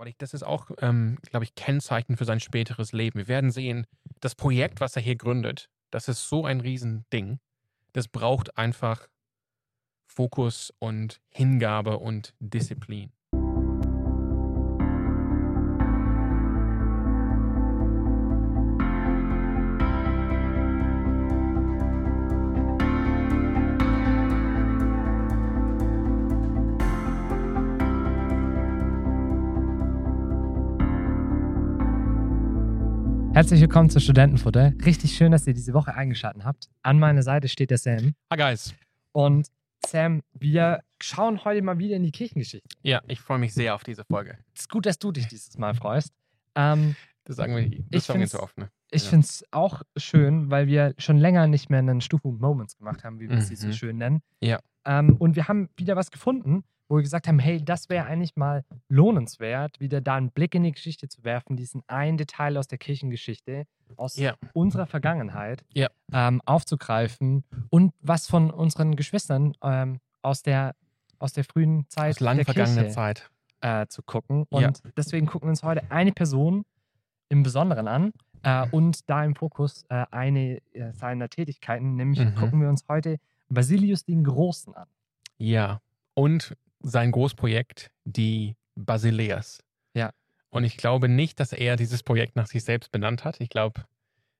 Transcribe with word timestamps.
weil 0.00 0.14
das 0.16 0.32
ist 0.32 0.42
auch, 0.42 0.70
ähm, 0.78 1.18
glaube 1.22 1.44
ich, 1.44 1.54
Kennzeichen 1.54 2.16
für 2.16 2.24
sein 2.24 2.40
späteres 2.40 2.92
Leben. 2.92 3.18
Wir 3.18 3.28
werden 3.28 3.50
sehen, 3.50 3.86
das 4.20 4.34
Projekt, 4.34 4.80
was 4.80 4.96
er 4.96 5.02
hier 5.02 5.16
gründet, 5.16 5.68
das 5.90 6.08
ist 6.08 6.26
so 6.26 6.46
ein 6.46 6.60
Riesending. 6.60 7.38
Das 7.92 8.08
braucht 8.08 8.56
einfach 8.56 9.08
Fokus 10.06 10.72
und 10.78 11.20
Hingabe 11.28 11.98
und 11.98 12.34
Disziplin. 12.38 13.12
Herzlich 33.40 33.62
willkommen 33.62 33.88
zu 33.88 34.00
Studentenfutter. 34.00 34.74
Richtig 34.84 35.16
schön, 35.16 35.32
dass 35.32 35.46
ihr 35.46 35.54
diese 35.54 35.72
Woche 35.72 35.94
eingeschaltet 35.94 36.44
habt. 36.44 36.68
An 36.82 36.98
meiner 36.98 37.22
Seite 37.22 37.48
steht 37.48 37.70
der 37.70 37.78
Sam. 37.78 38.12
Hi, 38.30 38.36
guys. 38.36 38.74
Und 39.12 39.46
Sam, 39.86 40.20
wir 40.34 40.80
schauen 41.00 41.42
heute 41.42 41.62
mal 41.62 41.78
wieder 41.78 41.96
in 41.96 42.02
die 42.02 42.10
Kirchengeschichte. 42.12 42.68
Ja, 42.82 43.00
ich 43.08 43.18
freue 43.18 43.38
mich 43.38 43.54
sehr 43.54 43.74
auf 43.74 43.82
diese 43.82 44.04
Folge. 44.04 44.36
Es 44.54 44.60
ist 44.62 44.68
gut, 44.68 44.84
dass 44.84 44.98
du 44.98 45.10
dich 45.10 45.26
dieses 45.26 45.56
Mal 45.56 45.72
freust. 45.72 46.12
Ähm, 46.54 46.96
Das 47.24 47.36
sagen 47.36 47.56
wir 47.56 47.62
das 47.62 47.72
Ich 47.92 48.02
sagen 48.04 48.18
wir 48.20 48.26
find's- 48.26 48.32
so 48.32 48.40
oft, 48.42 48.58
ne? 48.58 48.68
ich 48.90 49.04
Ja. 49.04 49.08
finde 49.08 49.24
es 49.24 49.42
auch 49.52 49.80
schön, 49.96 50.50
weil 50.50 50.66
wir 50.66 50.92
schon 50.98 51.16
länger 51.16 51.46
nicht 51.46 51.70
mehr 51.70 51.78
einen 51.78 52.02
Stufu 52.02 52.32
Moments 52.32 52.76
gemacht 52.76 53.04
haben, 53.04 53.20
wie 53.20 53.30
wir 53.30 53.38
es 53.38 53.48
hier 53.48 53.56
so 53.56 53.68
Mhm. 53.68 53.72
schön 53.72 53.96
nennen. 53.96 54.20
Ja. 54.42 54.58
Ähm, 54.84 55.16
und 55.16 55.34
wir 55.34 55.48
haben 55.48 55.70
wieder 55.78 55.96
was 55.96 56.10
gefunden, 56.10 56.62
wo 56.90 56.96
wir 56.96 57.02
gesagt 57.02 57.28
haben, 57.28 57.38
hey, 57.38 57.64
das 57.64 57.88
wäre 57.88 58.04
eigentlich 58.06 58.34
mal 58.34 58.64
lohnenswert, 58.88 59.78
wieder 59.78 60.00
da 60.00 60.16
einen 60.16 60.30
Blick 60.32 60.54
in 60.56 60.64
die 60.64 60.72
Geschichte 60.72 61.08
zu 61.08 61.22
werfen, 61.22 61.56
diesen 61.56 61.82
einen 61.86 62.18
Detail 62.18 62.56
aus 62.58 62.66
der 62.66 62.78
Kirchengeschichte, 62.78 63.64
aus 63.96 64.16
Ja. 64.16 64.34
unserer 64.54 64.86
Vergangenheit 64.86 65.64
Ja. 65.72 65.88
ähm, 66.12 66.42
aufzugreifen 66.44 67.44
und 67.70 67.94
was 68.00 68.26
von 68.26 68.50
unseren 68.50 68.96
Geschwistern 68.96 69.54
ähm, 69.62 70.00
aus, 70.22 70.42
der, 70.42 70.74
aus 71.20 71.32
der 71.32 71.44
frühen 71.44 71.88
Zeit 71.88 72.10
Aus 72.16 72.20
lang 72.20 72.36
der 72.38 72.44
vergangener 72.44 72.82
Kirche 72.82 72.94
Zeit. 72.94 73.30
äh, 73.60 73.86
zu 73.86 74.02
gucken. 74.02 74.46
Und 74.50 74.82
deswegen 74.96 75.26
gucken 75.26 75.46
wir 75.46 75.50
uns 75.50 75.62
heute 75.62 75.88
eine 75.92 76.10
Person 76.12 76.64
im 77.28 77.44
Besonderen 77.44 77.86
an 77.86 78.12
äh, 78.42 78.66
und 78.72 79.08
da 79.08 79.24
im 79.24 79.36
Fokus 79.36 79.84
äh, 79.90 80.06
eine 80.10 80.60
äh, 80.72 80.92
seiner 80.92 81.28
Tätigkeiten, 81.28 81.94
nämlich 81.94 82.18
Mhm. 82.18 82.34
gucken 82.34 82.60
wir 82.60 82.68
uns 82.68 82.84
heute 82.88 83.18
Basilius 83.48 84.04
den 84.04 84.24
Großen 84.24 84.74
an. 84.74 84.88
Ja. 85.38 85.80
Und 86.14 86.56
sein 86.80 87.10
Großprojekt, 87.12 87.90
die 88.04 88.56
Basileas. 88.74 89.60
Ja. 89.94 90.10
Und 90.50 90.64
ich 90.64 90.76
glaube 90.76 91.08
nicht, 91.08 91.40
dass 91.40 91.52
er 91.52 91.76
dieses 91.76 92.02
Projekt 92.02 92.36
nach 92.36 92.46
sich 92.46 92.64
selbst 92.64 92.90
benannt 92.90 93.24
hat. 93.24 93.40
Ich 93.40 93.48
glaube, 93.48 93.84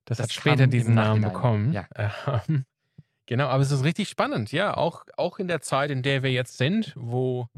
das, 0.04 0.18
Das 0.18 0.24
hat 0.24 0.32
später 0.32 0.66
diesen 0.66 0.94
Namen 0.94 1.22
bekommen. 1.22 1.72
Ja. 1.72 1.86
Ähm, 1.94 2.64
genau, 3.26 3.46
aber 3.46 3.62
es 3.62 3.70
ist 3.70 3.84
richtig 3.84 4.08
spannend, 4.08 4.50
ja. 4.52 4.76
Auch, 4.76 5.04
auch 5.16 5.38
in 5.38 5.48
der 5.48 5.60
Zeit, 5.60 5.90
in 5.90 6.02
der 6.02 6.22
wir 6.22 6.32
jetzt 6.32 6.58
sind, 6.58 6.94
wo, 6.96 7.48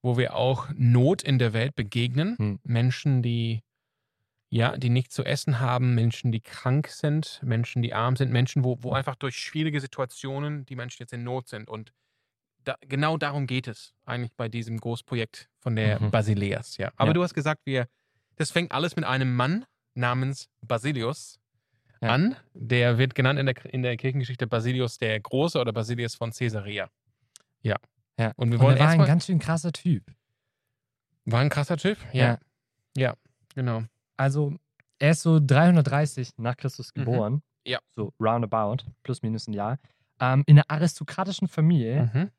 wo 0.00 0.16
wir 0.16 0.34
auch 0.34 0.68
Not 0.74 1.22
in 1.22 1.38
der 1.38 1.52
Welt 1.52 1.74
begegnen. 1.74 2.36
Hm. 2.38 2.60
Menschen, 2.64 3.22
die 3.22 3.62
ja, 4.52 4.76
die 4.76 4.90
nichts 4.90 5.14
zu 5.14 5.24
essen 5.24 5.60
haben, 5.60 5.94
Menschen, 5.94 6.30
die 6.30 6.42
krank 6.42 6.88
sind, 6.88 7.40
Menschen, 7.42 7.80
die 7.80 7.94
arm 7.94 8.16
sind, 8.16 8.30
Menschen, 8.30 8.64
wo, 8.64 8.76
wo 8.82 8.92
einfach 8.92 9.16
durch 9.16 9.38
schwierige 9.38 9.80
Situationen 9.80 10.66
die 10.66 10.76
Menschen 10.76 11.02
jetzt 11.02 11.14
in 11.14 11.24
Not 11.24 11.48
sind. 11.48 11.70
Und 11.70 11.94
da, 12.64 12.76
genau 12.80 13.16
darum 13.16 13.46
geht 13.46 13.66
es 13.68 13.94
eigentlich 14.04 14.32
bei 14.34 14.48
diesem 14.48 14.78
Großprojekt 14.78 15.48
von 15.58 15.76
der 15.76 16.00
Mhm. 16.00 16.10
Basileas. 16.10 16.76
Ja. 16.76 16.92
Aber 16.96 17.08
Ja. 17.10 17.14
du 17.14 17.22
hast 17.22 17.34
gesagt, 17.34 17.62
wir, 17.64 17.86
das 18.36 18.50
fängt 18.50 18.72
alles 18.72 18.96
mit 18.96 19.04
einem 19.04 19.34
Mann 19.34 19.64
namens 19.94 20.48
Basilius 20.60 21.38
Ja. 22.00 22.10
an. 22.10 22.36
Der 22.54 22.98
wird 22.98 23.14
genannt 23.14 23.38
in 23.38 23.46
der, 23.46 23.64
in 23.72 23.82
der 23.82 23.96
Kirchengeschichte 23.96 24.46
Basilius 24.46 24.98
der 24.98 25.18
Große 25.20 25.60
oder 25.60 25.72
Basilius 25.72 26.14
von 26.14 26.30
Caesarea. 26.32 26.88
Ja. 27.62 27.76
Ja. 28.18 28.32
Und 28.36 28.50
wir 28.50 28.58
Und 28.58 28.66
wollen 28.66 28.76
er 28.76 28.84
war 28.84 28.90
ein 28.92 29.04
ganz 29.04 29.26
schön 29.26 29.38
krasser 29.38 29.72
Typ. 29.72 30.04
War 31.24 31.40
ein 31.40 31.48
krasser 31.50 31.76
Typ? 31.76 31.98
Ja. 32.12 32.38
Ja, 32.96 33.14
genau. 33.54 33.84
Also, 34.16 34.54
er 34.98 35.12
ist 35.12 35.22
so 35.22 35.40
330 35.40 36.30
nach 36.36 36.56
Christus 36.56 36.90
Mhm. 36.94 37.00
geboren. 37.04 37.42
Ja. 37.64 37.78
So 37.90 38.12
roundabout, 38.20 38.84
plus 39.02 39.22
minus 39.22 39.46
ein 39.46 39.52
Jahr. 39.52 39.78
Ähm, 40.20 40.42
in 40.46 40.58
einer 40.58 40.68
aristokratischen 40.68 41.48
Familie, 41.48 42.10
Mhm. 42.12 42.30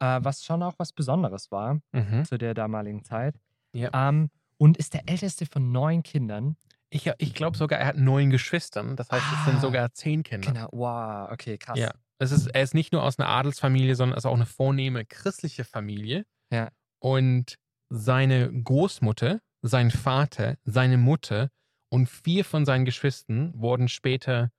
Äh, 0.00 0.20
was 0.22 0.44
schon 0.44 0.62
auch 0.62 0.74
was 0.78 0.92
Besonderes 0.92 1.50
war 1.50 1.80
Mhm. 1.92 2.24
zu 2.24 2.38
der 2.38 2.54
damaligen 2.54 3.04
Zeit. 3.04 3.34
Ja. 3.72 3.90
Ähm, 4.08 4.30
und 4.56 4.76
ist 4.76 4.94
der 4.94 5.08
älteste 5.08 5.46
von 5.46 5.70
neun 5.72 6.02
Kindern. 6.02 6.56
Ich, 6.90 7.10
ich 7.18 7.34
glaube 7.34 7.56
sogar, 7.56 7.78
er 7.78 7.86
hat 7.86 7.96
neun 7.96 8.30
Geschwistern. 8.30 8.96
Das 8.96 9.10
heißt, 9.10 9.24
es 9.32 9.38
Ah. 9.40 9.44
sind 9.50 9.60
sogar 9.60 9.92
zehn 9.92 10.22
Kinder. 10.22 10.48
Genau, 10.52 10.68
wow, 10.72 11.30
okay, 11.30 11.58
krass. 11.58 11.78
Ja. 11.78 11.92
Es 12.18 12.32
ist, 12.32 12.46
er 12.48 12.62
ist 12.62 12.74
nicht 12.74 12.92
nur 12.92 13.02
aus 13.02 13.18
einer 13.18 13.28
Adelsfamilie, 13.28 13.94
sondern 13.94 14.16
es 14.18 14.22
ist 14.24 14.26
auch 14.26 14.34
eine 14.34 14.46
vornehme 14.46 15.04
christliche 15.04 15.64
Familie. 15.64 16.24
Ja. 16.50 16.70
Und 16.98 17.56
seine 17.90 18.50
Großmutter, 18.52 19.40
sein 19.62 19.90
Vater, 19.90 20.56
seine 20.64 20.96
Mutter 20.98 21.50
und 21.90 22.08
vier 22.08 22.44
von 22.44 22.64
seinen 22.64 22.84
Geschwistern 22.84 23.52
wurden 23.54 23.88
später 23.88 24.50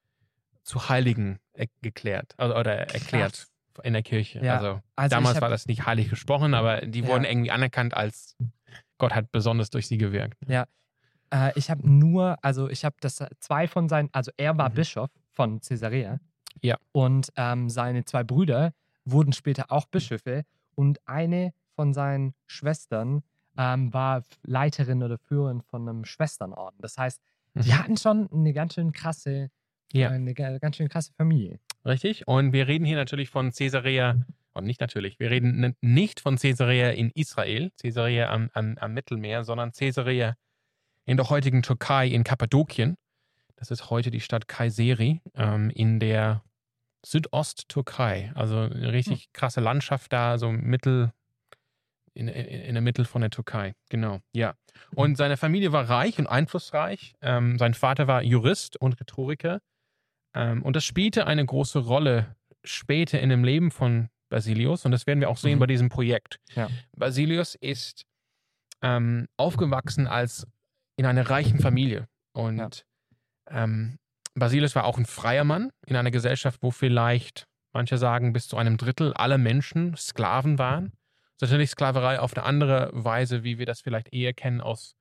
zu 0.64 0.88
Heiligen 0.90 1.40
er 1.54 1.68
geklärt 1.82 2.34
also, 2.38 2.56
oder 2.56 2.74
erklärt 2.94 3.48
in 3.84 3.94
der 3.94 4.04
Kirche. 4.04 4.44
Ja, 4.44 4.56
Also, 4.58 4.82
Also 4.96 5.16
damals 5.16 5.36
hab, 5.36 5.42
war 5.44 5.50
das 5.50 5.66
nicht 5.68 5.86
heilig 5.86 6.10
gesprochen, 6.10 6.54
aber 6.54 6.82
die 6.82 7.02
Ja. 7.02 7.08
wurden 7.08 7.24
irgendwie 7.26 7.52
anerkannt 7.52 7.94
als 7.94 8.36
Gott 8.98 9.14
hat 9.16 9.32
besonders 9.32 9.70
durch 9.70 9.88
sie 9.88 9.98
gewirkt. 9.98 10.38
äh, 11.32 11.52
ich 11.56 11.70
habe 11.70 11.88
nur, 11.90 12.38
also 12.44 12.70
ich 12.70 12.84
habe 12.86 12.96
das 13.02 13.24
zwei 13.40 13.68
von 13.68 13.88
seinen, 13.88 14.10
also 14.14 14.32
er 14.38 14.58
war 14.58 14.70
Mhm. 14.70 14.74
Bischof 14.76 15.10
von 15.32 15.62
Caesarea. 15.62 16.20
Ja. 16.62 16.78
Und 16.92 17.32
ähm, 17.36 17.70
seine 17.70 18.04
zwei 18.06 18.24
Brüder 18.24 18.74
wurden 19.06 19.32
später 19.32 19.72
auch 19.72 19.86
Bischöfe 19.86 20.44
und 20.76 21.00
eine 21.08 21.54
von 21.76 21.94
seinen 21.94 22.34
Schwestern 22.48 23.24
ähm, 23.58 23.94
war 23.94 24.24
Leiterin 24.44 25.04
oder 25.04 25.18
Führerin 25.18 25.62
von 25.62 25.88
einem 25.88 26.04
Schwesternorden. 26.06 26.80
Das 26.82 26.98
heißt, 26.98 27.22
die 27.56 27.70
Mhm. 27.70 27.78
hatten 27.78 27.98
schon 27.98 28.30
eine 28.32 28.52
ganz 28.54 28.74
schön 28.74 28.92
krasse, 28.92 29.50
Ja. 29.92 30.10
eine 30.10 30.34
ga- 30.34 30.58
ganz 30.60 30.76
schön 30.78 30.90
krasse 30.90 31.12
Familie. 31.14 31.60
Richtig. 31.86 32.28
Und 32.28 32.54
wir 32.54 32.68
reden 32.68 32.86
hier 32.86 32.98
natürlich 32.98 33.30
von 33.30 33.52
Caesarea, 33.52 34.18
und 34.54 34.66
nicht 34.66 34.82
natürlich, 34.82 35.20
wir 35.20 35.32
reden 35.32 35.76
nicht 35.82 36.20
von 36.20 36.38
Caesarea 36.38 36.90
in 36.92 37.10
Israel, 37.12 37.72
Caesarea 37.82 38.30
am, 38.30 38.50
am, 38.54 38.78
am 38.80 38.94
Mittelmeer, 38.94 39.44
sondern 39.44 39.72
Caesarea 39.72 40.36
in 41.06 41.18
der 41.18 41.30
heutigen 41.30 41.64
Türkei, 41.64 42.08
in 42.08 42.24
Kappadokien. 42.24 42.96
Das 43.56 43.72
ist 43.72 43.90
heute 43.90 44.12
die 44.12 44.22
Stadt 44.22 44.48
Kayseri 44.48 45.22
ähm, 45.36 45.70
in 45.72 46.00
der 46.00 46.44
Südosttürkei. 47.06 48.32
Also 48.36 48.58
eine 48.58 48.92
richtig 48.92 49.32
krasse 49.34 49.62
Landschaft 49.62 50.12
da, 50.14 50.38
so 50.38 50.52
mittel, 50.52 51.12
in, 52.14 52.28
in, 52.28 52.46
in 52.46 52.74
der 52.76 52.82
Mitte 52.82 53.06
von 53.06 53.22
der 53.22 53.30
Türkei. 53.32 53.74
Genau, 53.90 54.20
ja. 54.34 54.56
Und 54.96 55.16
seine 55.18 55.38
Familie 55.38 55.72
war 55.72 55.90
reich 55.90 56.20
und 56.20 56.28
einflussreich. 56.28 57.14
Ähm, 57.22 57.58
sein 57.58 57.74
Vater 57.74 58.08
war 58.08 58.22
Jurist 58.24 58.80
und 58.80 59.00
Rhetoriker. 59.00 59.62
Ähm, 60.34 60.62
und 60.64 60.76
das 60.76 60.84
spielte 60.86 61.28
eine 61.28 61.46
große 61.46 61.80
Rolle 61.80 62.36
später 62.64 63.20
in 63.20 63.30
dem 63.30 63.44
Leben 63.44 63.72
von 63.72 64.10
Basilius. 64.30 64.86
Und 64.86 64.92
das 64.92 65.08
werden 65.08 65.20
wir 65.22 65.30
auch 65.30 65.38
sehen 65.38 65.56
Mhm. 65.56 65.60
bei 65.60 65.68
diesem 65.68 65.90
Projekt. 65.90 66.40
Ja. 66.56 66.70
Basilius 66.96 67.56
ist 67.56 68.06
ähm, 68.82 69.28
aufgewachsen 69.38 70.08
als 70.08 70.48
in 70.96 71.06
einer 71.06 71.30
reichen 71.30 71.60
Familie. 71.60 72.08
Und 72.34 72.86
ähm, 73.50 73.98
Basilius 74.36 74.76
war 74.76 74.86
auch 74.86 74.98
ein 74.98 75.06
freier 75.06 75.44
Mann 75.44 75.72
in 75.86 75.96
einer 75.96 76.12
Gesellschaft, 76.12 76.60
wo 76.62 76.72
vielleicht, 76.72 77.46
manche 77.74 77.98
sagen, 77.98 78.32
bis 78.34 78.48
zu 78.48 78.58
einem 78.58 78.78
Drittel 78.78 79.14
aller 79.14 79.38
Menschen 79.38 79.96
Sklaven 79.98 80.60
waren. 80.60 80.94
Das 81.40 81.48
ist 81.50 81.52
natürlich 81.54 81.72
Sklaverei 81.72 82.20
auf 82.20 82.36
eine 82.36 82.46
andere 82.46 82.90
Weise, 82.94 83.44
wie 83.44 83.58
wir 83.60 83.66
das 83.66 83.82
vielleicht 83.82 84.14
eher 84.14 84.34
kennen 84.34 84.62
aus 84.62 84.96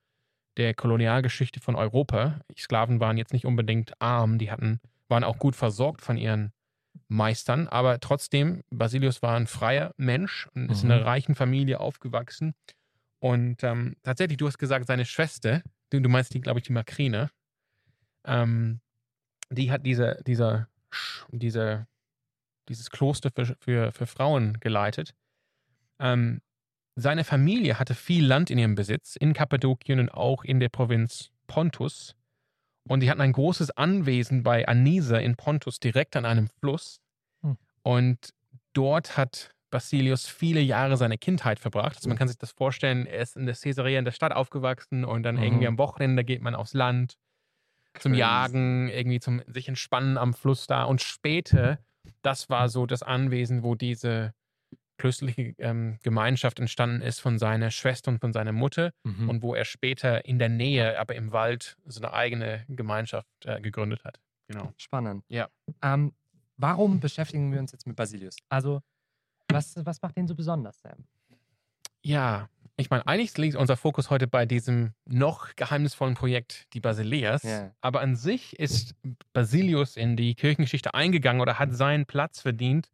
der 0.57 0.75
Kolonialgeschichte 0.75 1.61
von 1.61 1.77
Europa. 1.77 2.41
Sklaven 2.57 3.01
waren 3.01 3.17
jetzt 3.17 3.33
nicht 3.33 3.45
unbedingt 3.45 3.93
arm, 4.01 4.39
die 4.39 4.51
hatten, 4.51 4.81
waren 5.09 5.25
auch 5.25 5.39
gut 5.39 5.57
versorgt 5.57 6.03
von 6.03 6.17
ihren 6.17 6.53
Meistern, 7.09 7.69
aber 7.69 8.01
trotzdem, 8.01 8.63
Basilius 8.71 9.23
war 9.23 9.37
ein 9.37 9.47
freier 9.47 9.93
Mensch 9.97 10.49
und 10.55 10.71
ist 10.71 10.83
in 10.85 10.91
einer 10.91 11.01
Mhm. 11.01 11.07
reichen 11.07 11.35
Familie 11.35 11.81
aufgewachsen. 11.81 12.55
Und 13.21 13.63
ähm, 13.65 13.97
tatsächlich, 14.03 14.37
du 14.39 14.47
hast 14.47 14.59
gesagt, 14.59 14.87
seine 14.87 15.05
Schwester, 15.05 15.63
du, 15.91 16.01
du 16.01 16.09
meinst 16.09 16.35
die, 16.35 16.41
glaube 16.41 16.61
ich, 16.61 16.67
die 16.67 16.73
Makrine, 16.73 17.31
ähm, 18.25 18.81
die 19.51 19.71
hat 19.71 19.87
diese, 19.87 20.21
diese, 20.27 20.69
diese, 21.31 21.87
dieses 22.69 22.91
Kloster 22.91 23.31
für, 23.35 23.57
für, 23.61 23.93
für 23.93 24.07
Frauen 24.07 24.59
geleitet. 24.61 25.15
Ähm, 25.99 26.41
seine 26.97 27.25
Familie 27.25 27.79
hatte 27.79 27.95
viel 27.95 28.27
Land 28.27 28.51
in 28.51 28.59
ihrem 28.59 28.75
Besitz, 28.75 29.17
in 29.17 29.33
Kappadokien 29.33 30.01
und 30.01 30.11
auch 30.11 30.45
in 30.45 30.61
der 30.61 30.69
Provinz 30.69 31.31
Pontus. 31.47 32.15
Und 32.89 33.01
die 33.01 33.11
hatten 33.11 33.21
ein 33.21 33.33
großes 33.33 33.71
Anwesen 33.73 34.43
bei 34.43 34.67
Anisa 34.67 35.19
in 35.19 35.37
Pontus, 35.37 35.79
direkt 35.81 36.17
an 36.17 36.25
einem 36.25 36.49
Fluss. 36.61 37.01
Hm. 37.43 37.57
Und 37.83 38.31
dort 38.73 39.17
hat 39.17 39.51
Basilius 39.71 40.27
viele 40.27 40.61
Jahre 40.61 40.97
seiner 40.97 41.19
Kindheit 41.19 41.61
verbracht. 41.61 41.97
Also 41.97 42.09
man 42.09 42.17
kann 42.17 42.29
sich 42.29 42.39
das 42.39 42.53
vorstellen, 42.53 43.05
er 43.07 43.21
ist 43.23 43.37
in 43.37 43.45
der 43.45 43.55
Caesarea 43.55 43.99
in 43.99 44.05
der 44.07 44.13
Stadt 44.13 44.33
aufgewachsen 44.33 45.05
und 45.05 45.23
dann 45.25 45.37
Mhm. 45.37 45.43
irgendwie 45.43 45.67
am 45.67 45.79
Wochenende 45.79 46.25
geht 46.25 46.41
man 46.41 46.55
aufs 46.55 46.73
Land 46.75 47.19
zum 48.01 48.13
Crazy. 48.13 48.21
Jagen, 48.21 48.89
irgendwie 48.89 49.21
zum 49.21 49.43
sich 49.47 49.69
entspannen 49.69 50.17
am 50.17 50.33
Fluss 50.33 50.67
da. 50.67 50.85
Und 50.85 51.03
später, 51.03 51.79
das 52.23 52.49
war 52.49 52.69
so 52.71 52.87
das 52.87 53.03
Anwesen, 53.03 53.63
wo 53.63 53.75
diese 53.75 54.33
klösterliche 54.99 55.55
ähm, 55.59 55.99
Gemeinschaft 56.03 56.61
entstanden 56.61 57.01
ist 57.01 57.21
von 57.21 57.39
seiner 57.39 57.71
Schwester 57.71 58.11
und 58.11 58.19
von 58.21 58.33
seiner 58.33 58.53
Mutter 58.53 58.93
Mhm. 59.05 59.29
und 59.29 59.43
wo 59.43 59.55
er 59.55 59.65
später 59.65 60.25
in 60.25 60.39
der 60.39 60.49
Nähe, 60.51 60.99
aber 60.99 61.15
im 61.15 61.33
Wald, 61.33 61.77
so 61.87 62.01
eine 62.03 62.13
eigene 62.13 62.65
Gemeinschaft 62.69 63.27
äh, 63.45 63.61
gegründet 63.61 64.05
hat. 64.05 64.21
Genau. 64.49 64.73
Spannend. 64.77 65.25
Ja. 65.29 65.49
Ähm, 65.83 66.13
warum 66.57 67.01
beschäftigen 67.01 67.53
wir 67.53 67.61
uns 67.61 67.73
jetzt 67.73 67.87
mit 67.87 67.97
Basilius? 67.97 68.37
Also, 68.49 68.81
was, 69.49 69.75
was 69.85 70.03
macht 70.03 70.17
den 70.17 70.27
so 70.29 70.35
besonders, 70.35 70.81
Sam? 70.81 71.05
Ja, 72.03 72.49
ich 72.77 72.91
meine, 72.91 73.07
eigentlich 73.07 73.37
liegt 73.39 73.57
unser 73.57 73.77
Fokus 73.77 74.09
heute 74.09 74.29
bei 74.29 74.47
diesem 74.47 74.93
noch 75.05 75.57
geheimnisvollen 75.57 76.15
Projekt, 76.15 76.67
die 76.75 76.81
Basileas. 76.81 77.43
Ja. 77.43 77.73
Aber 77.81 78.01
an 78.01 78.15
sich 78.15 78.59
ist 78.59 78.95
Basilius 79.33 79.97
in 79.97 80.17
die 80.17 80.35
Kirchengeschichte 80.35 80.95
eingegangen 80.95 81.41
oder 81.43 81.59
hat 81.59 81.75
seinen 81.75 82.07
Platz 82.07 82.41
verdient, 82.41 82.89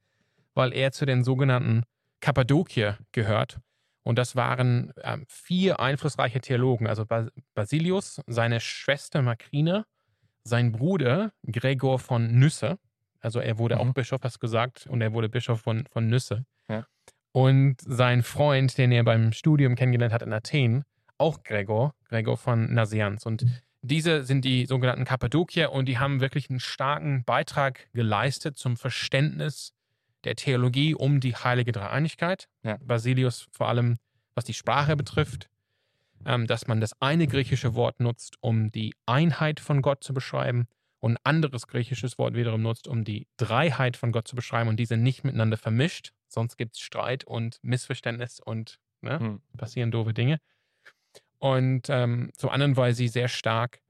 weil 0.55 0.73
er 0.73 0.93
zu 0.93 1.05
den 1.05 1.23
sogenannten 1.23 1.83
Kappadokier 2.25 2.97
gehört. 3.13 3.59
Und 4.03 4.19
das 4.19 4.35
waren 4.35 4.95
ähm, 5.03 5.27
vier 5.29 5.79
einflussreiche 5.79 6.41
Theologen, 6.41 6.87
also 6.87 7.05
Bas 7.05 7.29
Basilius, 7.55 8.23
seine 8.27 8.61
Schwester 8.61 9.21
Makrina, 9.21 9.85
sein 10.43 10.73
Bruder 10.73 11.33
Gregor 11.47 11.99
von 11.99 12.39
Nysse, 12.39 12.79
also 13.21 13.41
er 13.41 13.59
wurde 13.59 13.79
auch 13.79 13.85
Mhm. 13.85 13.93
Bischof, 13.93 14.21
hast 14.23 14.37
du 14.37 14.41
gesagt, 14.41 14.87
und 14.87 15.03
er 15.03 15.13
wurde 15.13 15.29
Bischof 15.29 15.61
von, 15.61 15.85
von 15.91 16.09
Nysse. 16.09 16.47
Ja. 16.69 16.87
Und 17.33 17.77
sein 17.81 18.23
Freund, 18.23 18.79
den 18.79 18.91
er 18.91 19.05
beim 19.05 19.33
Studium 19.33 19.75
kennengelernt 19.75 20.15
hat 20.15 20.23
in 20.23 20.33
Athen, 20.33 20.85
auch 21.19 21.43
Gregor, 21.43 21.95
Gregor 22.09 22.39
von 22.39 22.73
Nazianz. 22.73 23.27
Und 23.27 23.45
diese 23.83 24.25
sind 24.25 24.47
die 24.47 24.65
sogenannten 24.65 25.05
Kappadokier 25.05 25.73
und 25.73 25.87
die 25.87 25.99
haben 25.99 26.21
wirklich 26.21 26.49
einen 26.49 26.61
starken 26.61 27.25
Beitrag 27.25 27.89
geleistet 27.93 28.57
zum 28.57 28.79
Verständnis 28.79 29.75
der 30.25 30.37
Theologie 30.37 30.95
um 30.95 31.21
die 31.21 31.35
heilige 31.35 31.73
Dreieinigkeit. 31.73 32.49
Ja. 32.63 32.79
Basilius 32.83 33.47
vor 33.53 33.69
allem, 33.69 33.99
was 34.35 34.45
die 34.45 34.55
Sprache 34.55 34.97
betrifft, 34.97 35.49
ähm, 36.27 36.47
dass 36.47 36.67
man 36.67 36.81
das 36.81 37.01
eine 37.01 37.27
griechische 37.27 37.75
Wort 37.75 38.01
nutzt, 38.01 38.37
um 38.41 38.71
die 38.71 38.95
Einheit 39.07 39.61
von 39.61 39.83
Gott 39.83 40.03
zu 40.03 40.15
beschreiben 40.15 40.67
und 41.01 41.13
ein 41.13 41.19
anderes 41.25 41.67
griechisches 41.67 42.19
Wort 42.19 42.35
wiederum 42.35 42.63
nutzt, 42.63 42.89
um 42.89 43.05
die 43.05 43.27
Dreiheit 43.37 43.97
von 43.97 44.11
Gott 44.11 44.27
zu 44.27 44.35
beschreiben 44.37 44.69
und 44.69 44.77
diese 44.79 44.97
nicht 44.97 45.23
miteinander 45.25 45.59
vermischt. 45.59 46.13
Sonst 46.29 46.57
gibt 46.57 46.77
es 46.77 46.81
Streit 46.81 47.25
und 47.25 47.59
Missverständnis 47.63 48.41
und 48.41 48.79
ne, 49.03 49.19
Hm. 49.21 49.43
passieren 49.57 49.91
doofe 49.91 50.15
Dinge. 50.15 50.41
Und 51.39 51.91
ähm, 51.91 52.31
zum 52.35 52.49
anderen, 52.51 52.77
weil 52.77 52.95
sie 52.95 53.09
sehr 53.09 53.29
stark 53.29 53.81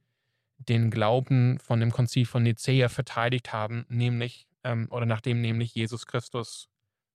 den 0.58 0.90
Glauben 0.90 1.58
von 1.60 1.78
dem 1.80 1.92
Konzil 1.92 2.26
von 2.26 2.42
Nicäa 2.42 2.88
verteidigt 2.88 3.52
haben, 3.52 3.86
nämlich, 3.88 4.46
ähm, 4.64 4.88
oder 4.90 5.06
nachdem 5.06 5.40
nämlich 5.40 5.74
Jesus 5.74 6.06
Christus 6.06 6.68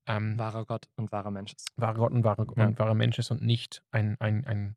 ähm, 0.05 0.37
Wahrer 0.39 0.65
Gott 0.65 0.87
und 0.95 1.11
wahrer 1.11 1.29
Mensch 1.31 1.53
ist. 1.53 1.71
wahre 1.75 1.97
Gott 1.99 2.11
und 2.13 2.23
wahre, 2.23 2.47
Ja. 2.55 2.67
und 2.67 2.79
wahrer 2.79 2.95
Mensch 2.95 3.19
ist 3.19 3.29
und 3.31 3.41
nicht 3.41 3.83
ein, 3.91 4.15
ein, 4.19 4.45
ein, 4.45 4.75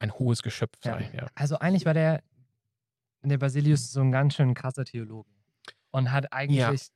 ein 0.00 0.12
hohes 0.18 0.42
Geschöpf 0.42 0.76
Ja. 0.84 0.92
sei. 0.98 1.10
Ja. 1.14 1.26
Also, 1.34 1.58
eigentlich 1.58 1.86
war 1.86 1.94
der, 1.94 2.22
der 3.22 3.38
Basilius 3.38 3.90
so 3.92 4.00
ein 4.00 4.12
ganz 4.12 4.34
schön 4.34 4.52
krasser 4.54 4.84
Theologe 4.84 5.30
und 5.92 6.10
hat 6.12 6.32
eigentlich 6.32 6.88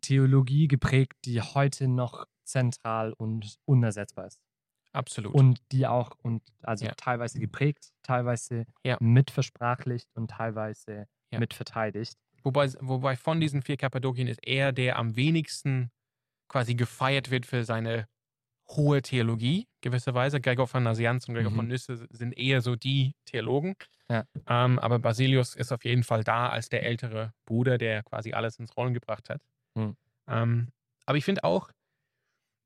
Theologie 0.00 0.68
geprägt, 0.68 1.14
die 1.24 1.40
heute 1.40 1.88
noch 1.88 2.26
zentral 2.44 3.12
und 3.12 3.56
unersetzbar 3.64 4.26
ist. 4.26 4.40
Absolut. 4.92 5.34
Und 5.34 5.60
die 5.72 5.86
auch, 5.86 6.10
und 6.22 6.42
also 6.62 6.86
Ja. 6.86 6.92
teilweise 6.96 7.38
geprägt, 7.38 7.92
teilweise 8.02 8.66
Ja. 8.84 8.96
mitversprachlicht 9.00 10.08
und 10.14 10.30
teilweise 10.30 11.06
Ja. 11.30 11.38
mitverteidigt. 11.38 12.18
Wobei, 12.42 12.70
wobei 12.80 13.16
von 13.16 13.40
diesen 13.40 13.62
vier 13.62 13.76
Kappadokien 13.76 14.28
ist 14.28 14.40
er, 14.46 14.72
der 14.72 14.96
am 14.98 15.16
wenigsten 15.16 15.90
quasi 16.48 16.74
gefeiert 16.74 17.30
wird 17.30 17.46
für 17.46 17.64
seine 17.64 18.06
hohe 18.70 19.02
Theologie, 19.02 19.66
gewisserweise. 19.80 20.40
Gregor 20.40 20.68
von 20.68 20.82
Nazianz 20.82 21.26
und 21.28 21.34
Gregor 21.34 21.50
Mhm. 21.52 21.56
von 21.56 21.68
Nysse 21.68 22.06
sind 22.10 22.36
eher 22.38 22.60
so 22.60 22.76
die 22.76 23.14
Theologen. 23.24 23.74
Ja. 24.10 24.24
Ähm, 24.46 24.78
aber 24.78 24.98
Basilius 24.98 25.54
ist 25.56 25.72
auf 25.72 25.84
jeden 25.84 26.04
Fall 26.04 26.24
da 26.24 26.48
als 26.50 26.68
der 26.68 26.82
ältere 26.84 27.32
Bruder, 27.46 27.78
der 27.78 28.02
quasi 28.02 28.32
alles 28.32 28.58
ins 28.58 28.76
Rollen 28.76 28.94
gebracht 28.94 29.30
hat. 29.30 29.42
Mhm. 29.74 29.96
Ähm, 30.28 30.68
aber 31.06 31.18
ich 31.18 31.24
finde 31.24 31.44
auch, 31.44 31.70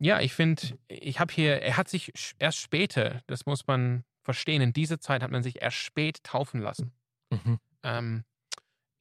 ja, 0.00 0.20
ich 0.20 0.34
finde, 0.34 0.78
ich 0.88 1.20
habe 1.20 1.32
hier, 1.32 1.62
er 1.62 1.76
hat 1.76 1.88
sich 1.88 2.12
erst 2.38 2.58
später, 2.58 3.22
das 3.28 3.46
muss 3.46 3.66
man 3.66 4.04
verstehen, 4.24 4.60
in 4.62 4.72
dieser 4.72 5.00
Zeit 5.00 5.22
hat 5.22 5.30
man 5.30 5.42
sich 5.42 5.62
erst 5.62 5.76
spät 5.76 6.22
taufen 6.24 6.60
lassen 6.60 6.92
Mhm. 7.30 7.58
ähm, 7.84 8.24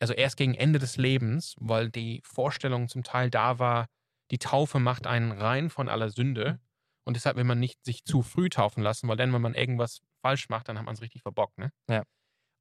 also 0.02 0.14
erst 0.14 0.38
gegen 0.38 0.56
Ende 0.56 0.80
des 0.80 0.98
Lebens, 0.98 1.56
weil 1.60 1.90
die 1.90 2.22
Vorstellung 2.24 2.88
zum 2.88 3.04
Teil 3.04 3.30
da 3.30 3.60
war, 3.60 3.88
die 4.32 4.40
Taufe 4.40 4.80
macht 4.80 5.08
einen 5.08 5.32
rein 5.32 5.70
von 5.70 5.90
aller 5.90 6.10
Sünde. 6.10 6.60
Und 7.04 7.16
deshalb 7.16 7.36
will 7.36 7.44
man 7.44 7.60
nicht 7.60 7.84
sich 7.84 8.04
zu 8.06 8.22
früh 8.22 8.50
taufen 8.50 8.84
lassen, 8.84 9.08
weil 9.08 9.18
dann, 9.18 9.34
wenn 9.34 9.42
man 9.42 9.56
irgendwas 9.56 10.02
falsch 10.22 10.50
macht, 10.50 10.70
dann 10.70 10.78
hat 10.78 10.86
man 10.86 10.94
es 10.94 11.02
richtig 11.02 11.22
verbockt. 11.22 11.58
Ne? 11.58 11.72
Ja. 11.90 12.04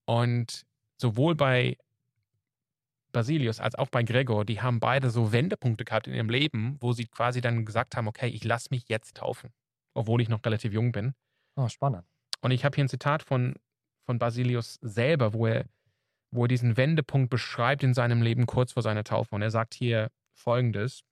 Und 0.07 0.67
sowohl 0.97 1.35
bei 1.35 1.77
Basilius 3.13 3.61
als 3.61 3.75
auch 3.75 3.89
bei 3.89 4.03
Gregor, 4.03 4.45
die 4.45 4.61
haben 4.61 4.81
beide 4.81 5.11
so 5.11 5.33
Wendepunkte 5.33 5.85
gehabt 5.85 6.07
in 6.07 6.15
ihrem 6.15 6.31
Leben, 6.31 6.77
wo 6.81 6.93
sie 6.93 7.07
quasi 7.07 7.41
dann 7.41 7.65
gesagt 7.65 7.97
haben, 7.97 8.09
okay, 8.09 8.29
ich 8.29 8.45
lasse 8.45 8.69
mich 8.71 8.89
jetzt 8.89 9.17
taufen, 9.17 9.51
obwohl 9.95 10.21
ich 10.21 10.29
noch 10.29 10.45
relativ 10.45 10.73
jung 10.73 10.93
bin. 10.93 11.15
Oh, 11.57 11.69
spannend. 11.69 12.05
Und 12.41 12.51
ich 12.51 12.65
habe 12.65 12.75
hier 12.75 12.85
ein 12.85 12.89
Zitat 12.89 13.23
von, 13.23 13.55
von 14.07 14.19
Basilius 14.19 14.79
selber, 14.81 15.35
wo 15.35 15.47
er, 15.47 15.67
wo 16.31 16.45
er 16.45 16.49
diesen 16.49 16.77
Wendepunkt 16.77 17.31
beschreibt 17.31 17.83
in 17.83 17.95
seinem 17.95 18.23
Leben 18.23 18.47
kurz 18.47 18.73
vor 18.73 18.83
seiner 18.83 19.05
Taufe. 19.05 19.35
Und 19.35 19.43
er 19.43 19.51
sagt 19.51 19.75
hier 19.75 20.11
folgendes, 20.33 21.03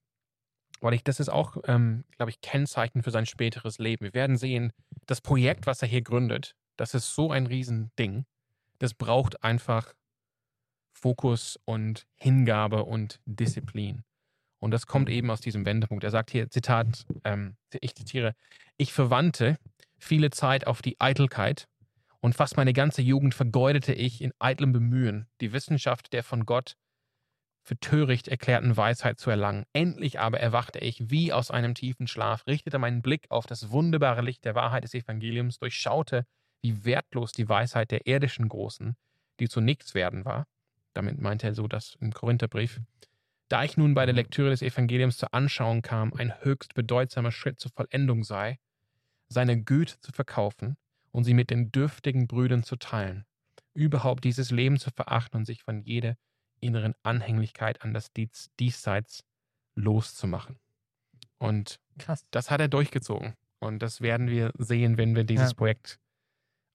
weil 0.80 0.94
ich, 0.94 1.02
das 1.02 1.20
ist 1.20 1.28
auch, 1.28 1.56
ähm, 1.66 2.04
glaube 2.16 2.30
ich, 2.30 2.40
Kennzeichen 2.40 3.02
für 3.02 3.10
sein 3.10 3.26
späteres 3.26 3.78
Leben. 3.78 4.04
Wir 4.04 4.14
werden 4.14 4.36
sehen, 4.36 4.72
das 5.06 5.20
Projekt, 5.20 5.66
was 5.66 5.82
er 5.82 5.88
hier 5.88 6.02
gründet, 6.02 6.54
das 6.76 6.94
ist 6.94 7.14
so 7.14 7.32
ein 7.32 7.46
Riesending. 7.46 8.24
Das 8.78 8.94
braucht 8.94 9.42
einfach 9.42 9.92
Fokus 10.92 11.58
und 11.64 12.06
Hingabe 12.16 12.84
und 12.84 13.20
Disziplin. 13.26 14.04
Und 14.60 14.72
das 14.72 14.86
kommt 14.86 15.08
eben 15.08 15.30
aus 15.30 15.40
diesem 15.40 15.64
Wendepunkt. 15.66 16.04
Er 16.04 16.10
sagt 16.10 16.30
hier, 16.30 16.50
Zitat, 16.50 17.06
ähm, 17.24 17.56
ich 17.80 17.94
zitiere, 17.94 18.34
ich 18.76 18.92
verwandte 18.92 19.56
viele 19.98 20.30
Zeit 20.30 20.66
auf 20.66 20.82
die 20.82 21.00
Eitelkeit 21.00 21.68
und 22.20 22.34
fast 22.34 22.56
meine 22.56 22.72
ganze 22.72 23.02
Jugend 23.02 23.34
vergeudete 23.34 23.92
ich 23.92 24.20
in 24.20 24.32
eitlem 24.38 24.72
Bemühen, 24.72 25.28
die 25.40 25.52
Wissenschaft 25.52 26.12
der 26.12 26.24
von 26.24 26.46
Gott 26.46 26.76
für 27.62 27.78
töricht 27.78 28.28
erklärten 28.28 28.76
Weisheit 28.76 29.18
zu 29.18 29.30
erlangen. 29.30 29.64
Endlich 29.74 30.18
aber 30.18 30.40
erwachte 30.40 30.78
ich 30.78 31.10
wie 31.10 31.32
aus 31.32 31.50
einem 31.50 31.74
tiefen 31.74 32.06
Schlaf, 32.06 32.46
richtete 32.46 32.78
meinen 32.78 33.02
Blick 33.02 33.26
auf 33.30 33.46
das 33.46 33.70
wunderbare 33.70 34.22
Licht 34.22 34.44
der 34.44 34.54
Wahrheit 34.54 34.84
des 34.84 34.94
Evangeliums, 34.94 35.58
durchschaute, 35.58 36.24
wie 36.62 36.84
wertlos 36.84 37.32
die 37.32 37.48
Weisheit 37.48 37.90
der 37.90 38.06
irdischen 38.06 38.48
Großen, 38.48 38.96
die 39.38 39.48
zu 39.48 39.60
nichts 39.60 39.94
werden 39.94 40.24
war. 40.24 40.46
Damit 40.94 41.20
meinte 41.20 41.46
er 41.46 41.54
so 41.54 41.68
das 41.68 41.94
im 42.00 42.12
Korintherbrief. 42.12 42.80
Da 43.48 43.64
ich 43.64 43.76
nun 43.76 43.94
bei 43.94 44.06
der 44.06 44.14
Lektüre 44.14 44.50
des 44.50 44.62
Evangeliums 44.62 45.18
zur 45.18 45.32
Anschauung 45.34 45.82
kam, 45.82 46.12
ein 46.14 46.34
höchst 46.40 46.74
bedeutsamer 46.74 47.32
Schritt 47.32 47.60
zur 47.60 47.70
Vollendung 47.72 48.24
sei, 48.24 48.58
seine 49.28 49.62
Güte 49.62 50.00
zu 50.00 50.10
verkaufen 50.12 50.76
und 51.12 51.24
sie 51.24 51.34
mit 51.34 51.50
den 51.50 51.70
dürftigen 51.72 52.26
Brüdern 52.26 52.62
zu 52.62 52.76
teilen, 52.76 53.24
überhaupt 53.74 54.24
dieses 54.24 54.50
Leben 54.50 54.78
zu 54.78 54.90
verachten 54.90 55.38
und 55.38 55.44
sich 55.46 55.62
von 55.62 55.82
jeder 55.82 56.16
inneren 56.60 56.94
Anhänglichkeit 57.02 57.82
an 57.82 57.94
das 57.94 58.12
Dies 58.12 58.50
Diesseits 58.58 59.24
loszumachen. 59.76 60.58
Und 61.38 61.78
Krass. 61.98 62.26
das 62.30 62.50
hat 62.50 62.60
er 62.60 62.68
durchgezogen. 62.68 63.34
Und 63.60 63.80
das 63.80 64.00
werden 64.00 64.28
wir 64.28 64.52
sehen, 64.58 64.98
wenn 64.98 65.14
wir 65.16 65.24
dieses 65.24 65.50
Ja. 65.50 65.54
Projekt 65.56 65.98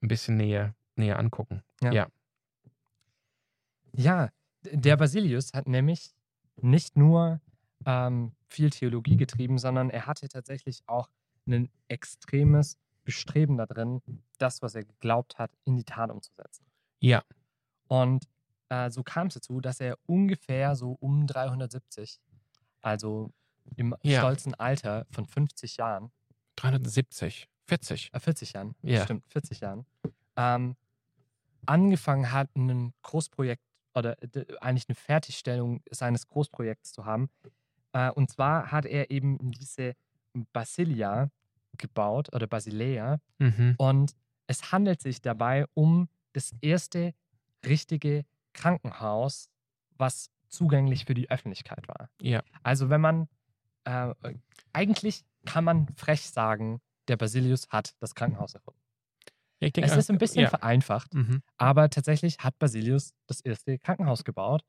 ein 0.02 0.08
bisschen 0.08 0.38
näher, 0.38 0.76
näher 0.96 1.20
angucken. 1.20 1.64
Ja, 3.96 4.30
d- 4.66 4.78
der 4.78 4.98
Basilius 4.98 5.52
hat 5.54 5.68
nämlich 5.68 6.12
nicht 6.62 6.98
nur 6.98 7.42
ähm, 7.86 8.34
viel 8.50 8.70
Theologie 8.70 9.18
getrieben, 9.18 9.58
sondern 9.58 9.90
er 9.90 10.06
hatte 10.08 10.28
tatsächlich 10.30 10.82
auch 10.88 11.10
ein 11.48 11.70
extremes 11.88 12.78
Bestreben 13.04 13.58
darin, 13.58 14.02
das, 14.38 14.62
was 14.62 14.76
er 14.76 14.84
geglaubt 14.86 15.38
hat, 15.40 15.52
in 15.66 15.76
die 15.76 15.84
Tat 15.84 16.10
umzusetzen. 16.12 16.66
Ja. 17.00 17.24
Und 17.88 18.28
äh, 18.70 18.90
so 18.90 19.04
kam 19.04 19.28
es 19.28 19.34
dazu, 19.36 19.60
dass 19.62 19.80
er 19.80 19.98
ungefähr 20.06 20.76
so 20.76 20.98
um 21.00 21.28
370, 21.28 22.20
also 22.82 23.32
im 23.76 23.96
Ja. 24.04 24.20
stolzen 24.20 24.54
Alter 24.56 25.06
von 25.12 25.26
50 25.26 25.78
Jahren, 25.78 26.12
370, 26.56 27.48
40. 27.68 28.10
äh, 28.14 28.20
40 28.20 28.54
Jahren, 28.54 28.76
Ja. 28.82 29.04
stimmt, 29.04 29.26
40 29.28 29.60
Jahren, 29.62 29.86
ähm, 30.38 30.76
angefangen 31.66 32.32
hat, 32.32 32.54
ein 32.56 32.94
Großprojekt 33.04 33.64
oder 33.96 34.16
d- 34.16 34.46
eigentlich 34.60 34.88
eine 34.90 34.96
Fertigstellung 34.96 35.82
seines 35.92 36.28
Großprojekts 36.28 36.92
zu 36.94 37.06
haben. 37.06 37.30
Äh, 37.94 38.12
und 38.12 38.30
zwar 38.32 38.72
hat 38.72 38.86
er 38.86 39.12
eben 39.12 39.52
diese 39.52 39.94
Basilia 40.52 41.30
gebaut 41.78 42.34
oder 42.34 42.48
Basilea. 42.48 43.20
Mhm. 43.40 43.76
Und 43.78 44.16
es 44.48 44.72
handelt 44.72 45.02
sich 45.02 45.22
dabei 45.22 45.66
um 45.74 46.10
das 46.34 46.54
erste 46.62 47.14
richtige 47.66 48.26
Krankenhaus, 48.54 49.50
was 49.98 50.30
zugänglich 50.50 51.06
für 51.06 51.14
die 51.14 51.30
Öffentlichkeit 51.32 51.88
war. 51.88 52.10
Ja. 52.22 52.44
Also 52.62 52.90
wenn 52.90 53.02
man, 53.02 53.28
äh, 53.86 54.14
eigentlich 54.74 55.24
kann 55.46 55.64
man 55.64 55.88
frech 55.96 56.22
sagen, 56.30 56.82
der 57.08 57.18
Basilius 57.18 57.68
hat 57.70 57.96
das 58.00 58.16
Krankenhaus 58.16 58.54
erfunden. 58.54 58.80
Ja, 59.60 59.68
ich 59.68 59.74
denke, 59.74 59.90
Es 59.90 59.98
ist 59.98 60.10
ein 60.12 60.18
bisschen 60.18 60.44
ja. 60.44 60.50
vereinfacht, 60.50 61.14
Mhm. 61.14 61.42
aber 61.58 61.90
tatsächlich 61.90 62.40
hat 62.40 62.58
Basilius 62.60 63.14
das 63.28 63.42
erste 63.42 63.78
Krankenhaus 63.80 64.24
gebaut. 64.24 64.64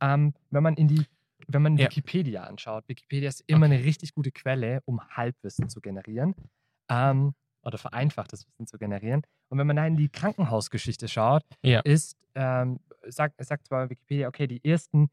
Ähm, 0.00 0.34
wenn 0.50 0.62
man 0.62 0.74
in 0.74 0.88
die, 0.88 1.04
wenn 1.48 1.62
man 1.62 1.76
Ja. 1.76 1.86
Wikipedia 1.86 2.44
anschaut, 2.44 2.88
Wikipedia 2.88 3.28
ist 3.28 3.42
immer 3.46 3.66
eine 3.66 3.78
richtig 3.84 4.14
gute 4.14 4.30
Quelle, 4.32 4.80
um 4.84 5.00
Halbwissen 5.08 5.68
zu 5.68 5.80
generieren 5.80 6.34
ähm, 6.88 7.34
oder 7.62 7.78
vereinfachtes 7.78 8.46
Wissen 8.46 8.66
zu 8.66 8.78
generieren. 8.78 9.22
Und 9.48 9.58
wenn 9.58 9.66
man 9.66 9.76
da 9.76 9.86
in 9.86 9.96
die 9.96 10.08
Krankenhausgeschichte 10.08 11.08
schaut, 11.08 11.42
Ja. 11.62 11.80
ist, 11.80 12.16
ähm, 12.34 12.80
sagt, 13.06 13.44
sagt 13.44 13.66
zwar 13.66 13.88
Wikipedia, 13.90 14.28
okay, 14.28 14.46
die 14.46 14.64
ersten 14.64 15.08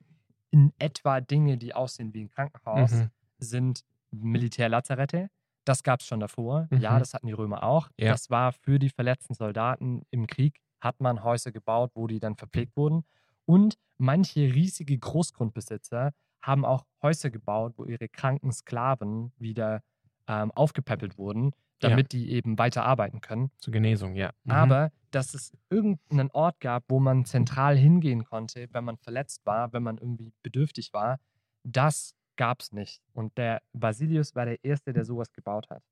in 0.52 0.72
etwa 0.78 1.20
Dinge, 1.22 1.58
die 1.58 1.74
aussehen 1.74 2.14
wie 2.14 2.22
ein 2.22 2.30
Krankenhaus, 2.30 2.92
Mhm. 2.92 3.10
sind 3.40 3.82
Militärlazarette. 4.12 5.30
Das 5.66 5.82
gab 5.84 6.02
es 6.02 6.08
schon 6.08 6.20
davor. 6.20 6.68
Ja, 6.72 6.96
Mhm. 6.96 7.00
das 7.00 7.14
hatten 7.14 7.28
die 7.28 7.34
Römer 7.34 7.64
auch. 7.64 7.90
Ja. 7.98 8.12
Das 8.12 8.30
war 8.30 8.52
für 8.52 8.80
die 8.80 8.90
verletzten 8.90 9.34
Soldaten 9.34 10.04
im 10.12 10.28
Krieg, 10.28 10.60
hat 10.82 11.00
man 11.00 11.24
Häuser 11.24 11.52
gebaut, 11.52 11.92
wo 11.96 12.08
die 12.08 12.20
dann 12.20 12.36
verpflegt 12.36 12.76
wurden. 12.76 13.04
Und 13.46 13.76
manche 13.98 14.42
riesige 14.42 14.98
Großgrundbesitzer 14.98 16.12
haben 16.44 16.66
auch 16.66 16.86
Häuser 17.02 17.32
gebaut, 17.32 17.74
wo 17.78 17.86
ihre 17.86 18.08
kranken 18.08 18.52
Sklaven 18.52 19.32
wieder 19.38 19.82
ähm, 20.28 20.52
aufgepäppelt 20.52 21.18
wurden, 21.18 21.52
Ja. 21.82 21.90
damit 21.90 22.12
die 22.12 22.30
eben 22.32 22.58
weiter 22.60 22.84
arbeiten 22.86 23.20
können. 23.22 23.50
Zur 23.58 23.74
Genesung, 23.74 24.16
ja. 24.16 24.32
Mhm. 24.44 24.52
Aber 24.52 24.92
dass 25.12 25.34
es 25.34 25.52
irgendeinen 25.70 26.30
Ort 26.32 26.60
gab, 26.60 26.84
wo 26.90 27.00
man 27.00 27.26
zentral 27.26 27.76
hingehen 27.78 28.24
konnte, 28.26 28.68
wenn 28.72 28.84
man 28.84 28.98
verletzt 28.98 29.46
war, 29.46 29.74
wenn 29.74 29.84
man 29.84 29.98
irgendwie 29.98 30.32
bedürftig 30.44 30.94
war, 30.94 31.20
das 31.64 32.14
gab 32.36 32.62
es 32.62 32.72
nicht. 32.72 33.02
Und 33.14 33.38
der 33.38 33.62
Basilius 33.74 34.36
war 34.36 34.46
der 34.46 34.64
Erste, 34.64 34.92
der 34.92 35.06
sowas 35.06 35.32
gebaut 35.32 35.70
hat. 35.70 35.84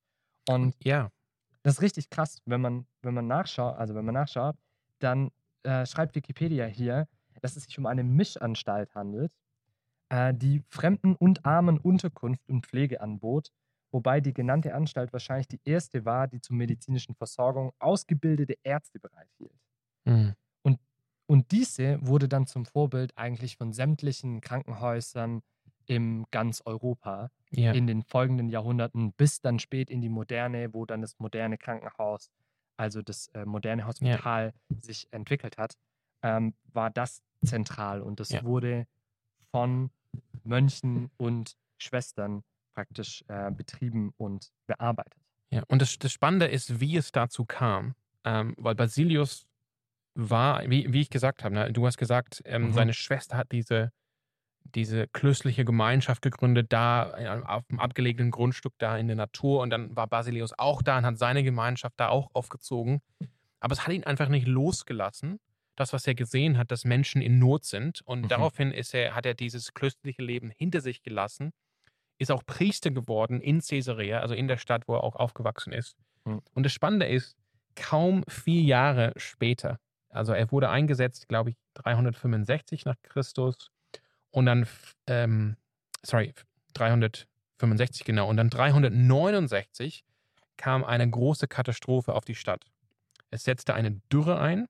Und 0.49 0.75
ja. 0.83 1.09
das 1.63 1.75
ist 1.75 1.81
richtig 1.81 2.09
krass, 2.09 2.41
wenn 2.45 2.61
man, 2.61 2.87
wenn 3.03 3.13
man 3.13 3.27
nachschaut, 3.27 3.77
also 3.77 3.93
wenn 3.95 4.05
man 4.05 4.15
nachschaut, 4.15 4.55
dann 4.99 5.29
äh, 5.63 5.85
schreibt 5.85 6.15
Wikipedia 6.15 6.65
hier, 6.65 7.07
dass 7.41 7.55
es 7.55 7.63
sich 7.65 7.77
um 7.77 7.85
eine 7.85 8.03
Mischanstalt 8.03 8.93
handelt, 8.95 9.31
äh, 10.11 10.33
die 10.35 10.63
Fremden 10.69 11.15
und 11.15 11.45
Armen 11.45 11.79
Unterkunft 11.79 12.47
und 12.49 12.67
Pflege 12.67 13.01
anbot, 13.01 13.51
wobei 13.91 14.21
die 14.21 14.33
genannte 14.33 14.75
Anstalt 14.75 15.13
wahrscheinlich 15.13 15.47
die 15.49 15.61
erste 15.65 16.05
war, 16.05 16.27
die 16.27 16.41
zur 16.41 16.55
medizinischen 16.57 17.15
Versorgung 17.15 17.73
ausgebildete 17.79 18.55
Ärzte 18.63 18.99
bereithielt. 18.99 19.59
Mhm. 20.05 20.33
Und 21.27 21.51
diese 21.51 21.97
wurde 22.05 22.27
dann 22.27 22.45
zum 22.45 22.65
Vorbild 22.65 23.17
eigentlich 23.17 23.55
von 23.57 23.71
sämtlichen 23.71 24.41
Krankenhäusern 24.41 25.41
in 25.85 26.25
ganz 26.31 26.61
Europa 26.65 27.29
Ja. 27.51 27.71
in 27.73 27.87
den 27.87 28.03
folgenden 28.03 28.49
Jahrhunderten 28.49 29.13
bis 29.13 29.39
dann 29.41 29.59
spät 29.59 29.89
in 29.89 30.01
die 30.01 30.09
Moderne, 30.09 30.73
wo 30.73 30.85
dann 30.85 31.01
das 31.01 31.19
moderne 31.19 31.57
Krankenhaus, 31.57 32.29
also 32.77 33.01
das 33.01 33.27
äh, 33.29 33.45
moderne 33.45 33.87
Hospital 33.87 34.53
sich 34.81 35.07
entwickelt 35.11 35.57
hat, 35.57 35.75
ähm, 36.21 36.53
war 36.65 36.89
das 36.91 37.21
zentral 37.45 38.01
und 38.01 38.19
das 38.19 38.29
Ja. 38.31 38.41
wurde 38.41 38.87
von 39.51 39.91
Mönchen 40.45 41.09
und 41.17 41.55
Schwestern 41.77 42.43
praktisch 42.73 43.23
äh, 43.27 43.51
betrieben 43.51 44.13
und 44.17 44.51
bearbeitet. 44.67 45.19
Ja, 45.49 45.63
und 45.67 45.81
das, 45.81 45.97
das 45.99 46.11
Spannende 46.11 46.45
ist, 46.47 46.79
wie 46.79 46.95
es 46.95 47.11
dazu 47.11 47.45
kam. 47.45 47.95
Ähm, 48.23 48.55
weil 48.57 48.75
Basilius 48.75 49.45
war, 50.13 50.69
wie, 50.69 50.91
wie 50.93 51.01
ich 51.01 51.09
gesagt 51.09 51.43
habe, 51.43 51.55
ne, 51.55 51.73
du 51.73 51.85
hast 51.85 51.97
gesagt, 51.97 52.41
ähm, 52.45 52.67
Mhm. 52.67 52.73
seine 52.73 52.93
Schwester 52.93 53.37
hat 53.37 53.51
diese, 53.51 53.91
diese 54.63 55.07
klöstliche 55.07 55.65
Gemeinschaft 55.65 56.21
gegründet, 56.21 56.67
da 56.69 57.17
äh, 57.17 57.41
auf 57.43 57.65
dem 57.67 57.79
abgelegenen 57.79 58.31
Grundstück 58.31 58.73
da 58.77 58.97
in 58.97 59.07
der 59.07 59.15
Natur. 59.15 59.61
Und 59.61 59.69
dann 59.71 59.95
war 59.95 60.07
Basilius 60.07 60.53
auch 60.57 60.81
da 60.81 60.97
und 60.99 61.05
hat 61.05 61.17
seine 61.17 61.43
Gemeinschaft 61.43 61.95
da 61.97 62.09
auch 62.09 62.29
aufgezogen. 62.33 63.01
Aber 63.59 63.73
es 63.73 63.85
hat 63.85 63.93
ihn 63.93 64.03
einfach 64.03 64.29
nicht 64.29 64.47
losgelassen, 64.47 65.39
das, 65.75 65.93
was 65.93 66.05
er 66.07 66.15
gesehen 66.15 66.57
hat, 66.57 66.71
dass 66.71 66.85
Menschen 66.85 67.21
in 67.21 67.39
Not 67.39 67.63
sind. 67.65 68.01
Und 68.01 68.21
Mhm. 68.23 68.27
daraufhin 68.27 68.71
ist 68.71 68.93
er, 68.93 69.15
hat 69.15 69.25
er 69.25 69.33
dieses 69.33 69.73
klöstliche 69.73 70.21
Leben 70.21 70.51
hinter 70.51 70.81
sich 70.81 71.01
gelassen, 71.01 71.51
ist 72.17 72.31
auch 72.31 72.45
Priester 72.45 72.91
geworden 72.91 73.41
in 73.41 73.61
Caesarea, 73.61 74.19
also 74.19 74.35
in 74.35 74.47
der 74.47 74.57
Stadt, 74.57 74.87
wo 74.87 74.95
er 74.95 75.03
auch 75.03 75.15
aufgewachsen 75.15 75.73
ist. 75.73 75.95
Mhm. 76.25 76.41
Und 76.53 76.63
das 76.63 76.73
Spannende 76.73 77.07
ist, 77.07 77.35
kaum 77.75 78.23
vier 78.27 78.61
Jahre 78.61 79.13
später, 79.15 79.79
also 80.09 80.33
er 80.33 80.51
wurde 80.51 80.69
eingesetzt, 80.69 81.27
glaube 81.29 81.51
ich, 81.51 81.55
365 81.75 82.85
nach 82.85 82.95
Christus 83.01 83.71
und 84.29 84.45
dann, 84.45 84.67
ähm, 85.07 85.55
sorry, 86.03 86.33
365 86.73 88.03
genau, 88.05 88.29
und 88.29 88.37
dann 88.37 88.49
369 88.49 90.03
kam 90.57 90.83
eine 90.83 91.09
große 91.09 91.47
Katastrophe 91.47 92.13
auf 92.13 92.25
die 92.25 92.35
Stadt. 92.35 92.65
Es 93.29 93.43
setzte 93.45 93.73
eine 93.73 94.01
Dürre 94.11 94.39
ein, 94.39 94.67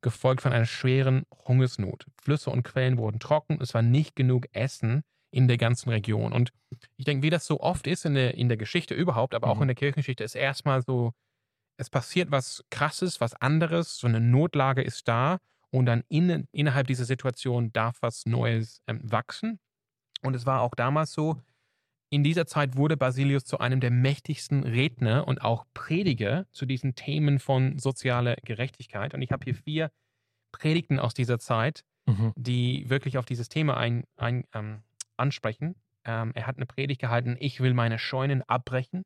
gefolgt 0.00 0.42
von 0.42 0.52
einer 0.52 0.66
schweren 0.66 1.24
Hungersnot. 1.46 2.06
Flüsse 2.22 2.50
und 2.50 2.62
Quellen 2.62 2.98
wurden 2.98 3.20
trocken, 3.20 3.58
es 3.60 3.74
war 3.74 3.82
nicht 3.82 4.16
genug 4.16 4.46
Essen 4.52 5.02
in 5.30 5.48
der 5.48 5.58
ganzen 5.58 5.90
Region. 5.90 6.32
Und 6.32 6.52
ich 6.96 7.04
denke, 7.04 7.22
wie 7.22 7.30
das 7.30 7.46
so 7.46 7.60
oft 7.60 7.86
ist 7.86 8.04
in 8.04 8.14
der, 8.14 8.34
in 8.34 8.48
der 8.48 8.56
Geschichte 8.56 8.94
überhaupt, 8.94 9.34
aber 9.34 9.48
auch 9.48 9.56
Mhm. 9.56 9.62
in 9.62 9.68
der 9.68 9.74
Kirchengeschichte, 9.76 10.24
ist 10.24 10.34
erstmal 10.34 10.82
so, 10.82 11.12
es 11.78 11.90
passiert 11.90 12.30
was 12.30 12.64
Krasses, 12.70 13.20
was 13.20 13.34
anderes, 13.34 13.98
so 13.98 14.06
eine 14.06 14.20
Notlage 14.20 14.82
ist 14.82 15.08
da 15.08 15.38
und 15.70 15.86
dann 15.86 16.02
in, 16.08 16.48
innerhalb 16.52 16.86
dieser 16.86 17.04
Situation 17.04 17.72
darf 17.72 17.98
was 18.00 18.26
Neues 18.26 18.82
ähm, 18.86 19.00
wachsen. 19.04 19.60
Und 20.22 20.34
es 20.34 20.46
war 20.46 20.62
auch 20.62 20.74
damals 20.74 21.12
so, 21.12 21.42
in 22.10 22.24
dieser 22.24 22.46
Zeit 22.46 22.76
wurde 22.76 22.96
Basilius 22.96 23.44
zu 23.44 23.58
einem 23.58 23.80
der 23.80 23.90
mächtigsten 23.90 24.64
Redner 24.64 25.28
und 25.28 25.42
auch 25.42 25.66
Prediger 25.74 26.46
zu 26.52 26.64
diesen 26.66 26.94
Themen 26.94 27.38
von 27.38 27.78
sozialer 27.78 28.36
Gerechtigkeit. 28.44 29.14
Und 29.14 29.22
ich 29.22 29.30
habe 29.30 29.44
hier 29.44 29.54
vier 29.54 29.90
Predigten 30.52 30.98
aus 30.98 31.14
dieser 31.14 31.38
Zeit, 31.38 31.84
die 32.36 32.88
wirklich 32.88 33.18
auf 33.18 33.26
dieses 33.26 33.48
Thema 33.50 33.76
ein, 33.76 34.04
ein, 34.16 34.44
ähm, 34.54 34.82
ansprechen. 35.18 35.74
Ähm, 36.04 36.32
er 36.34 36.46
hat 36.46 36.56
eine 36.56 36.66
Predigt 36.66 37.00
gehalten, 37.00 37.36
ich 37.38 37.60
will 37.60 37.74
meine 37.74 37.98
Scheunen 37.98 38.42
abbrechen. 38.42 39.04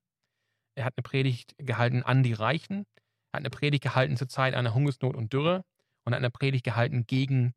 Er 0.77 0.85
hat 0.85 0.95
eine 0.97 1.03
Predigt 1.03 1.55
gehalten 1.59 2.03
an 2.03 2.23
die 2.23 2.33
Reichen. 2.33 2.87
Er 3.33 3.39
hat 3.39 3.41
eine 3.41 3.51
Predigt 3.51 3.83
gehalten 3.83 4.17
zur 4.17 4.29
Zeit 4.29 4.55
einer 4.55 4.75
Hungersnot 4.75 5.17
und 5.17 5.33
Dürre. 5.33 5.65
Und 6.05 6.13
er 6.13 6.17
hat 6.17 6.23
eine 6.23 6.31
Predigt 6.31 6.65
gehalten 6.65 7.05
gegen 7.07 7.55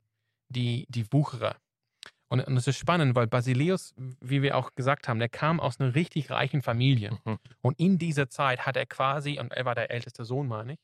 die, 0.50 0.86
die 0.90 1.06
Wucherer. 1.12 1.56
Und, 2.28 2.42
und 2.42 2.58
es 2.58 2.68
ist 2.68 2.78
spannend, 2.78 3.16
weil 3.16 3.28
Basileus, 3.28 3.94
wie 4.20 4.42
wir 4.42 4.58
auch 4.58 4.74
gesagt 4.76 5.08
haben, 5.08 5.20
der 5.20 5.30
kam 5.30 5.60
aus 5.60 5.80
einer 5.80 5.94
richtig 5.94 6.32
reichen 6.32 6.62
Familie. 6.62 7.18
Mhm. 7.24 7.38
Und 7.62 7.80
in 7.80 7.98
dieser 7.98 8.30
Zeit 8.30 8.66
hat 8.66 8.78
er 8.78 8.86
quasi, 8.86 9.40
und 9.40 9.52
er 9.52 9.66
war 9.66 9.76
der 9.76 9.92
älteste 9.92 10.26
Sohn, 10.26 10.48
meine 10.48 10.74
ich, 10.74 10.80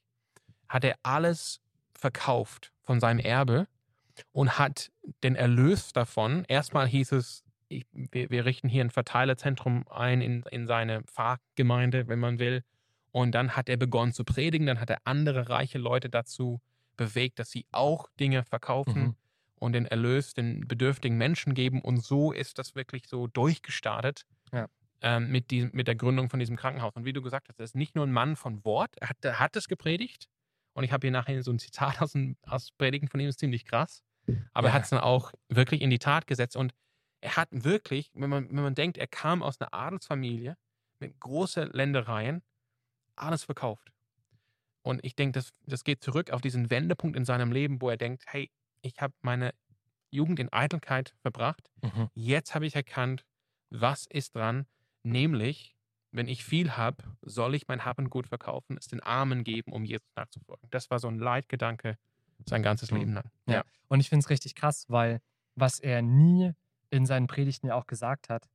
hat 0.69 0.83
er 0.83 0.95
alles 1.03 1.60
verkauft 1.93 2.71
von 2.81 3.00
seinem 3.00 3.19
Erbe 3.19 3.67
und 4.31 4.60
hat 4.60 4.91
den 5.24 5.36
Erlös 5.36 5.93
davon, 5.93 6.45
erstmal 6.48 6.88
hieß 6.88 7.13
es, 7.13 7.43
ich, 7.69 7.86
wir, 7.93 8.29
wir 8.29 8.45
richten 8.45 8.69
hier 8.69 8.83
ein 8.83 8.89
Verteilerzentrum 8.89 9.88
ein 9.89 10.21
in, 10.21 10.43
in 10.51 10.67
seine 10.67 11.03
Pfarrgemeinde, 11.03 12.07
wenn 12.07 12.19
man 12.19 12.38
will. 12.38 12.63
Und 13.12 13.33
dann 13.33 13.55
hat 13.55 13.69
er 13.69 13.77
begonnen 13.77 14.13
zu 14.13 14.24
predigen, 14.24 14.67
dann 14.67 14.79
hat 14.79 14.89
er 14.89 15.00
andere 15.05 15.50
reiche 15.50 15.77
Leute 15.77 16.10
dazu 16.10 16.62
bewegt, 16.98 17.39
dass 17.39 17.50
sie 17.50 17.65
auch 17.71 18.10
Dinge 18.19 18.43
verkaufen 18.43 19.01
Mhm. 19.01 19.15
Und 19.62 19.74
den 19.74 19.86
Erlös 19.86 20.34
den 20.34 20.68
bedürftigen 20.68 21.18
Menschen 21.18 21.53
geben. 21.53 21.82
Und 21.82 22.03
so 22.03 22.32
ist 22.32 22.58
das 22.58 22.74
wirklich 22.75 23.08
so 23.08 23.27
durchgestartet 23.27 24.25
Ja. 24.51 24.68
ähm, 25.01 25.32
mit, 25.32 25.51
diesem, 25.51 25.70
mit 25.74 25.88
der 25.88 25.96
Gründung 25.96 26.30
von 26.30 26.39
diesem 26.39 26.56
Krankenhaus. 26.58 26.94
Und 26.96 27.06
wie 27.06 27.13
du 27.13 27.22
gesagt 27.22 27.48
hast, 27.48 27.60
er 27.60 27.65
ist 27.65 27.75
nicht 27.75 27.96
nur 27.96 28.06
ein 28.06 28.12
Mann 28.12 28.36
von 28.36 28.65
Wort, 28.65 28.96
er 28.98 29.10
hat, 29.10 29.18
er 29.24 29.39
hat 29.39 29.56
es 29.56 29.68
gepredigt. 29.68 30.25
Und 30.74 30.84
ich 30.84 30.91
habe 30.91 31.06
hier 31.06 31.12
nachher 31.12 31.44
so 31.44 31.51
ein 31.51 31.60
Zitat 31.60 32.01
aus, 32.01 32.13
dem, 32.13 32.38
aus 32.48 32.72
Predigen 32.72 33.08
von 33.08 33.20
ihm, 33.20 33.27
ist 33.30 33.39
ziemlich 33.39 33.65
krass. 33.65 34.03
Aber 34.53 34.68
er 34.68 34.72
Ja. 34.72 34.74
hat 34.74 34.84
es 34.84 34.89
dann 34.89 35.00
auch 35.00 35.32
wirklich 35.50 35.82
in 35.82 35.89
die 35.91 36.00
Tat 36.00 36.25
gesetzt. 36.27 36.56
Und 36.56 36.74
er 37.22 37.36
hat 37.36 37.50
wirklich, 37.51 38.10
wenn 38.15 38.30
man, 38.32 38.48
wenn 38.50 38.63
man 38.63 38.74
denkt, 38.75 38.98
er 38.98 39.08
kam 39.08 39.44
aus 39.44 39.62
einer 39.62 39.74
Adelsfamilie 39.75 40.58
mit 41.00 41.20
großen 41.20 41.70
Ländereien, 41.72 42.41
alles 43.15 43.44
verkauft. 43.44 43.91
Und 44.84 45.01
ich 45.03 45.15
denke, 45.15 45.34
das, 45.34 45.51
das 45.68 45.84
geht 45.84 46.03
zurück 46.03 46.32
auf 46.32 46.41
diesen 46.41 46.72
Wendepunkt 46.72 47.15
in 47.15 47.25
seinem 47.25 47.51
Leben, 47.51 47.80
wo 47.82 47.89
er 47.91 47.98
denkt, 47.98 48.24
hey, 48.25 48.50
ich 48.81 49.00
habe 49.01 49.13
meine 49.21 49.53
Jugend 50.11 50.39
in 50.39 50.51
Eitelkeit 50.51 51.15
verbracht. 51.21 51.69
Mhm. 51.81 52.09
Jetzt 52.13 52.53
habe 52.55 52.65
ich 52.65 52.75
erkannt, 52.75 53.25
was 53.69 54.05
ist 54.07 54.35
dran, 54.35 54.65
nämlich, 55.03 55.75
wenn 56.11 56.27
ich 56.27 56.43
viel 56.43 56.75
habe, 56.75 57.03
soll 57.21 57.55
ich 57.55 57.67
mein 57.67 57.85
Hab 57.85 57.97
und 57.97 58.09
Gut 58.09 58.27
verkaufen, 58.27 58.77
es 58.77 58.88
den 58.88 59.00
Armen 59.00 59.43
geben, 59.43 59.71
um 59.71 59.85
Jesus 59.85 60.09
nachzufolgen. 60.15 60.67
Das 60.69 60.89
war 60.89 61.00
so 61.00 61.07
ein 61.07 61.17
Leitgedanke 61.19 61.97
sein 62.45 62.63
ganzes 62.63 62.91
Mhm. 62.91 62.97
Leben 62.97 63.13
lang. 63.13 63.31
Ja. 63.47 63.63
Und 63.88 64.00
ich 64.00 64.09
finde 64.09 64.23
es 64.23 64.29
richtig 64.29 64.55
krass, 64.55 64.85
weil 64.89 65.21
was 65.55 65.79
er 65.79 66.01
nie 66.01 66.51
in 66.89 67.05
seinen 67.05 67.27
Predigten 67.27 67.67
ja 67.67 67.75
auch 67.75 67.88
gesagt 67.88 68.29
hat, 68.29 68.50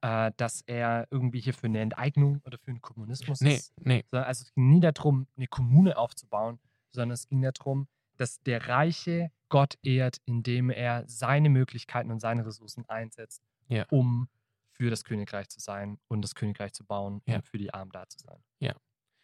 äh, 0.00 0.30
dass 0.36 0.62
er 0.62 1.06
irgendwie 1.10 1.40
hier 1.40 1.52
für 1.54 1.66
eine 1.66 1.80
Enteignung 1.80 2.40
oder 2.44 2.58
für 2.58 2.70
einen 2.70 2.80
Kommunismus 2.80 3.40
Nee, 3.40 3.56
ist. 3.56 3.74
nee. 3.80 4.04
Also 4.12 4.42
es 4.44 4.54
ging 4.54 4.68
nie 4.70 4.80
darum, 4.80 5.26
eine 5.36 5.46
Kommune 5.48 5.96
aufzubauen, 5.98 6.58
sondern 6.92 7.12
es 7.12 7.26
ging 7.26 7.42
darum, 7.42 7.88
dass 8.16 8.40
der 8.42 8.68
Reiche 8.68 9.30
Gott 9.48 9.74
ehrt, 9.82 10.18
indem 10.24 10.70
er 10.70 11.04
seine 11.06 11.48
Möglichkeiten 11.48 12.10
und 12.10 12.20
seine 12.20 12.44
Ressourcen 12.46 12.84
einsetzt, 12.88 13.42
Ja. 13.68 13.86
um 13.90 14.28
für 14.72 14.90
das 14.90 15.04
Königreich 15.04 15.48
zu 15.48 15.60
sein 15.60 15.98
und 16.08 16.22
das 16.22 16.34
Königreich 16.34 16.72
zu 16.72 16.84
bauen 16.84 17.22
Ja. 17.26 17.36
und 17.36 17.46
für 17.46 17.58
die 17.58 17.72
Armen 17.72 17.90
da 17.92 18.08
zu 18.08 18.18
sein. 18.18 18.38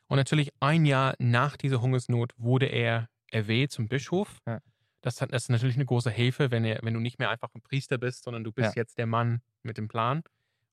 Und 0.09 0.17
natürlich 0.17 0.51
ein 0.59 0.87
Jahr 0.87 1.15
nach 1.21 1.57
dieser 1.57 1.81
Hungersnot 1.81 2.33
wurde 2.37 2.67
er 2.67 3.09
erwählt 3.31 3.71
zum 3.71 3.87
Bischof. 3.89 4.41
Ja. 4.45 4.59
Das, 5.03 5.21
hat, 5.23 5.33
das 5.33 5.45
ist 5.45 5.49
natürlich 5.51 5.77
eine 5.77 5.87
große 5.87 6.11
Hilfe, 6.11 6.51
wenn, 6.51 6.65
er, 6.65 6.81
wenn 6.83 6.95
du 6.95 6.99
nicht 7.01 7.21
mehr 7.21 7.31
einfach 7.31 7.49
ein 7.55 7.63
Priester 7.63 7.97
bist, 7.97 8.25
sondern 8.25 8.43
du 8.43 8.51
bist 8.51 8.75
Ja. 8.75 8.83
jetzt 8.83 8.99
der 8.99 9.07
Mann 9.07 9.41
mit 9.63 9.79
dem 9.79 9.87
Plan. 9.87 10.25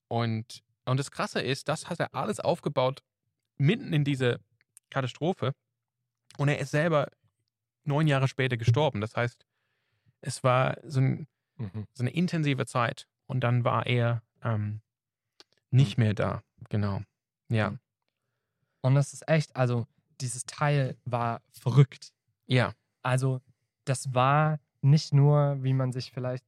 Und, 0.08 0.64
und 0.86 1.00
das 1.00 1.12
Krasse 1.12 1.40
ist, 1.40 1.68
das 1.68 1.88
hat 1.88 2.00
er 2.00 2.16
alles 2.16 2.40
aufgebaut 2.40 3.04
mitten 3.58 3.94
in 3.94 4.04
diese 4.04 4.40
Katastrophe. 4.90 5.54
Und 6.40 6.48
er 6.50 6.58
ist 6.58 6.72
selber 6.72 7.08
neun 7.88 8.08
Jahre 8.08 8.28
später 8.28 8.58
gestorben. 8.58 9.02
Das 9.02 9.16
heißt, 9.16 9.46
es 10.22 10.44
war 10.44 10.78
so, 10.84 11.00
ein, 11.00 11.28
so 11.94 12.04
eine 12.04 12.12
intensive 12.12 12.66
Zeit. 12.66 13.08
Und 13.26 13.42
dann 13.42 13.64
war 13.64 13.86
er 13.86 14.22
ähm, 14.42 14.82
nicht 15.70 15.98
mehr 15.98 16.14
da. 16.14 16.44
Genau. 16.70 17.02
Ja. 17.50 17.72
Mhm. 17.72 17.80
Und 18.82 18.96
das 18.96 19.14
ist 19.14 19.28
echt, 19.28 19.56
also 19.56 19.88
dieses 20.22 20.46
Teil 20.46 20.98
war 21.06 21.42
verrückt. 21.52 22.14
Ja. 22.46 22.74
Also 23.04 23.42
das 23.86 24.14
war 24.14 24.60
nicht 24.82 25.14
nur, 25.14 25.62
wie 25.64 25.74
man 25.74 25.92
sich 25.92 26.12
vielleicht 26.12 26.46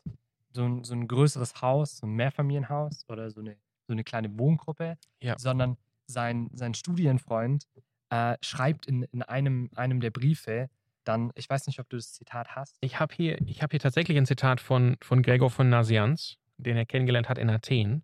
so 0.52 0.64
ein, 0.64 0.84
so 0.84 0.94
ein 0.94 1.08
größeres 1.08 1.62
Haus, 1.62 1.98
so 1.98 2.08
ein 2.08 2.14
Mehrfamilienhaus 2.14 3.06
oder 3.10 3.30
so 3.30 3.42
eine, 3.42 3.58
so 3.88 3.94
eine 3.94 4.04
kleine 4.04 4.38
Wohngruppe, 4.40 4.98
Ja. 5.22 5.38
sondern 5.38 5.78
sein, 6.08 6.50
sein 6.54 6.74
Studienfreund 6.74 7.68
äh, 8.10 8.38
schreibt 8.42 8.88
in, 8.88 9.04
in 9.04 9.22
einem, 9.22 9.70
einem 9.76 10.00
der 10.00 10.10
Briefe 10.12 10.70
dann, 11.10 11.32
ich 11.36 11.50
weiß 11.50 11.68
nicht, 11.68 11.80
ob 11.80 11.90
du 11.90 11.98
das 11.98 12.14
Zitat 12.14 12.56
hast. 12.56 12.78
Ich 12.82 13.00
habe 13.00 13.14
hier, 13.14 13.42
ich 13.48 13.62
hab 13.62 13.72
hier 13.72 13.80
tatsächlich 13.80 14.18
ein 14.18 14.26
Zitat 14.26 14.62
von, 14.62 14.96
von 15.02 15.22
Gregor 15.22 15.50
von 15.50 15.70
Nazianz, 15.70 16.38
den 16.58 16.78
er 16.78 16.86
kennengelernt 16.86 17.28
hat 17.30 17.38
in 17.38 17.50
Athen. 17.50 18.04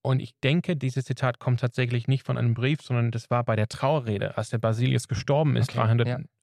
Und 0.00 0.20
ich 0.20 0.34
denke, 0.40 0.76
dieses 0.76 1.04
Zitat 1.04 1.38
kommt 1.38 1.60
tatsächlich 1.60 2.08
nicht 2.08 2.24
von 2.26 2.36
einem 2.36 2.54
Brief, 2.54 2.80
sondern 2.82 3.12
das 3.12 3.30
war 3.30 3.44
bei 3.44 3.54
der 3.54 3.68
Trauerrede, 3.68 4.36
als 4.36 4.48
der 4.50 4.58
Basilius 4.58 5.06
gestorben 5.06 5.54
ist, 5.54 5.70
Okay, 5.70 5.78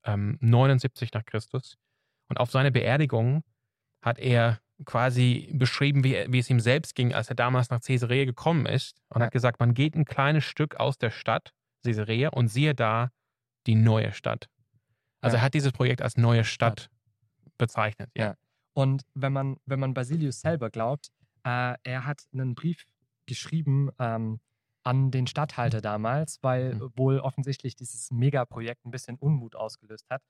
379 0.03 1.12
nach 1.13 1.25
Christus. 1.25 1.77
Und 2.29 2.39
auf 2.39 2.51
seine 2.51 2.72
Beerdigung 2.72 3.43
hat 4.01 4.19
er 4.19 4.60
quasi 4.86 5.50
beschrieben, 5.53 6.05
wie, 6.05 6.25
wie 6.29 6.39
es 6.39 6.50
ihm 6.50 6.62
selbst 6.62 6.96
ging, 6.96 7.13
als 7.13 7.27
er 7.29 7.36
damals 7.36 7.69
nach 7.69 7.81
Caesarea 7.81 8.24
gekommen 8.24 8.65
ist. 8.65 8.96
Und 9.10 9.19
Ja. 9.19 9.25
hat 9.25 9.34
gesagt, 9.34 9.60
man 9.60 9.74
geht 9.74 9.96
ein 9.96 10.05
kleines 10.05 10.46
Stück 10.46 10.75
aus 10.79 10.98
der 10.98 11.10
Stadt, 11.12 11.51
Caesarea, 11.84 12.29
und 12.29 12.48
siehe 12.48 12.75
da 12.75 13.12
die 13.67 13.75
neue 13.75 14.13
Stadt. 14.13 14.48
Also 15.21 15.35
Ja. 15.35 15.41
er 15.41 15.45
hat 15.45 15.53
dieses 15.53 15.71
Projekt 15.71 16.01
als 16.01 16.17
neue 16.17 16.43
Stadt 16.43 16.89
bezeichnet. 17.57 18.09
Ja. 18.15 18.35
Und 18.73 19.03
wenn 19.13 19.33
man, 19.33 19.57
wenn 19.65 19.79
man 19.79 19.93
Basilius 19.93 20.41
selber 20.41 20.69
glaubt, 20.69 21.09
äh, 21.43 21.75
er 21.83 22.05
hat 22.05 22.23
einen 22.33 22.55
Brief 22.55 22.85
geschrieben 23.25 23.89
ähm, 23.99 24.39
an 24.83 25.11
den 25.11 25.27
Statthalter 25.27 25.81
damals, 25.81 26.39
weil 26.41 26.75
Mhm. 26.75 26.91
wohl 26.95 27.19
offensichtlich 27.19 27.75
dieses 27.75 28.11
Megaprojekt 28.11 28.85
ein 28.85 28.91
bisschen 28.91 29.17
Unmut 29.17 29.55
ausgelöst 29.55 30.05
hat 30.09 30.21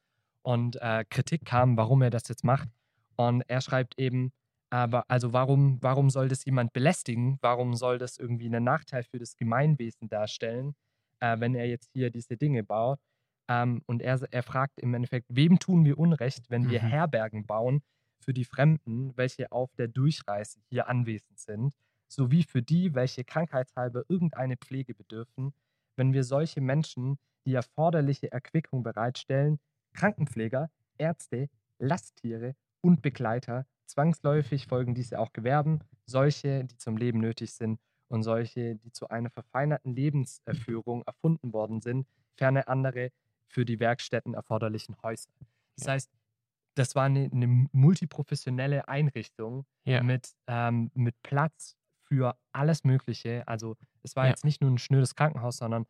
und 0.41 0.75
äh, 0.81 1.05
Kritik 1.10 1.46
kam, 1.46 1.77
warum 1.77 2.01
er 2.01 2.10
das 2.10 2.27
jetzt 2.27 2.43
macht. 2.43 2.69
Und 3.15 3.41
er 3.48 3.62
schreibt 3.62 3.98
eben, 4.00 4.31
aber 4.72 5.03
also 5.10 5.34
warum, 5.34 5.77
warum 5.81 6.10
soll 6.10 6.29
das 6.29 6.46
jemand 6.46 6.74
belästigen? 6.74 7.38
Warum 7.41 7.75
soll 7.75 7.98
das 7.98 8.17
irgendwie 8.17 8.48
einen 8.48 8.63
Nachteil 8.63 9.03
für 9.03 9.19
das 9.19 9.36
Gemeinwesen 9.36 10.10
darstellen, 10.10 10.75
äh, 11.19 11.39
wenn 11.39 11.53
er 11.55 11.67
jetzt 11.67 11.89
hier 11.93 12.10
diese 12.12 12.38
Dinge 12.38 12.63
baut? 12.63 13.00
Ähm, 13.50 13.82
und 13.88 14.01
er, 14.03 14.22
er 14.32 14.44
fragt 14.44 14.79
im 14.79 14.94
Endeffekt, 14.96 15.27
wem 15.29 15.60
tun 15.60 15.86
wir 15.86 16.00
Unrecht, 16.00 16.50
wenn 16.51 16.70
wir 16.70 16.82
Mhm. 16.82 16.88
Herbergen 16.88 17.48
bauen 17.48 17.84
für 18.20 18.34
die 18.34 18.46
Fremden, 18.46 19.18
welche 19.18 19.52
auf 19.52 19.76
der 19.76 19.88
Durchreise 19.89 20.60
hier 20.69 20.88
anwesend 20.89 21.39
sind, 21.39 21.76
sowie 22.08 22.43
für 22.43 22.62
die, 22.63 22.95
welche 22.95 23.23
krankheitshalber 23.26 24.04
irgendeine 24.10 24.58
Pflege 24.58 24.93
bedürfen, 24.95 25.54
wenn 25.97 26.13
wir 26.13 26.23
solche 26.23 26.62
Menschen 26.62 27.17
die 27.45 27.54
erforderliche 27.56 28.32
Erquickung 28.32 28.84
bereitstellen, 28.84 29.60
Krankenpfleger, 29.93 30.69
Ärzte, 30.97 31.50
Lasttiere 31.80 32.56
und 32.82 33.02
Begleiter, 33.02 33.65
zwangsläufig 33.88 34.67
folgen 34.67 34.95
diese 34.95 35.19
auch 35.19 35.34
Gewerben, 35.34 35.80
solche, 36.06 36.65
die 36.65 36.78
zum 36.78 36.97
Leben 36.97 37.19
nötig 37.19 37.54
sind 37.54 37.80
und 38.10 38.23
solche, 38.23 38.76
die 38.76 38.91
zu 38.91 39.10
einer 39.10 39.30
verfeinerten 39.30 39.95
Lebenserführung 39.95 41.04
erfunden 41.04 41.54
worden 41.54 41.82
sind, 41.82 42.08
ferne 42.38 42.67
andere 42.67 43.12
für 43.49 43.65
die 43.65 43.79
Werkstätten 43.79 44.33
erforderlichen 44.33 44.95
Häuser. 45.03 45.29
Das 45.75 45.85
Ja. 45.88 45.93
heißt, 45.93 46.09
das 46.75 46.95
war 46.95 47.03
eine, 47.05 47.29
eine 47.31 47.67
multiprofessionelle 47.71 48.88
Einrichtung 48.88 49.65
Ja. 49.83 50.01
mit, 50.01 50.31
ähm, 50.47 50.91
mit 50.93 51.21
Platz 51.23 51.75
für 52.03 52.38
alles 52.53 52.83
Mögliche. 52.83 53.45
Also 53.47 53.75
es 54.03 54.15
war 54.15 54.25
Ja. 54.25 54.29
jetzt 54.31 54.45
nicht 54.45 54.62
nur 54.62 54.71
ein 54.71 54.77
schnödes 54.77 55.15
Krankenhaus, 55.15 55.57
sondern 55.57 55.85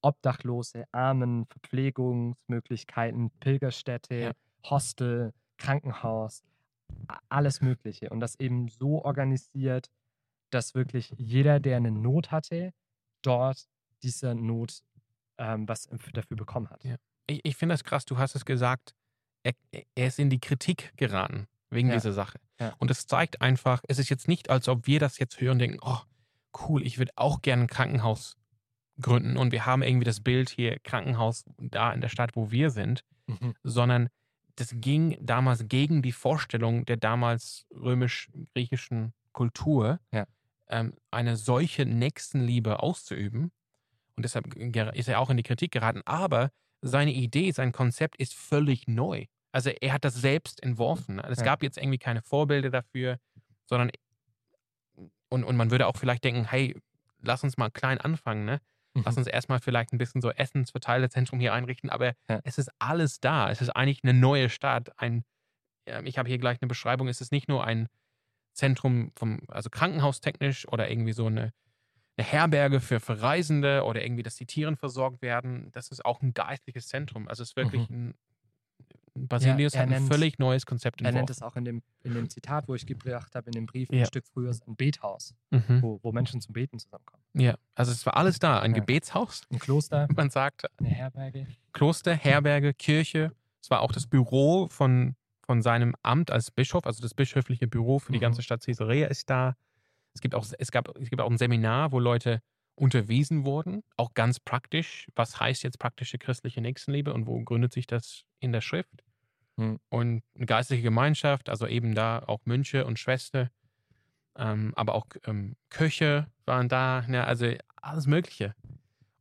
Obdachlose, 0.00 0.84
Armen, 0.90 1.46
Verpflegungsmöglichkeiten, 1.46 3.30
Pilgerstätte. 3.40 4.32
Hostel, 4.64 5.32
Krankenhaus, 5.58 6.42
alles 7.28 7.60
Mögliche. 7.60 8.10
Und 8.10 8.20
das 8.20 8.38
eben 8.38 8.68
so 8.68 9.04
organisiert, 9.04 9.90
dass 10.50 10.74
wirklich 10.74 11.12
jeder, 11.18 11.58
der 11.60 11.78
eine 11.78 11.90
Not 11.90 12.30
hatte, 12.30 12.72
dort 13.22 13.66
dieser 14.04 14.34
Not 14.34 14.82
ähm, 15.42 15.68
was 15.68 15.88
dafür 16.12 16.36
bekommen 16.36 16.70
hat. 16.70 16.84
Ja. 16.84 16.96
Ich, 17.26 17.40
ich 17.44 17.56
finde 17.56 17.74
das 17.74 17.84
krass, 17.84 18.04
du 18.04 18.16
hast 18.18 18.34
es 18.34 18.44
gesagt, 18.44 18.94
er, 19.42 19.52
er 19.94 20.06
ist 20.06 20.18
in 20.18 20.30
die 20.30 20.38
Kritik 20.40 20.92
geraten 20.96 21.48
wegen 21.70 21.88
Ja. 21.88 21.94
dieser 21.94 22.12
Sache. 22.12 22.38
Ja. 22.60 22.74
Und 22.78 22.90
es 22.90 23.06
zeigt 23.06 23.40
einfach, 23.42 23.82
es 23.88 23.98
ist 23.98 24.08
jetzt 24.08 24.28
nicht, 24.28 24.50
als 24.50 24.68
ob 24.68 24.86
wir 24.86 25.00
das 25.00 25.18
jetzt 25.18 25.40
hören 25.40 25.52
und 25.52 25.58
denken, 25.58 25.78
oh, 25.82 25.98
cool, 26.68 26.86
ich 26.86 26.98
würde 26.98 27.12
auch 27.16 27.42
gerne 27.42 27.62
ein 27.64 27.66
Krankenhaus 27.68 28.36
gründen 29.00 29.36
und 29.36 29.52
wir 29.52 29.64
haben 29.66 29.82
irgendwie 29.82 30.04
das 30.04 30.20
Bild 30.20 30.50
hier, 30.50 30.78
Krankenhaus 30.80 31.44
da 31.58 31.92
in 31.92 32.00
der 32.02 32.08
Stadt, 32.08 32.36
wo 32.36 32.50
wir 32.50 32.70
sind, 32.70 33.02
Mhm. 33.26 33.54
sondern 33.62 34.08
das 34.56 34.74
ging 34.74 35.16
damals 35.24 35.66
gegen 35.68 36.02
die 36.02 36.12
Vorstellung 36.12 36.84
der 36.84 36.98
damals 36.98 37.66
römisch-griechischen 37.74 39.12
Kultur, 39.32 39.98
Ja. 40.12 40.26
ähm, 40.68 40.94
eine 41.10 41.36
solche 41.36 41.86
Nächstenliebe 41.86 42.80
auszuüben. 42.82 43.50
Und 44.22 44.24
deshalb 44.24 44.94
ist 44.94 45.08
er 45.08 45.18
auch 45.18 45.30
in 45.30 45.36
die 45.36 45.42
Kritik 45.42 45.72
geraten. 45.72 46.02
Aber 46.04 46.50
seine 46.80 47.12
Idee, 47.12 47.50
sein 47.50 47.72
Konzept 47.72 48.16
ist 48.16 48.34
völlig 48.34 48.86
neu. 48.86 49.26
Also 49.52 49.70
er 49.70 49.92
hat 49.92 50.04
das 50.04 50.14
selbst 50.14 50.62
entworfen. 50.62 51.18
Es 51.18 51.38
Ja. 51.38 51.44
gab 51.44 51.62
jetzt 51.62 51.76
irgendwie 51.76 51.98
keine 51.98 52.22
Vorbilder 52.22 52.70
dafür, 52.70 53.18
sondern 53.66 53.90
und, 55.28 55.44
und 55.44 55.56
man 55.56 55.70
würde 55.70 55.86
auch 55.86 55.96
vielleicht 55.96 56.24
denken, 56.24 56.44
hey, 56.44 56.76
lass 57.20 57.42
uns 57.44 57.56
mal 57.56 57.70
klein 57.70 57.98
anfangen, 57.98 58.44
ne? 58.44 58.60
Lass 58.94 59.14
Mhm. 59.14 59.20
uns 59.20 59.26
erstmal 59.28 59.60
vielleicht 59.60 59.92
ein 59.92 59.98
bisschen 59.98 60.20
so 60.20 60.30
Essensverteilerzentrum 60.30 61.40
hier 61.40 61.54
einrichten, 61.54 61.88
aber 61.88 62.12
Ja. 62.28 62.40
es 62.44 62.58
ist 62.58 62.70
alles 62.78 63.20
da. 63.20 63.50
Es 63.50 63.62
ist 63.62 63.70
eigentlich 63.70 64.00
eine 64.04 64.12
neue 64.12 64.50
Stadt. 64.50 64.90
Ein, 64.98 65.24
ja, 65.88 66.02
ich 66.02 66.18
habe 66.18 66.28
hier 66.28 66.38
gleich 66.38 66.58
eine 66.60 66.68
Beschreibung. 66.68 67.08
Es 67.08 67.20
ist 67.22 67.32
nicht 67.32 67.48
nur 67.48 67.64
ein 67.64 67.88
Zentrum 68.54 69.12
vom, 69.16 69.40
also 69.48 69.70
krankenhaustechnisch 69.70 70.68
oder 70.68 70.90
irgendwie 70.90 71.12
so 71.14 71.26
eine, 71.26 71.52
eine 72.16 72.26
Herberge 72.26 72.80
für, 72.80 73.00
für 73.00 73.20
Reisende 73.22 73.84
oder 73.84 74.02
irgendwie, 74.02 74.22
dass 74.22 74.36
die 74.36 74.46
Tiere 74.46 74.76
versorgt 74.76 75.22
werden. 75.22 75.70
Das 75.72 75.88
ist 75.88 76.04
auch 76.04 76.20
ein 76.22 76.34
geistliches 76.34 76.86
Zentrum. 76.88 77.26
Also 77.28 77.42
es 77.42 77.50
ist 77.50 77.56
wirklich 77.56 77.88
ein 77.90 78.14
Basilius 79.14 79.74
Mhm. 79.74 79.76
er 79.78 79.82
hat 79.82 79.88
ein 79.88 80.02
nennt- 80.02 80.12
völlig 80.12 80.38
neues 80.38 80.64
Konzept 80.64 81.00
Er 81.02 81.04
nennt 81.12 81.18
entworfen. 81.28 81.32
es 81.38 81.42
auch 81.42 81.56
in 81.56 81.64
dem, 81.66 81.82
in 82.02 82.14
dem 82.14 82.30
Zitat, 82.30 82.66
wo 82.66 82.74
ich 82.74 82.86
gebracht 82.86 83.34
habe, 83.34 83.46
in 83.46 83.52
dem 83.52 83.66
Brief, 83.66 83.90
Ja. 83.92 84.00
ein 84.00 84.06
Stück 84.06 84.24
früher 84.26 84.50
ein 84.66 84.76
Bethaus, 84.76 85.34
Mhm. 85.50 85.82
wo, 85.82 86.00
wo 86.02 86.12
Menschen 86.12 86.40
zum 86.40 86.54
Beten 86.54 86.78
zusammenkommen. 86.78 87.22
Ja, 87.34 87.56
also 87.74 87.92
es 87.92 88.06
war 88.06 88.16
alles 88.16 88.38
da. 88.38 88.60
Ein 88.60 88.70
Ja. 88.72 88.78
Gebetshaus, 88.80 89.42
Ein 89.50 89.58
Kloster, 89.58 90.08
man 90.16 90.30
sagt 90.30 90.64
eine 90.78 90.88
Herberge. 90.88 91.46
Kloster, 91.74 92.14
Herberge, 92.14 92.72
Kirche. 92.72 93.32
Es 93.60 93.70
war 93.70 93.82
auch 93.82 93.92
das 93.92 94.06
Büro 94.06 94.68
von, 94.68 95.14
von 95.42 95.60
seinem 95.60 95.94
Amt 96.02 96.30
als 96.30 96.50
Bischof, 96.50 96.86
also 96.86 97.02
das 97.02 97.12
bischöfliche 97.14 97.66
Büro 97.68 97.98
für 97.98 98.12
die 98.12 98.18
Mhm. 98.18 98.22
ganze 98.22 98.42
Stadt 98.42 98.64
Caesarea 98.64 99.08
ist 99.08 99.28
da. 99.28 99.56
Es 100.14 100.20
gibt 100.20 100.34
auch, 100.34 100.46
es 100.58 100.70
gab, 100.70 100.96
es 100.98 101.10
gibt 101.10 101.20
auch 101.20 101.30
ein 101.30 101.38
Seminar, 101.38 101.92
wo 101.92 101.98
Leute 101.98 102.42
unterwiesen 102.74 103.44
wurden, 103.44 103.82
auch 103.96 104.14
ganz 104.14 104.40
praktisch. 104.40 105.08
Was 105.14 105.38
heißt 105.38 105.62
jetzt 105.62 105.78
praktische 105.78 106.18
christliche 106.18 106.60
Nächstenliebe 106.60 107.12
und 107.12 107.26
wo 107.26 107.40
gründet 107.42 107.72
sich 107.72 107.86
das 107.86 108.24
in 108.40 108.52
der 108.52 108.60
Schrift? 108.60 109.04
Mhm. 109.56 109.78
Und 109.88 110.22
eine 110.34 110.46
geistliche 110.46 110.82
Gemeinschaft, 110.82 111.48
also 111.48 111.66
eben 111.66 111.94
da 111.94 112.22
auch 112.26 112.40
Mönche 112.44 112.86
und 112.86 112.98
Schwester, 112.98 113.50
ähm, 114.36 114.72
aber 114.76 114.94
auch 114.94 115.06
ähm, 115.24 115.56
Köche 115.68 116.26
waren 116.46 116.68
da, 116.68 117.04
ne, 117.06 117.24
also 117.26 117.52
alles 117.76 118.06
Mögliche. 118.06 118.54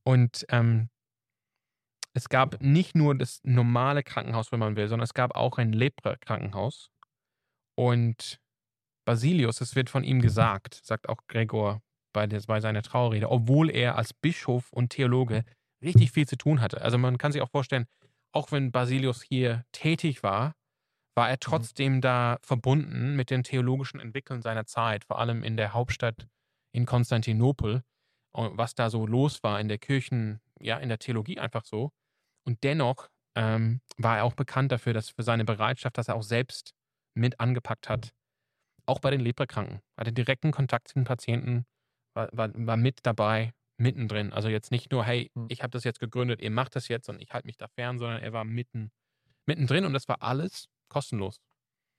Und 0.04 0.46
ähm, 0.50 0.90
es 2.14 2.30
gab 2.30 2.62
nicht 2.62 2.96
nur 2.96 3.16
das 3.16 3.40
normale 3.44 4.04
Krankenhaus, 4.04 4.52
wenn 4.52 4.60
man 4.60 4.76
will, 4.76 4.88
sondern 4.88 5.04
es 5.04 5.14
gab 5.14 5.36
auch 5.36 5.58
ein 5.58 5.74
Lepra-Krankenhaus. 5.74 6.92
Und 7.76 8.41
Basilius, 9.06 9.62
es 9.62 9.76
wird 9.76 9.90
von 9.90 10.04
ihm 10.04 10.22
gesagt, 10.22 10.82
sagt 10.84 11.10
auch 11.10 11.28
Gregor 11.28 11.82
bei, 12.14 12.28
der, 12.28 12.42
bei 12.48 12.60
seiner 12.60 12.82
Trauerrede, 12.82 13.30
obwohl 13.30 13.70
er 13.70 13.98
als 13.98 14.14
Bischof 14.14 14.72
und 14.72 14.90
Theologe 14.90 15.44
richtig 15.84 16.12
viel 16.12 16.28
zu 16.28 16.36
tun 16.36 16.62
hatte. 16.62 16.82
Also 16.82 16.98
man 16.98 17.18
kann 17.18 17.32
sich 17.32 17.42
auch 17.42 17.50
vorstellen, 17.50 17.88
auch 18.34 18.52
wenn 18.52 18.72
Basilius 18.72 19.22
hier 19.22 19.66
tätig 19.72 20.24
war, 20.24 20.54
war 21.16 21.30
er 21.30 21.40
trotzdem 21.40 21.96
mhm. 21.96 22.02
da 22.02 22.38
verbunden 22.42 23.16
mit 23.16 23.30
den 23.30 23.44
theologischen 23.44 24.00
Entwicklungen 24.00 24.42
seiner 24.42 24.66
Zeit, 24.66 25.04
vor 25.04 25.20
allem 25.20 25.44
in 25.44 25.58
der 25.58 25.74
Hauptstadt 25.74 26.28
in 26.74 26.86
Konstantinopel, 26.86 27.84
was 28.34 28.76
da 28.76 28.90
so 28.90 29.06
los 29.06 29.44
war 29.44 29.60
in 29.60 29.68
der 29.68 29.78
Kirchen, 29.78 30.40
ja, 30.60 30.78
in 30.78 30.88
der 30.88 31.00
Theologie 31.00 31.40
einfach 31.40 31.66
so. 31.66 31.92
Und 32.46 32.64
dennoch 32.64 33.10
ähm, 33.36 33.82
war 33.98 34.18
er 34.18 34.24
auch 34.24 34.36
bekannt 34.36 34.72
dafür, 34.72 34.94
dass 34.94 35.10
für 35.10 35.24
seine 35.24 35.44
Bereitschaft, 35.44 35.98
dass 35.98 36.08
er 36.08 36.16
auch 36.16 36.24
selbst 36.24 36.74
mit 37.14 37.40
angepackt 37.42 37.90
hat, 37.90 38.14
auch 38.86 39.00
bei 39.00 39.12
den 39.12 39.22
Leprakranken, 39.22 39.82
hatte 39.98 40.14
direkten 40.14 40.52
Kontakt 40.52 40.88
zu 40.90 40.96
den 40.96 41.04
Patienten, 41.04 41.66
war, 42.14 42.30
war, 42.32 42.50
war 42.54 42.78
mit 42.78 43.00
dabei, 43.04 43.54
mittendrin. 43.78 44.32
Also 44.32 44.50
jetzt 44.50 44.72
nicht 44.72 44.92
nur, 44.92 45.04
hey, 45.04 45.32
hm. 45.36 45.48
ich 45.50 45.64
habe 45.64 45.72
das 45.72 45.84
jetzt 45.84 46.00
gegründet, 46.00 46.42
ihr 46.42 46.52
macht 46.52 46.76
das 46.76 46.88
jetzt 46.88 47.10
und 47.10 47.22
ich 47.22 47.34
halte 47.34 47.48
mich 47.48 47.58
da 47.58 47.68
fern, 47.68 48.00
sondern 48.00 48.22
er 48.22 48.32
war 48.34 48.46
mitten, 48.46 48.92
mittendrin 49.46 49.86
und 49.86 49.94
das 49.94 50.08
war 50.08 50.22
alles 50.22 50.68
kostenlos. 50.88 51.42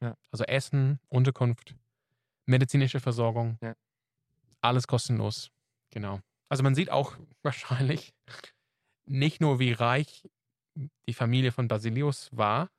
Ja. 0.01 0.17
Also 0.31 0.45
Essen, 0.45 0.99
Unterkunft, 1.09 1.75
medizinische 2.47 3.01
Versorgung, 3.01 3.59
ja. 3.61 3.75
alles 4.61 4.87
kostenlos. 4.87 5.51
Genau. 5.91 6.21
Also 6.49 6.63
man 6.63 6.75
sieht 6.75 6.91
auch 6.91 7.17
wahrscheinlich 7.43 8.15
nicht 9.05 9.41
nur, 9.41 9.59
wie 9.59 9.73
reich 9.73 10.29
die 11.07 11.15
Familie 11.15 11.53
von 11.53 11.69
Basilius 11.69 12.31
war, 12.33 12.71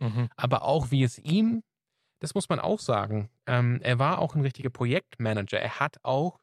mhm. 0.00 0.28
aber 0.36 0.62
auch, 0.62 0.90
wie 0.90 1.02
es 1.02 1.18
ihm, 1.18 1.62
das 2.20 2.34
muss 2.34 2.48
man 2.48 2.60
auch 2.60 2.80
sagen, 2.80 3.30
ähm, 3.46 3.80
er 3.82 3.98
war 3.98 4.18
auch 4.18 4.34
ein 4.34 4.42
richtiger 4.42 4.70
Projektmanager. 4.70 5.60
Er 5.60 5.80
hat 5.80 5.98
auch 6.02 6.40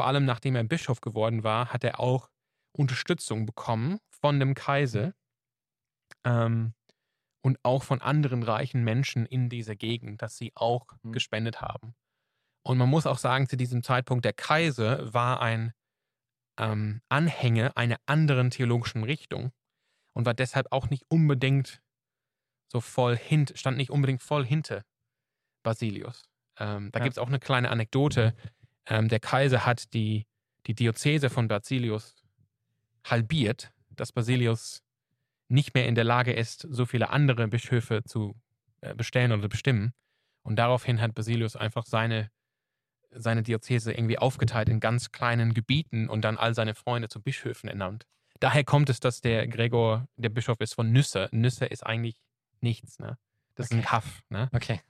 vor 0.00 0.06
allem 0.06 0.24
nachdem 0.24 0.56
er 0.56 0.64
Bischof 0.64 1.00
geworden 1.00 1.44
war, 1.44 1.72
hat 1.72 1.84
er 1.84 2.00
auch 2.00 2.30
Unterstützung 2.72 3.46
bekommen 3.46 3.98
von 4.08 4.38
dem 4.40 4.54
Kaiser 4.54 5.12
ähm, 6.24 6.74
und 7.42 7.58
auch 7.64 7.82
von 7.82 8.00
anderen 8.00 8.42
reichen 8.42 8.84
Menschen 8.84 9.26
in 9.26 9.48
dieser 9.48 9.76
Gegend, 9.76 10.22
dass 10.22 10.36
sie 10.36 10.52
auch 10.54 10.86
mhm. 11.02 11.12
gespendet 11.12 11.60
haben. 11.60 11.94
Und 12.62 12.78
man 12.78 12.88
muss 12.88 13.06
auch 13.06 13.18
sagen, 13.18 13.48
zu 13.48 13.56
diesem 13.56 13.82
Zeitpunkt, 13.82 14.24
der 14.24 14.32
Kaiser 14.32 15.12
war 15.12 15.40
ein 15.40 15.72
ähm, 16.58 17.00
Anhänger 17.08 17.76
einer 17.76 17.98
anderen 18.06 18.50
theologischen 18.50 19.04
Richtung 19.04 19.52
und 20.14 20.26
war 20.26 20.34
deshalb 20.34 20.70
auch 20.70 20.90
nicht 20.90 21.04
unbedingt 21.08 21.82
so 22.70 22.80
voll 22.80 23.16
hint, 23.16 23.52
stand 23.56 23.76
nicht 23.76 23.90
unbedingt 23.90 24.22
voll 24.22 24.44
hinter 24.44 24.84
Basilius. 25.62 26.24
Ähm, 26.58 26.90
da 26.92 26.98
ja. 26.98 27.04
gibt 27.04 27.14
es 27.14 27.18
auch 27.18 27.28
eine 27.28 27.38
kleine 27.38 27.70
Anekdote. 27.70 28.34
Ähm, 28.86 29.08
der 29.08 29.20
Kaiser 29.20 29.66
hat 29.66 29.92
die, 29.94 30.26
die 30.66 30.74
Diözese 30.74 31.30
von 31.30 31.48
Basilius 31.48 32.22
halbiert, 33.04 33.72
dass 33.90 34.12
Basilius 34.12 34.82
nicht 35.48 35.74
mehr 35.74 35.86
in 35.86 35.94
der 35.94 36.04
Lage 36.04 36.32
ist, 36.32 36.66
so 36.70 36.86
viele 36.86 37.10
andere 37.10 37.48
Bischöfe 37.48 38.02
zu 38.04 38.36
äh, 38.80 38.94
bestellen 38.94 39.32
oder 39.32 39.48
bestimmen. 39.48 39.92
Und 40.42 40.56
daraufhin 40.56 41.00
hat 41.00 41.14
Basilius 41.14 41.56
einfach 41.56 41.84
seine, 41.86 42.30
seine 43.10 43.42
Diözese 43.42 43.92
irgendwie 43.92 44.18
aufgeteilt 44.18 44.68
in 44.68 44.80
ganz 44.80 45.12
kleinen 45.12 45.54
Gebieten 45.54 46.08
und 46.08 46.22
dann 46.22 46.38
all 46.38 46.54
seine 46.54 46.74
Freunde 46.74 47.08
zu 47.08 47.20
Bischöfen 47.20 47.68
ernannt. 47.68 48.06
Daher 48.38 48.64
kommt 48.64 48.88
es, 48.88 49.00
dass 49.00 49.20
der 49.20 49.48
Gregor 49.48 50.08
der 50.16 50.30
Bischof 50.30 50.60
ist 50.60 50.74
von 50.74 50.92
Nüsse. 50.92 51.28
Nüsse 51.32 51.66
ist 51.66 51.84
eigentlich 51.84 52.16
nichts, 52.60 52.98
ne? 52.98 53.18
Das 53.54 53.66
okay. 53.66 53.74
ist 53.74 53.80
ein 53.80 53.84
Kaff, 53.84 54.22
ne? 54.30 54.48
Okay. 54.52 54.80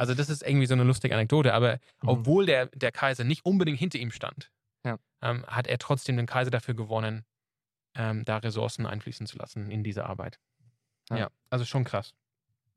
Also 0.00 0.14
das 0.14 0.30
ist 0.30 0.42
irgendwie 0.42 0.64
so 0.64 0.72
eine 0.72 0.84
lustige 0.84 1.14
Anekdote, 1.14 1.52
aber 1.52 1.74
mhm. 1.74 2.08
obwohl 2.08 2.46
der, 2.46 2.66
der 2.68 2.90
Kaiser 2.90 3.22
nicht 3.22 3.44
unbedingt 3.44 3.78
hinter 3.78 3.98
ihm 3.98 4.10
stand, 4.10 4.50
ja. 4.82 4.98
ähm, 5.20 5.44
hat 5.46 5.66
er 5.66 5.76
trotzdem 5.76 6.16
den 6.16 6.24
Kaiser 6.24 6.50
dafür 6.50 6.72
gewonnen, 6.72 7.26
ähm, 7.94 8.24
da 8.24 8.38
Ressourcen 8.38 8.86
einfließen 8.86 9.26
zu 9.26 9.36
lassen 9.36 9.70
in 9.70 9.84
diese 9.84 10.06
Arbeit. 10.06 10.40
Ja, 11.10 11.18
ja 11.18 11.30
also 11.50 11.66
schon 11.66 11.84
krass. 11.84 12.14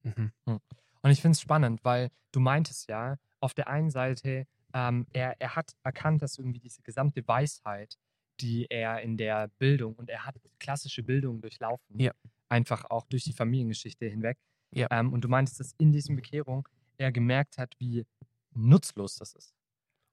Mhm. 0.02 0.34
Hm. 0.46 0.60
Und 1.02 1.12
ich 1.12 1.22
finde 1.22 1.36
es 1.36 1.40
spannend, 1.40 1.86
weil 1.86 2.10
du 2.34 2.42
meintest 2.42 2.90
ja, 2.90 3.16
auf 3.40 3.54
der 3.54 3.70
einen 3.70 3.90
Seite, 3.90 4.46
ähm, 4.74 5.08
er, 5.14 5.40
er 5.40 5.56
hat 5.56 5.78
erkannt, 5.84 6.22
dass 6.24 6.38
irgendwie 6.38 6.60
diese 6.60 6.82
gesamte 6.82 7.26
Weisheit, 7.26 7.98
die 8.42 8.68
er 8.70 9.02
in 9.02 9.16
der 9.16 9.48
Bildung, 9.60 9.96
und 9.96 10.10
er 10.10 10.26
hat 10.26 10.36
klassische 10.60 11.04
Bildung 11.04 11.40
durchlaufen, 11.40 11.98
ja. 11.98 12.12
einfach 12.50 12.84
auch 12.90 13.06
durch 13.08 13.24
die 13.24 13.32
Familiengeschichte 13.32 14.08
hinweg. 14.08 14.38
Ja. 14.72 14.88
Ähm, 14.92 15.14
und 15.14 15.22
du 15.22 15.30
meintest, 15.30 15.62
dass 15.62 15.72
in 15.78 15.94
diesem 15.94 16.18
Bekehrung 16.18 16.68
er 16.98 17.12
gemerkt 17.12 17.58
hat, 17.58 17.76
wie 17.80 18.06
nutzlos 18.54 19.16
das 19.16 19.34
ist. 19.34 19.54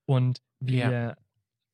Und 0.07 0.43
wie, 0.59 0.79
ja. 0.79 1.17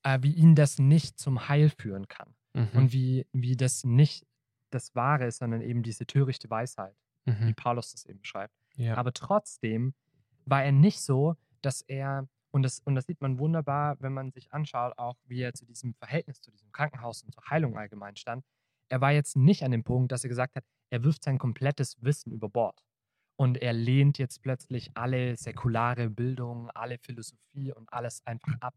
äh, 0.03 0.19
wie 0.23 0.33
ihn 0.33 0.55
das 0.55 0.79
nicht 0.79 1.19
zum 1.19 1.49
Heil 1.49 1.71
führen 1.71 2.09
kann. 2.09 2.35
Mhm. 2.53 2.69
Und 2.75 2.93
wie, 2.93 3.27
wie 3.33 3.57
das 3.57 3.85
nicht 3.85 4.27
das 4.71 4.95
Wahre 4.95 5.27
ist, 5.27 5.39
sondern 5.39 5.61
eben 5.61 5.83
diese 5.83 6.07
törichte 6.07 6.51
Weisheit, 6.51 6.97
mhm. 7.25 7.49
wie 7.49 7.55
Paulus 7.55 7.93
das 7.93 8.05
eben 8.07 8.25
schreibt. 8.25 8.55
Ja. 8.77 8.97
Aber 8.97 9.13
trotzdem 9.13 9.95
war 10.45 10.65
er 10.65 10.73
nicht 10.73 11.01
so, 11.01 11.37
dass 11.63 11.83
er, 11.83 12.29
und 12.51 12.63
das, 12.63 12.81
und 12.81 12.95
das 12.95 13.07
sieht 13.07 13.21
man 13.21 13.39
wunderbar, 13.39 13.97
wenn 14.01 14.13
man 14.13 14.33
sich 14.33 14.53
anschaut, 14.53 14.99
auch 14.99 15.17
wie 15.25 15.41
er 15.41 15.55
zu 15.55 15.65
diesem 15.65 15.95
Verhältnis, 15.95 16.41
zu 16.41 16.51
diesem 16.51 16.73
Krankenhaus 16.73 17.23
und 17.23 17.33
zur 17.33 17.45
Heilung 17.49 17.77
allgemein 17.77 18.17
stand. 18.17 18.45
Er 18.89 19.01
war 19.01 19.13
jetzt 19.13 19.37
nicht 19.37 19.65
an 19.65 19.73
dem 19.73 19.83
Punkt, 19.83 20.13
dass 20.13 20.25
er 20.25 20.29
gesagt 20.29 20.57
hat, 20.57 20.65
er 20.91 21.03
wirft 21.03 21.25
sein 21.25 21.39
komplettes 21.39 21.97
Wissen 22.03 22.33
über 22.33 22.49
Bord. 22.49 22.85
Und 23.37 23.59
er 23.59 23.75
lehnt 23.75 24.19
jetzt 24.19 24.43
plötzlich 24.43 24.91
alle 24.95 25.37
säkulare 25.37 26.09
Bildung, 26.09 26.71
alle 26.71 26.99
Philosophie 26.99 27.73
und 27.73 27.93
alles 27.93 28.27
einfach 28.27 28.55
ab 28.61 28.75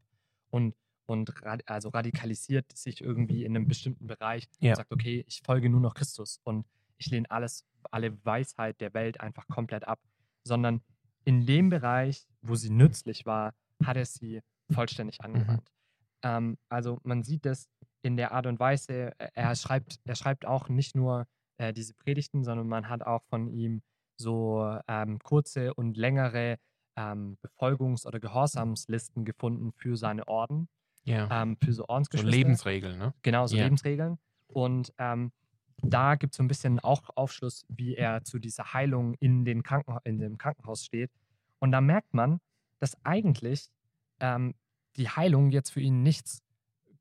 und, 0.50 0.76
und 1.06 1.34
also 1.66 1.90
radikalisiert 1.90 2.78
sich 2.78 3.02
irgendwie 3.02 3.46
in 3.46 3.56
einem 3.56 3.68
bestimmten 3.68 4.08
Bereich 4.08 4.48
ja. 4.60 4.72
und 4.72 4.76
sagt, 4.78 4.92
okay, 4.92 5.24
ich 5.28 5.42
folge 5.46 5.70
nur 5.70 5.80
noch 5.80 5.94
Christus 5.94 6.42
und 6.44 6.66
ich 6.98 7.10
lehne 7.10 7.30
alles, 7.32 7.66
alle 7.90 8.24
Weisheit 8.26 8.82
der 8.82 8.94
Welt 8.94 9.22
einfach 9.22 9.48
komplett 9.48 9.88
ab, 9.88 10.02
sondern 10.44 10.82
in 11.24 11.46
dem 11.46 11.70
Bereich, 11.70 12.28
wo 12.42 12.56
sie 12.56 12.70
nützlich 12.70 13.26
war, 13.26 13.54
hat 13.84 13.96
er 13.96 14.06
sie 14.06 14.42
vollständig 14.72 15.20
mhm. 15.20 15.26
angewandt. 15.26 15.72
Mhm. 16.24 16.30
Ähm, 16.30 16.58
also 16.68 17.00
man 17.04 17.24
sieht 17.24 17.46
das 17.46 17.70
in 18.02 18.18
der 18.18 18.34
Art 18.34 18.46
und 18.46 18.60
Weise, 18.60 19.14
er 19.18 19.56
schreibt, 19.56 20.00
er 20.06 20.16
schreibt 20.16 20.46
auch 20.46 20.70
nicht 20.70 20.96
nur 20.96 21.28
äh, 21.58 21.74
diese 21.74 21.94
Predigten, 21.94 22.44
sondern 22.44 22.68
man 22.68 22.90
hat 22.90 23.04
auch 23.04 23.24
von 23.24 23.48
ihm 23.48 23.82
so 24.20 24.78
ähm, 24.88 25.20
kurze 25.20 25.74
und 25.74 25.98
längere 25.98 26.58
ähm, 26.96 27.38
Befolgungs- 27.42 28.06
oder 28.06 28.20
Gehorsamslisten 28.20 29.26
gefunden 29.26 29.72
für 29.72 29.96
seine 29.96 30.28
Orden. 30.28 30.68
Ja. 31.04 31.42
Ähm, 31.42 31.58
für 31.64 31.74
so 31.74 31.86
Ordensgeschwister. 31.88 32.32
So 32.32 32.38
Lebensregeln, 32.38 32.98
ne? 32.98 33.14
Genau, 33.22 33.48
so 33.48 33.56
ja. 33.56 33.64
Lebensregeln. 33.64 34.18
Und 34.48 34.94
ähm, 34.98 35.32
da 35.82 36.16
gibt 36.16 36.34
es 36.34 36.38
so 36.38 36.44
ein 36.44 36.48
bisschen 36.48 36.80
auch 36.80 37.10
Aufschluss, 37.16 37.66
wie 37.70 37.96
er 37.96 38.24
zu 38.24 38.38
dieser 38.38 38.74
Heilung 38.74 39.16
in, 39.16 39.46
den 39.46 39.64
Kranken 39.64 39.98
in 40.04 40.20
dem 40.20 40.38
Krankenhaus 40.38 40.84
steht. 40.84 41.12
Und 41.60 41.72
da 41.72 41.82
merkt 41.82 42.14
man, 42.14 42.40
dass 42.80 42.98
eigentlich 43.06 43.70
ähm, 44.20 44.54
die 44.98 45.10
Heilung 45.10 45.52
jetzt 45.52 45.70
für 45.72 45.82
ihn 45.82 46.04
nichts 46.04 46.42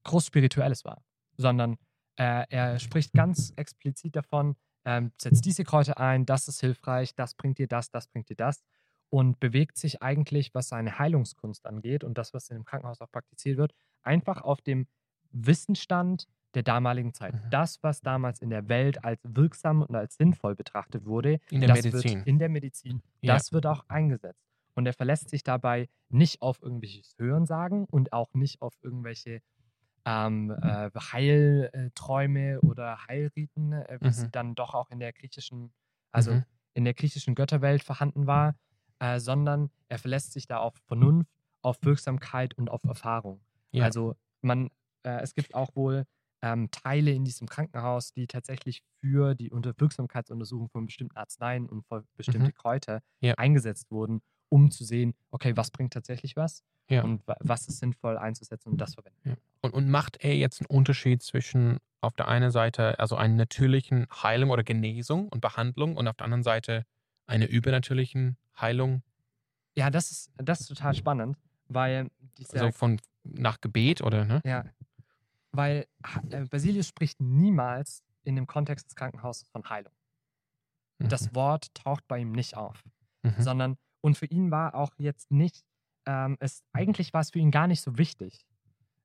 groß 0.05 0.27
Spirituelles 0.27 0.85
war, 0.85 1.03
sondern 1.37 1.77
äh, 2.17 2.45
er 2.49 2.79
spricht 2.79 3.13
ganz 3.13 3.53
explizit 3.57 4.17
davon, 4.17 4.57
ähm, 4.89 5.13
setzt 5.19 5.45
diese 5.45 5.65
Kräuter 5.65 5.99
ein, 5.99 6.25
das 6.25 6.49
ist 6.49 6.61
hilfreich, 6.61 7.15
das 7.15 7.35
bringt 7.35 7.59
dir 7.59 7.69
das, 7.69 7.91
das 7.91 8.07
bringt 8.07 8.31
dir 8.31 8.37
das 8.37 8.65
und 9.11 9.39
bewegt 9.39 9.77
sich 9.77 10.01
eigentlich, 10.01 10.55
was 10.55 10.69
seine 10.69 10.99
Heilungskunst 10.99 11.67
angeht 11.67 12.05
und 12.05 12.17
das, 12.17 12.33
was 12.33 12.49
in 12.49 12.57
dem 12.57 12.65
Krankenhaus 12.65 13.03
auch 13.03 13.11
praktiziert 13.11 13.59
wird, 13.59 13.75
einfach 14.03 14.41
auf 14.41 14.63
dem 14.63 14.87
Wissensstand 15.31 16.27
der 16.55 16.63
damaligen 16.63 17.13
Zeit. 17.13 17.35
Mhm. 17.35 17.51
Das, 17.51 17.83
was 17.83 18.01
damals 18.01 18.41
in 18.41 18.49
der 18.49 18.71
Welt 18.71 19.05
als 19.05 19.21
wirksam 19.25 19.83
und 19.83 19.95
als 19.95 20.17
sinnvoll 20.17 20.55
betrachtet 20.55 21.05
wurde, 21.05 21.39
in 21.51 21.61
der 21.61 21.75
Medizin, 21.75 22.23
in 22.25 22.39
der 22.39 22.49
Medizin 22.49 23.03
ja. 23.21 23.35
das 23.35 23.53
wird 23.53 23.67
auch 23.67 23.85
eingesetzt. 23.89 24.43
Und 24.75 24.87
er 24.87 24.95
verlässt 24.95 25.29
sich 25.29 25.43
dabei 25.43 25.91
nicht 26.09 26.41
auf 26.41 26.63
irgendwelches 26.63 27.15
Hörensagen 27.19 27.85
und 27.85 28.15
auch 28.15 28.33
nicht 28.33 28.63
auf 28.63 28.73
irgendwelche 28.81 29.43
ähm, 30.09 30.51
äh, 30.51 30.91
Heilträume 30.99 32.61
oder 32.63 33.07
Heilriten, 33.07 33.73
äh, 33.73 33.99
wie 34.01 34.07
mhm. 34.07 34.13
sie 34.13 34.31
dann 34.31 34.55
doch 34.55 34.75
auch 34.75 34.91
in 34.91 35.01
der 35.01 35.13
griechischen, 35.13 35.71
also 36.13 36.33
mhm. 36.33 36.45
in 36.73 36.85
der 36.85 36.95
griechischen 36.95 37.35
Götterwelt 37.35 37.83
vorhanden 37.83 38.27
war, 38.27 38.57
äh, 39.01 39.21
sondern 39.21 39.71
er 39.89 39.99
verlässt 39.99 40.33
sich 40.33 40.47
da 40.47 40.59
auf 40.59 40.75
Vernunft, 40.87 41.31
auf 41.61 41.77
Wirksamkeit 41.83 42.57
und 42.57 42.71
auf 42.71 42.85
Erfahrung. 42.85 43.43
Ja. 43.71 43.85
Also 43.85 44.17
man, 44.41 44.71
äh, 45.03 45.21
es 45.21 45.35
gibt 45.35 45.55
auch 45.55 45.77
wohl 45.77 46.05
ähm, 46.41 46.71
Teile 46.71 47.11
in 47.11 47.25
diesem 47.25 47.47
Krankenhaus, 47.47 48.13
die 48.13 48.27
tatsächlich 48.27 48.83
für 49.01 49.35
die 49.35 49.51
Unter 49.51 49.75
Wirksamkeitsuntersuchung 49.77 50.71
von 50.71 50.87
bestimmten 50.87 51.17
Arzneien 51.17 51.69
und 51.69 51.87
für 51.87 52.05
bestimmte 52.17 52.49
mhm. 52.49 52.55
Kräuter 52.55 53.03
ja. 53.21 53.35
eingesetzt 53.35 53.91
wurden, 53.91 54.23
um 54.49 54.71
zu 54.71 54.85
sehen, 54.85 55.15
okay, 55.31 55.57
was 55.57 55.71
bringt 55.71 55.93
tatsächlich 55.93 56.37
was 56.37 56.65
ja. 56.89 57.03
und 57.03 57.23
was 57.41 57.69
ist 57.69 57.79
sinnvoll 57.79 58.17
einzusetzen 58.17 58.71
und 58.71 58.81
das 58.81 58.95
verwenden. 58.95 59.31
Ja. 59.31 59.37
Und, 59.61 59.75
und 59.75 59.89
macht 59.89 60.19
er 60.21 60.37
jetzt 60.37 60.61
einen 60.61 60.67
Unterschied 60.67 61.23
zwischen 61.23 61.79
auf 62.01 62.15
der 62.15 62.29
einen 62.29 62.51
Seite 62.51 62.99
also 62.99 63.17
einer 63.17 63.35
natürlichen 63.35 64.07
Heilung 64.11 64.51
oder 64.51 64.63
Genesung 64.63 65.29
und 65.29 65.41
Behandlung 65.41 65.97
und 65.97 66.07
auf 66.09 66.17
der 66.17 66.25
anderen 66.25 66.43
Seite 66.43 66.87
einer 67.27 67.49
übernatürlichen 67.49 68.37
Heilung? 68.59 69.03
Ja, 69.77 69.91
das 69.91 70.11
ist, 70.11 70.31
das 70.37 70.61
ist 70.61 70.69
total 70.69 70.95
spannend, 70.95 71.37
weil 71.69 72.11
diese. 72.37 72.61
Also 72.61 72.73
von 72.73 73.01
nach 73.25 73.61
Gebet 73.61 74.01
oder, 74.01 74.25
ne? 74.25 74.41
Ja. 74.45 74.65
Weil 75.53 75.87
äh, 76.31 76.45
Basilius 76.45 76.87
spricht 76.87 77.21
niemals 77.21 78.03
in 78.23 78.37
dem 78.37 78.47
Kontext 78.47 78.87
des 78.87 78.95
Krankenhauses 78.95 79.49
von 79.49 79.69
Heilung. 79.69 79.93
Mhm. 80.99 81.09
Das 81.09 81.35
Wort 81.35 81.75
taucht 81.75 82.07
bei 82.09 82.19
ihm 82.19 82.33
nicht 82.33 82.57
auf, 82.57 82.83
Mhm. 83.23 83.35
sondern 83.39 83.77
und 84.01 84.17
für 84.17 84.27
ihn 84.27 84.51
war 84.51 84.75
auch 84.75 84.93
jetzt 84.99 85.31
nicht, 85.31 85.65
ähm, 86.07 86.37
es, 86.41 86.63
eigentlich 86.73 87.13
war 87.13 87.21
es 87.21 87.31
für 87.31 87.39
ihn 87.39 87.51
gar 87.51 87.67
nicht 87.67 87.81
so 87.81 87.99
wichtig. 87.99 88.47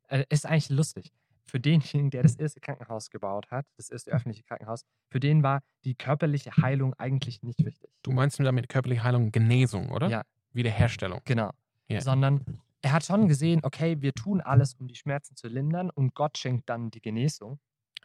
Äh, 0.07 0.25
ist 0.29 0.45
eigentlich 0.45 0.69
lustig. 0.69 1.11
Für 1.45 1.59
denjenigen, 1.59 2.09
der 2.09 2.23
das 2.23 2.35
erste 2.35 2.61
Krankenhaus 2.61 3.09
gebaut 3.09 3.51
hat, 3.51 3.65
das 3.77 3.89
erste 3.89 4.11
öffentliche 4.11 4.43
Krankenhaus, 4.43 4.85
für 5.09 5.19
den 5.19 5.43
war 5.43 5.61
die 5.83 5.93
körperliche 5.93 6.51
Heilung 6.57 6.93
eigentlich 6.95 7.43
nicht 7.43 7.63
wichtig. 7.65 7.89
Du 8.01 8.11
meinst 8.11 8.39
damit 8.39 8.69
körperliche 8.69 9.03
Heilung 9.03 9.31
Genesung, 9.31 9.89
oder? 9.89 10.07
Ja. 10.07 10.23
Wiederherstellung. 10.53 11.21
Genau. 11.25 11.51
Ja. 11.87 12.01
Sondern 12.01 12.45
er 12.81 12.91
hat 12.91 13.05
schon 13.05 13.27
gesehen, 13.27 13.61
okay, 13.63 14.01
wir 14.01 14.13
tun 14.13 14.41
alles, 14.41 14.75
um 14.75 14.87
die 14.87 14.95
Schmerzen 14.95 15.35
zu 15.35 15.47
lindern 15.47 15.89
und 15.89 16.15
Gott 16.15 16.37
schenkt 16.37 16.69
dann 16.69 16.91
die 16.91 17.01
Genesung. 17.01 17.59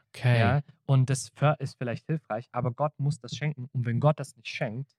Okay. 0.09 0.41
Ja, 0.41 0.61
und 0.87 1.11
das 1.11 1.31
ist 1.59 1.77
vielleicht 1.77 2.07
hilfreich, 2.07 2.49
aber 2.53 2.73
Gott 2.73 2.93
muss 2.99 3.21
das 3.21 3.37
schenken. 3.37 3.69
Und 3.73 3.87
wenn 3.87 4.01
Gott 4.01 4.19
das 4.19 4.37
nicht 4.37 4.49
schenkt, 4.49 4.97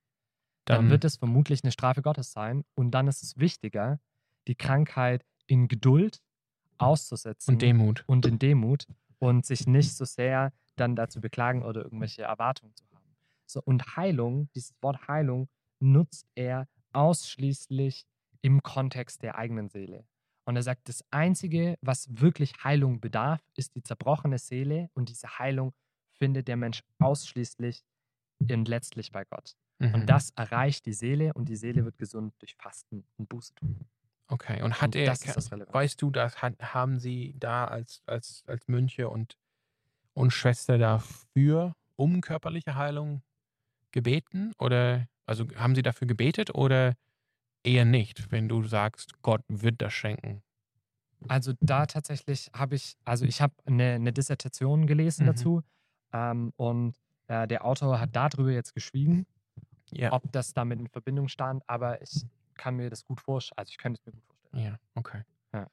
dann, 0.69 0.83
Dann, 0.83 0.89
wird 0.91 1.03
es 1.03 1.17
vermutlich 1.17 1.63
eine 1.63 1.71
Strafe 1.71 2.03
Gottes 2.03 2.31
sein. 2.31 2.63
Und 2.75 2.91
dann 2.91 3.07
ist 3.07 3.23
es 3.23 3.37
wichtiger, 3.37 3.99
die 4.47 4.53
Krankheit 4.53 5.25
in 5.47 5.67
Geduld 5.67 6.21
auszusetzen 6.77 7.55
und 7.55 7.61
Demut. 7.63 8.03
und 8.05 8.27
in 8.27 8.37
Demut 8.37 8.85
und 9.17 9.47
sich 9.47 9.65
nicht 9.65 9.95
so 9.95 10.05
sehr 10.05 10.53
dann 10.75 10.95
dazu 10.95 11.21
beklagen 11.21 11.63
oder 11.63 11.83
irgendwelche 11.83 12.21
Erwartungen 12.21 12.75
zu 12.75 12.85
haben. 12.93 13.15
So, 13.47 13.63
und 13.65 13.97
Heilung, 13.97 14.47
dieses 14.53 14.75
Wort 14.81 15.07
Heilung, 15.07 15.49
nutzt 15.79 16.27
er 16.35 16.67
ausschließlich 16.93 18.05
im 18.41 18.61
Kontext 18.61 19.23
der 19.23 19.39
eigenen 19.39 19.69
Seele. 19.69 20.05
Und 20.45 20.55
er 20.55 20.61
sagt, 20.61 20.87
das 20.87 21.03
Einzige, 21.09 21.79
was 21.81 22.07
wirklich 22.21 22.53
Heilung 22.63 23.01
bedarf, 23.01 23.41
ist 23.55 23.73
die 23.73 23.81
zerbrochene 23.81 24.37
Seele 24.37 24.91
und 24.93 25.09
diese 25.09 25.39
Heilung 25.39 25.73
findet 26.13 26.47
der 26.47 26.57
Mensch 26.57 26.83
ausschließlich 26.99 27.83
und 28.39 28.67
letztlich 28.67 29.11
bei 29.11 29.25
Gott. 29.25 29.55
Mhm. 29.79 29.93
Und 29.93 30.05
das 30.07 30.31
erreicht 30.35 30.85
die 30.85 30.93
Seele 30.93 31.33
und 31.33 31.49
die 31.49 31.55
Seele 31.55 31.85
wird 31.85 31.97
gesund 31.97 32.33
durch 32.39 32.55
Fasten 32.55 33.03
und 33.17 33.29
Buße 33.29 33.55
tun. 33.55 33.79
Okay. 34.27 34.61
Und 34.61 34.81
hat 34.81 34.89
Und 34.89 34.95
er, 34.95 35.05
das 35.07 35.23
ist 35.25 35.35
das 35.35 35.51
weißt 35.51 36.01
du, 36.01 36.11
das 36.11 36.41
hat, 36.41 36.53
haben 36.59 36.99
sie 36.99 37.33
da 37.39 37.65
als, 37.65 38.03
als, 38.05 38.43
als 38.45 38.67
Mönche 38.67 39.09
und, 39.09 39.37
und 40.13 40.31
Schwester 40.31 40.77
dafür 40.77 41.75
um 41.95 42.21
körperliche 42.21 42.75
Heilung 42.75 43.23
gebeten? 43.91 44.51
Oder, 44.59 45.07
also 45.25 45.45
haben 45.55 45.75
sie 45.75 45.81
dafür 45.81 46.07
gebetet 46.07 46.53
oder 46.53 46.93
eher 47.63 47.85
nicht, 47.85 48.31
wenn 48.31 48.47
du 48.47 48.63
sagst, 48.63 49.21
Gott 49.21 49.41
wird 49.47 49.81
das 49.81 49.93
schenken? 49.93 50.43
Also 51.27 51.53
da 51.59 51.85
tatsächlich 51.85 52.49
habe 52.53 52.75
ich, 52.75 52.95
also 53.03 53.25
ich 53.25 53.41
habe 53.41 53.53
eine, 53.65 53.93
eine 53.93 54.13
Dissertation 54.13 54.87
gelesen 54.87 55.23
Mhm. 55.23 55.27
dazu 55.27 55.61
ähm, 56.13 56.53
und 56.55 56.95
äh, 57.27 57.47
der 57.47 57.65
Autor 57.65 57.99
hat 57.99 58.15
darüber 58.15 58.51
jetzt 58.51 58.73
geschwiegen, 58.73 59.25
Ja. 59.91 60.13
ob 60.13 60.31
das 60.31 60.53
damit 60.53 60.79
in 60.79 60.87
Verbindung 60.87 61.27
stand, 61.27 61.63
aber 61.67 62.01
ich 62.01 62.25
kann 62.55 62.75
mir 62.75 62.89
das 62.89 63.05
gut 63.05 63.21
vorstellen, 63.21 63.57
also 63.57 63.69
ich 63.69 63.77
könnte 63.77 63.99
es 63.99 64.05
mir 64.05 64.11
gut 64.13 64.23
vorstellen. 64.25 64.63
Ja, 64.65 64.79
okay. 64.95 65.23
Ja. 65.53 65.67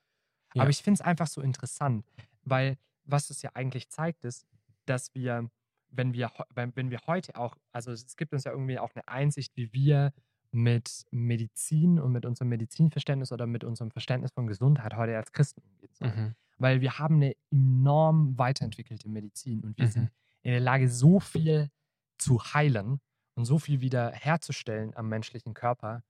Aber 0.59 0.71
ich 0.71 0.83
finde 0.83 0.99
es 0.99 1.01
einfach 1.03 1.27
so 1.27 1.41
interessant, 1.43 2.07
weil 2.45 2.77
was 3.05 3.31
es 3.31 3.43
ja 3.43 3.51
eigentlich 3.55 3.89
zeigt, 3.89 4.25
ist, 4.25 4.47
dass 4.87 5.15
wir, 5.15 5.51
wenn 5.91 6.13
wir, 6.15 6.31
wenn 6.55 6.75
wenn 6.77 6.91
wir 6.91 7.01
heute 7.07 7.37
auch, 7.37 7.57
also 7.73 7.93
es 7.93 8.17
gibt 8.17 8.33
uns 8.33 8.45
ja 8.45 8.53
irgendwie 8.53 8.79
auch 8.79 8.95
eine 8.95 9.07
Einsicht, 9.09 9.57
wie 9.57 9.73
wir 9.73 10.13
mit 10.53 11.05
Medizin 11.11 11.99
und 11.99 12.13
mit 12.13 12.25
unserem 12.25 12.49
Medizinverständnis 12.49 13.33
oder 13.33 13.47
mit 13.47 13.65
unserem 13.65 13.91
Verständnis 13.91 14.31
von 14.33 14.47
Gesundheit 14.47 14.95
heute 14.97 15.17
als 15.17 15.33
Christen 15.33 15.61
umgehen 15.63 15.91
sollen. 15.93 16.17
Mhm. 16.29 16.35
Weil 16.59 16.81
wir 16.81 16.99
haben 16.99 17.17
eine 17.17 17.37
enorm 17.51 18.39
weiterentwickelte 18.39 19.09
Medizin 19.09 19.63
und 19.65 19.77
wir 19.77 19.87
Mhm. 19.87 19.91
sind 19.91 20.11
in 20.43 20.53
der 20.53 20.61
Lage, 20.61 20.89
so 20.89 21.21
viel 21.21 21.71
zu 22.19 22.41
heilen 22.55 23.01
und 23.37 23.45
so 23.45 23.59
viel 23.59 23.81
wieder 23.81 24.11
herzustellen 24.13 24.93
am 24.97 25.09
menschlichen 25.09 25.55
Körper. 25.55 26.03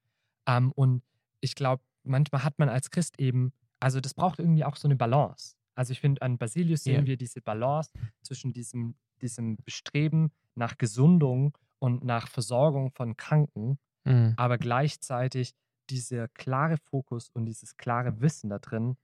Ähm, 0.47 0.73
und 0.73 1.03
ich 1.41 1.55
glaube, 1.55 1.83
manchmal 2.05 2.43
hat 2.45 2.59
man 2.59 2.69
als 2.69 2.91
Christ 2.91 3.19
eben, 3.21 3.53
also 3.81 4.01
das 4.01 4.15
braucht 4.15 4.39
irgendwie 4.39 4.65
auch 4.65 4.77
so 4.77 4.89
eine 4.89 4.97
Balance. 4.97 5.55
Also 5.75 5.93
ich 5.93 6.01
finde, 6.01 6.23
an 6.23 6.39
Basilius 6.39 6.85
sehen 6.85 7.03
Ja. 7.03 7.07
wir 7.07 7.17
diese 7.19 7.43
Balance 7.43 7.91
zwischen 8.23 8.53
diesem, 8.53 8.95
diesem 9.21 9.57
Bestreben 9.65 10.31
nach 10.55 10.79
Gesundung 10.79 11.57
und 11.79 12.03
nach 12.05 12.29
Versorgung 12.29 12.91
von 12.93 13.17
Kranken, 13.17 13.79
Mhm. 14.05 14.35
aber 14.37 14.57
gleichzeitig 14.57 15.53
dieser 15.91 16.29
klare 16.29 16.77
Fokus 16.79 17.29
und 17.31 17.45
dieses 17.47 17.77
klare 17.77 18.21
Wissen 18.21 18.49
da 18.51 18.59
drin, 18.61 18.97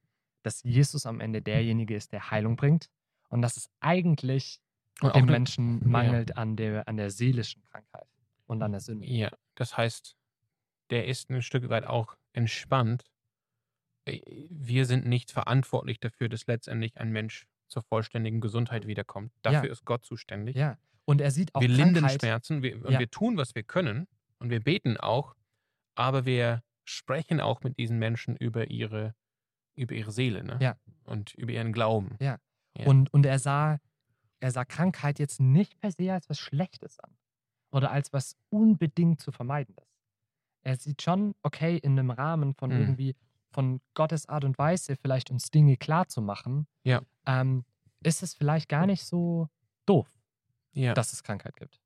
dass 0.43 0.63
Jesus 0.63 1.07
am 1.07 1.21
Ende 1.21 1.43
derjenige 1.43 1.95
ist, 1.97 2.13
der 2.13 2.31
Heilung 2.31 2.57
bringt 2.57 2.89
und 3.29 3.43
dass 3.43 3.57
es 3.57 3.69
eigentlich 3.81 4.61
Und 5.01 5.11
auch 5.11 5.15
dem 5.15 5.27
ne- 5.27 5.33
Menschen 5.33 5.89
mangelt 5.89 6.37
an, 6.37 6.57
der, 6.57 6.87
an 6.89 6.97
der 6.97 7.11
seelischen 7.11 7.63
Krankheit 7.65 8.07
und 8.53 8.63
an 8.63 8.73
der 8.73 8.81
Sünde. 8.81 9.07
Ja, 9.07 9.31
das 9.55 9.77
heißt, 9.77 10.17
der 10.91 11.07
ist 11.07 11.31
ein 11.31 11.43
Stück 11.43 11.69
weit 11.69 11.87
auch 11.87 12.17
entspannt. 12.33 13.05
Äh, 14.05 14.21
Wir 14.51 14.87
sind 14.87 15.07
nicht 15.07 15.33
verantwortlich 15.33 15.99
dafür, 16.01 16.29
dass 16.29 16.47
letztendlich 16.47 16.99
ein 16.99 17.11
Mensch 17.11 17.47
zur 17.69 17.83
vollständigen 17.83 18.41
Gesundheit 18.41 18.87
wiederkommt. 18.87 19.33
Dafür 19.43 19.71
ist 19.71 19.85
Gott 19.85 20.05
zuständig. 20.05 20.57
Ja, 20.57 20.77
und 21.05 21.21
er 21.21 21.31
sieht 21.31 21.55
auch 21.55 21.61
wir 21.61 21.69
lindern 21.69 22.05
Krankheit. 22.05 22.21
Schmerzen 22.21 22.63
wir, 22.63 22.85
und 22.85 22.91
Ja. 22.93 22.99
wir 22.99 23.11
tun, 23.11 23.37
was 23.37 23.55
wir 23.55 23.63
können 23.63 24.07
und 24.39 24.51
wir 24.51 24.61
beten 24.61 24.97
auch, 24.99 25.35
aber 25.95 26.27
wir 26.27 26.63
sprechen 26.85 27.41
auch 27.41 27.63
mit 27.63 27.79
diesen 27.79 27.99
Menschen 27.99 28.37
über 28.37 28.71
ihre, 28.71 29.15
über 29.75 29.95
ihre 29.95 30.13
Seele 30.13 30.45
ne? 30.45 30.59
Ja. 30.61 30.77
und 31.05 31.35
über 31.35 31.53
ihren 31.53 31.73
Glauben. 31.73 32.17
Ja. 32.21 32.39
Ja. 32.77 32.87
Und, 32.87 33.13
und 33.13 33.27
er, 33.27 33.39
sah, 33.39 33.79
er 34.41 34.51
sah 34.51 34.65
Krankheit 34.65 35.19
jetzt 35.19 35.41
nicht 35.41 35.79
per 35.81 35.93
se 35.93 36.13
als 36.13 36.29
was 36.29 36.39
Schlechtes 36.39 36.99
an 37.01 37.17
oder 37.73 37.91
als 37.91 38.13
was 38.13 38.37
unbedingt 38.51 39.21
zu 39.21 39.33
vermeidendes. 39.33 39.85
Er 40.63 40.77
sieht 40.77 41.03
schon, 41.03 41.35
okay, 41.43 41.77
in 41.77 41.99
einem 41.99 42.11
Rahmen 42.11 42.55
von 42.55 42.71
Mhm. 42.71 42.79
irgendwie 42.79 43.17
von 43.51 43.81
Gottes 43.95 44.29
Art 44.29 44.45
und 44.45 44.57
Weise 44.59 44.97
vielleicht 44.97 45.31
uns 45.31 45.51
Dinge 45.51 45.77
klar 45.77 46.07
zu 46.09 46.23
machen, 46.23 46.67
Ja. 46.85 47.03
ähm, 47.27 47.65
ist 48.05 48.23
es 48.23 48.35
vielleicht 48.35 48.69
gar 48.69 48.87
nicht 48.87 49.05
so 49.05 49.49
doof, 49.87 50.09
Ja, 50.73 50.95
dass 50.95 51.13
es 51.13 51.23
Krankheit 51.23 51.57
gibt, 51.57 51.81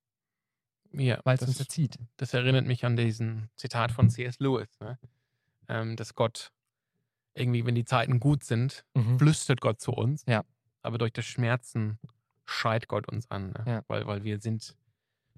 ja 0.92 1.20
weil 1.24 1.36
es 1.36 1.42
uns 1.42 1.58
erzieht. 1.58 1.98
Das 2.18 2.34
erinnert 2.34 2.66
mich 2.66 2.84
an 2.84 2.96
diesen 2.96 3.48
Zitat 3.56 3.90
von 3.92 4.10
C.S. 4.10 4.38
Lewis, 4.38 4.68
ne? 4.80 4.98
ähm, 5.68 5.96
dass 5.96 6.14
Gott 6.14 6.52
irgendwie, 7.34 7.66
wenn 7.66 7.74
die 7.74 7.84
Zeiten 7.84 8.20
gut 8.20 8.44
sind, 8.44 8.84
Mhm. 8.94 9.18
flüstert 9.18 9.60
Gott 9.60 9.80
zu 9.80 9.92
uns. 9.92 10.24
Ja. 10.26 10.44
Aber 10.82 10.98
durch 10.98 11.12
das 11.12 11.24
Schmerzen 11.26 11.98
schreit 12.44 12.86
Gott 12.88 13.08
uns 13.08 13.28
an, 13.30 13.50
ne? 13.50 13.84
Weil, 13.88 14.06
weil 14.06 14.22
wir 14.24 14.40
sind 14.40 14.76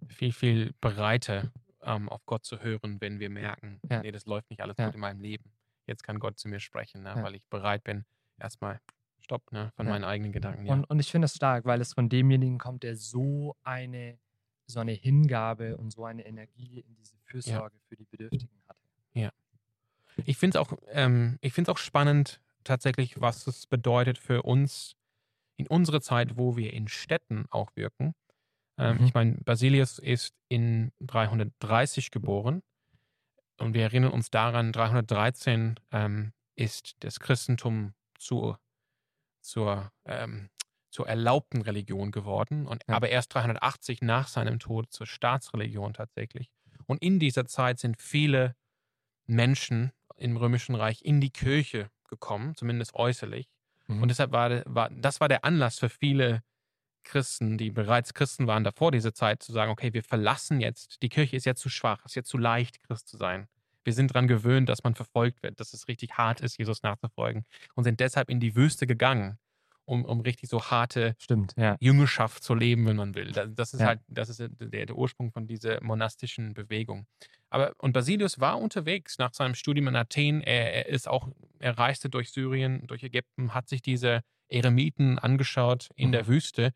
viel, 0.09 0.33
viel 0.33 0.73
bereiter, 0.81 1.51
ähm, 1.83 2.09
auf 2.09 2.25
Gott 2.27 2.45
zu 2.45 2.61
hören, 2.61 3.01
wenn 3.01 3.19
wir 3.21 3.31
merken, 3.31 3.81
Ja. 3.89 4.03
nee, 4.03 4.11
das 4.13 4.27
läuft 4.27 4.51
nicht 4.51 4.61
alles 4.63 4.77
Ja. 4.79 4.87
gut 4.87 4.95
in 4.95 5.01
meinem 5.01 5.21
Leben. 5.21 5.53
Jetzt 5.87 6.03
kann 6.03 6.19
Gott 6.19 6.39
zu 6.39 6.49
mir 6.49 6.61
sprechen, 6.61 7.03
ne? 7.03 7.11
Ja. 7.17 7.23
weil 7.23 7.35
ich 7.35 7.45
bereit 7.49 7.83
bin, 7.85 8.05
erstmal 8.39 8.81
Stopp 9.21 9.51
ne? 9.53 9.73
von 9.77 9.87
Ja. 9.87 9.93
meinen 9.93 10.05
eigenen 10.05 10.33
Gedanken. 10.33 10.67
Ja. 10.67 10.73
Und, 10.75 10.85
und 10.85 10.99
ich 11.01 11.11
finde 11.11 11.25
das 11.25 11.35
stark, 11.35 11.65
weil 11.65 11.81
es 11.81 11.95
von 11.95 12.09
demjenigen 12.09 12.59
kommt, 12.59 12.83
der 12.83 12.95
so 12.97 13.57
eine, 13.63 14.19
so 14.67 14.81
eine 14.81 14.93
Hingabe 14.93 15.77
und 15.77 15.91
so 15.93 16.05
eine 16.05 16.27
Energie 16.27 16.81
in 16.81 16.95
diese 16.95 17.17
Fürsorge 17.25 17.79
für 17.89 17.97
die 17.97 18.05
Bedürftigen 18.05 18.61
hat. 18.69 18.77
Ich 20.27 20.37
finde 20.37 20.59
es 20.59 20.61
auch, 20.67 20.73
ähm, 20.89 21.39
ich 21.43 21.53
find's 21.53 21.71
auch 21.71 21.79
spannend, 21.79 22.41
tatsächlich, 22.65 23.21
was 23.21 23.47
es 23.47 23.67
bedeutet 23.69 24.19
für 24.19 24.43
uns 24.43 24.97
in 25.57 25.69
unserer 25.69 26.01
Zeit, 26.01 26.37
wo 26.37 26.57
wir 26.57 26.73
in 26.73 26.89
Städten 26.89 27.47
auch 27.51 27.71
wirken. 27.77 28.15
Ähm, 28.79 28.99
Mhm. 28.99 29.05
Ich 29.07 29.15
meine, 29.15 29.33
Basilius 29.45 29.99
ist 29.99 30.35
in 30.49 30.93
330 31.01 32.11
geboren 32.11 32.63
und 33.59 33.75
wir 33.75 33.83
erinnern 33.83 34.13
uns 34.13 34.31
daran, 34.31 34.73
313 34.73 35.81
ähm, 35.93 36.33
ist 36.57 36.97
das 37.01 37.21
Christentum 37.21 37.95
zur, 38.19 38.61
zur, 39.41 39.93
ähm, 40.05 40.51
zur 40.91 41.09
erlaubten 41.09 41.63
Religion 41.63 42.11
geworden, 42.13 42.67
und, 42.67 42.85
Ja. 42.89 42.95
aber 42.97 43.09
erst 43.11 43.35
380 43.35 44.03
nach 44.03 44.29
seinem 44.29 44.59
Tod 44.59 44.93
zur 44.93 45.07
Staatsreligion 45.07 45.93
tatsächlich. 45.95 46.51
Und 46.87 47.03
in 47.03 47.19
dieser 47.19 47.47
Zeit 47.47 47.79
sind 47.79 48.01
viele 48.01 48.57
Menschen 49.27 49.93
im 50.17 50.37
Römischen 50.37 50.75
Reich 50.75 51.03
in 51.05 51.21
die 51.21 51.31
Kirche 51.31 51.91
gekommen, 52.09 52.57
zumindest 52.57 52.95
äußerlich. 52.95 53.49
Mhm. 53.87 54.03
Und 54.03 54.09
deshalb 54.09 54.33
war, 54.33 54.63
war 54.67 54.91
das 54.91 55.21
war 55.21 55.29
der 55.29 55.45
Anlass 55.45 55.79
für 55.79 55.89
viele 55.91 56.43
Christen, 57.09 57.59
die 57.59 57.71
bereits 57.71 58.15
Christen 58.15 58.47
waren 58.47 58.65
davor 58.65 58.93
dieser 58.93 59.15
Zeit, 59.15 59.43
zu 59.43 59.53
sagen, 59.53 59.71
okay, 59.73 59.93
wir 59.95 60.05
verlassen 60.05 60.61
jetzt, 60.61 61.03
die 61.03 61.09
Kirche 61.09 61.37
ist 61.37 61.47
jetzt 61.47 61.61
zu 61.63 61.69
schwach, 61.71 62.05
ist 62.05 62.15
jetzt 62.17 62.29
zu 62.29 62.39
leicht, 62.39 62.83
Christ 62.83 63.09
zu 63.09 63.17
sein. 63.17 63.49
Wir 63.85 63.93
sind 63.95 64.11
daran 64.15 64.29
gewöhnt, 64.29 64.69
dass 64.69 64.85
man 64.85 64.95
verfolgt 64.95 65.43
wird, 65.43 65.61
dass 65.61 65.73
es 65.75 65.89
richtig 65.89 66.13
hart 66.19 66.41
ist, 66.41 66.59
Jesus 66.59 66.83
nachzufolgen 66.83 67.45
und 67.75 67.85
sind 67.85 68.01
deshalb 68.01 68.31
in 68.31 68.41
die 68.41 68.55
Wüste 68.55 68.87
gegangen 68.87 69.39
um, 69.87 70.05
um 70.05 70.21
richtig 70.21 70.51
so 70.51 70.63
harte 70.63 71.17
Stimmt, 71.19 71.55
ja. 71.57 71.77
Jüngerschaft 71.81 72.43
zu 72.43 72.55
leben, 72.55 72.87
wenn 72.87 72.97
man 72.97 73.15
will. 73.15 73.33
Das, 73.33 73.49
das 73.55 73.75
ist 73.75 73.81
Ja. 73.81 73.87
halt, 73.87 74.01
das 74.09 74.29
ist 74.29 74.41
der, 74.41 74.87
der 74.87 74.97
Ursprung 74.97 75.33
von 75.33 75.47
dieser 75.47 75.83
monastischen 75.83 76.53
Bewegung. 76.55 77.07
Aber 77.51 77.73
und 77.79 77.93
Basilius 77.93 78.39
war 78.41 78.59
unterwegs 78.61 79.19
nach 79.19 79.33
seinem 79.33 79.55
Studium 79.55 79.89
in 79.89 79.97
Athen. 79.97 80.43
Er, 80.43 80.75
er 80.75 80.87
ist 80.89 81.09
auch, 81.09 81.29
er 81.59 81.79
reiste 81.79 82.11
durch 82.11 82.31
Syrien, 82.31 82.87
durch 82.87 83.03
Ägypten, 83.03 83.55
hat 83.55 83.69
sich 83.69 83.81
diese 83.81 84.21
Eremiten 84.49 85.19
angeschaut 85.19 85.89
in 85.97 86.09
Mhm. 86.09 86.13
der 86.13 86.27
Wüste. 86.27 86.73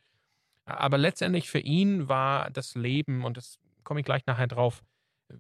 Aber 0.65 0.99
letztendlich 0.99 1.51
für 1.51 1.59
ihn 1.59 2.09
war 2.09 2.51
das 2.51 2.75
Leben, 2.75 3.25
und 3.25 3.37
das 3.37 3.59
komme 3.85 4.01
ich 4.01 4.07
gleich 4.07 4.27
nachher 4.27 4.47
drauf, 4.47 4.83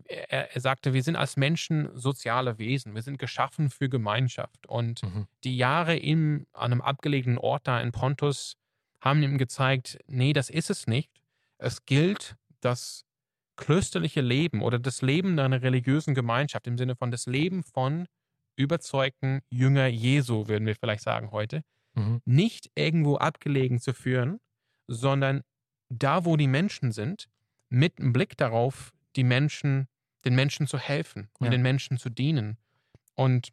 er, 0.08 0.54
er 0.54 0.60
sagte, 0.60 0.94
wir 0.94 1.02
sind 1.02 1.16
als 1.16 1.36
Menschen 1.36 1.90
soziale 1.94 2.58
Wesen. 2.58 2.94
Wir 2.94 3.02
sind 3.02 3.18
geschaffen 3.18 3.68
für 3.70 3.88
Gemeinschaft. 3.88 4.66
Und 4.66 5.02
Mhm. 5.02 5.26
die 5.44 5.56
Jahre 5.56 5.96
in, 5.96 6.46
an 6.52 6.72
einem 6.72 6.80
abgelegenen 6.80 7.38
Ort 7.38 7.66
da 7.68 7.80
in 7.80 7.92
Pontus 7.92 8.56
haben 9.00 9.22
ihm 9.22 9.36
gezeigt, 9.38 9.98
nee, 10.06 10.32
das 10.32 10.48
ist 10.48 10.70
es 10.70 10.86
nicht. 10.86 11.10
Es 11.58 11.84
gilt 11.84 12.36
das 12.60 13.04
klösterliche 13.56 14.22
Leben 14.22 14.62
oder 14.62 14.78
das 14.78 15.02
Leben 15.02 15.38
einer 15.38 15.60
religiösen 15.62 16.14
Gemeinschaft 16.14 16.66
im 16.66 16.78
Sinne 16.78 16.96
von 16.96 17.10
das 17.10 17.26
Leben 17.26 17.62
von 17.62 18.06
überzeugten 18.56 19.40
Jünger 19.50 19.86
Jesu, 19.86 20.48
würden 20.48 20.66
wir 20.66 20.76
vielleicht 20.76 21.02
sagen 21.02 21.30
heute, 21.30 21.62
Mhm. 21.94 22.22
nicht 22.24 22.70
irgendwo 22.74 23.16
abgelegen 23.16 23.78
zu 23.78 23.92
führen, 23.92 24.38
sondern 24.86 25.42
da, 25.88 26.24
wo 26.24 26.36
die 26.36 26.46
Menschen 26.48 26.92
sind, 26.92 27.28
mit 27.68 27.98
einem 27.98 28.12
Blick 28.12 28.36
darauf, 28.36 28.92
die 29.16 29.24
Menschen, 29.24 29.88
den 30.24 30.34
Menschen 30.34 30.66
zu 30.66 30.78
helfen 30.78 31.28
und 31.38 31.46
Ja. 31.46 31.50
den 31.50 31.62
Menschen 31.62 31.98
zu 31.98 32.10
dienen. 32.10 32.58
Und 33.14 33.52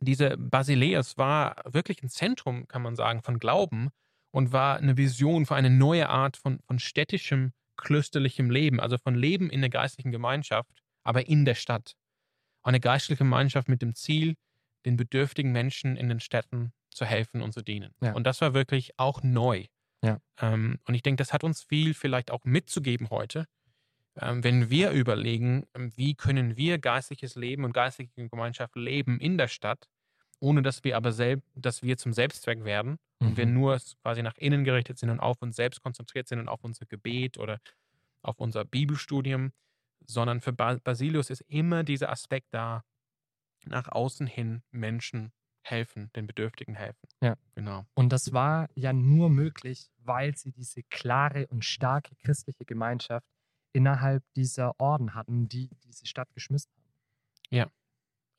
diese 0.00 0.36
Basileus 0.36 1.18
war 1.18 1.56
wirklich 1.64 2.02
ein 2.02 2.08
Zentrum, 2.08 2.68
kann 2.68 2.82
man 2.82 2.94
sagen, 2.94 3.22
von 3.22 3.38
Glauben 3.38 3.90
und 4.30 4.52
war 4.52 4.76
eine 4.76 4.96
Vision 4.96 5.46
für 5.46 5.56
eine 5.56 5.70
neue 5.70 6.08
Art 6.08 6.36
von, 6.36 6.60
von 6.60 6.78
städtischem, 6.78 7.52
klösterlichem 7.76 8.50
Leben, 8.50 8.80
also 8.80 8.98
von 8.98 9.14
Leben 9.14 9.50
in 9.50 9.60
der 9.60 9.70
geistlichen 9.70 10.12
Gemeinschaft, 10.12 10.70
aber 11.04 11.26
in 11.28 11.44
der 11.44 11.54
Stadt. 11.54 11.94
Eine 12.62 12.80
geistliche 12.80 13.18
Gemeinschaft 13.18 13.68
mit 13.68 13.82
dem 13.82 13.94
Ziel, 13.94 14.34
den 14.84 14.96
bedürftigen 14.96 15.52
Menschen 15.52 15.96
in 15.96 16.08
den 16.08 16.20
Städten 16.20 16.72
zu 16.90 17.04
helfen 17.04 17.42
und 17.42 17.52
zu 17.52 17.62
dienen. 17.62 17.94
Ja. 18.00 18.12
Und 18.14 18.24
das 18.24 18.40
war 18.40 18.54
wirklich 18.54 18.98
auch 18.98 19.22
neu. 19.22 19.66
Ja. 20.02 20.20
Ähm, 20.40 20.78
und 20.86 20.94
ich 20.94 21.02
denke, 21.02 21.16
das 21.20 21.32
hat 21.32 21.44
uns 21.44 21.62
viel 21.62 21.94
vielleicht 21.94 22.30
auch 22.30 22.44
mitzugeben 22.44 23.10
heute, 23.10 23.46
ähm, 24.16 24.44
wenn 24.44 24.70
wir 24.70 24.92
überlegen, 24.92 25.66
ähm, 25.74 25.92
wie 25.96 26.14
können 26.16 26.56
wir 26.56 26.78
geistliches 26.78 27.36
Leben 27.36 27.64
und 27.64 27.72
geistliche 27.74 28.28
Gemeinschaft 28.28 28.76
leben 28.76 29.20
in 29.20 29.38
der 29.38 29.48
Stadt, 29.48 29.86
ohne 30.40 30.62
dass 30.62 30.84
wir 30.84 30.96
aber 30.96 31.12
selbst, 31.12 31.46
dass 31.54 31.82
wir 31.82 31.98
zum 31.98 32.12
Selbstzweck 32.14 32.64
werden 32.64 32.98
und 33.24 33.36
wir 33.38 33.46
Mhm. 33.46 33.48
nur 33.48 33.80
quasi 34.02 34.22
nach 34.22 34.36
innen 34.38 34.64
gerichtet 34.64 34.98
sind 34.98 35.10
und 35.10 35.20
auf 35.20 35.42
uns 35.42 35.56
selbst 35.56 35.82
konzentriert 35.82 36.28
sind 36.28 36.40
und 36.40 36.48
auf 36.48 36.64
unser 36.64 36.86
Gebet 36.86 37.38
oder 37.38 37.60
auf 38.22 38.40
unser 38.40 38.64
Bibelstudium, 38.64 39.52
sondern 40.06 40.40
für 40.42 40.52
ba 40.54 40.78
Basilius 40.84 41.30
ist 41.30 41.42
immer 41.42 41.84
dieser 41.84 42.10
Aspekt 42.10 42.48
da, 42.52 42.84
nach 43.66 43.88
außen 43.88 44.26
hin 44.26 44.62
Menschen 44.70 45.32
helfen, 45.62 46.10
den 46.14 46.26
Bedürftigen 46.26 46.74
helfen. 46.74 47.08
Ja. 47.22 47.36
Genau. 47.54 47.84
Und 47.94 48.10
das 48.12 48.32
war 48.32 48.68
ja 48.74 48.92
nur 48.92 49.28
möglich, 49.30 49.90
weil 49.98 50.36
sie 50.36 50.52
diese 50.52 50.82
klare 50.84 51.46
und 51.48 51.64
starke 51.64 52.14
christliche 52.16 52.64
Gemeinschaft 52.64 53.26
innerhalb 53.72 54.24
dieser 54.34 54.78
Orden 54.80 55.14
hatten, 55.14 55.48
die 55.48 55.68
diese 55.84 56.06
Stadt 56.06 56.32
geschmissen 56.34 56.72
haben. 56.76 56.94
Ja. 57.50 57.70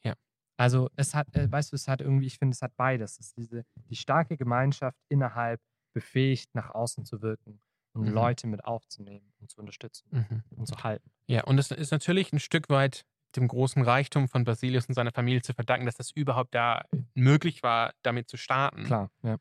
Ja. 0.03 0.15
Also 0.57 0.89
es 0.95 1.13
hat, 1.13 1.33
äh, 1.35 1.51
weißt 1.51 1.71
du, 1.71 1.75
es 1.75 1.87
hat 1.87 2.01
irgendwie, 2.01 2.25
ich 2.27 2.37
finde, 2.39 2.53
es 2.53 2.61
hat 2.61 2.75
beides. 2.75 3.19
Es 3.19 3.27
ist 3.27 3.37
diese, 3.37 3.63
die 3.89 3.95
starke 3.95 4.37
Gemeinschaft 4.37 4.97
innerhalb 5.09 5.61
befähigt, 5.93 6.53
nach 6.55 6.71
außen 6.71 7.05
zu 7.05 7.21
wirken 7.21 7.61
und 7.93 8.07
Mhm. 8.07 8.13
Leute 8.13 8.47
mit 8.47 8.65
aufzunehmen 8.65 9.33
und 9.39 9.49
zu 9.51 9.59
unterstützen 9.59 10.07
Mhm. 10.11 10.43
und 10.57 10.67
zu 10.67 10.75
halten. 10.83 11.11
Ja, 11.27 11.43
und 11.43 11.57
es 11.59 11.71
ist 11.71 11.91
natürlich 11.91 12.31
ein 12.33 12.39
Stück 12.39 12.69
weit 12.69 13.05
dem 13.35 13.47
großen 13.47 13.81
Reichtum 13.81 14.27
von 14.27 14.43
Basilius 14.43 14.87
und 14.87 14.93
seiner 14.93 15.11
Familie 15.11 15.41
zu 15.41 15.53
verdanken, 15.53 15.85
dass 15.85 15.95
das 15.95 16.11
überhaupt 16.11 16.55
da 16.55 16.85
möglich 17.13 17.63
war, 17.63 17.93
damit 18.01 18.29
zu 18.29 18.37
starten. 18.37 18.85
Klar, 18.85 19.11
ja. 19.23 19.37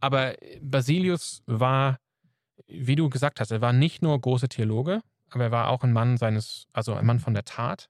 Aber 0.00 0.34
Basilius 0.60 1.42
war, 1.46 1.98
wie 2.66 2.96
du 2.96 3.08
gesagt 3.08 3.40
hast, 3.40 3.50
er 3.50 3.60
war 3.60 3.72
nicht 3.72 4.02
nur 4.02 4.20
großer 4.20 4.48
Theologe, 4.48 5.00
aber 5.30 5.44
er 5.44 5.50
war 5.50 5.68
auch 5.68 5.82
ein 5.82 5.92
Mann 5.92 6.16
seines, 6.16 6.66
also 6.72 6.94
ein 6.94 7.06
Mann 7.06 7.20
von 7.20 7.34
der 7.34 7.44
Tat. 7.44 7.88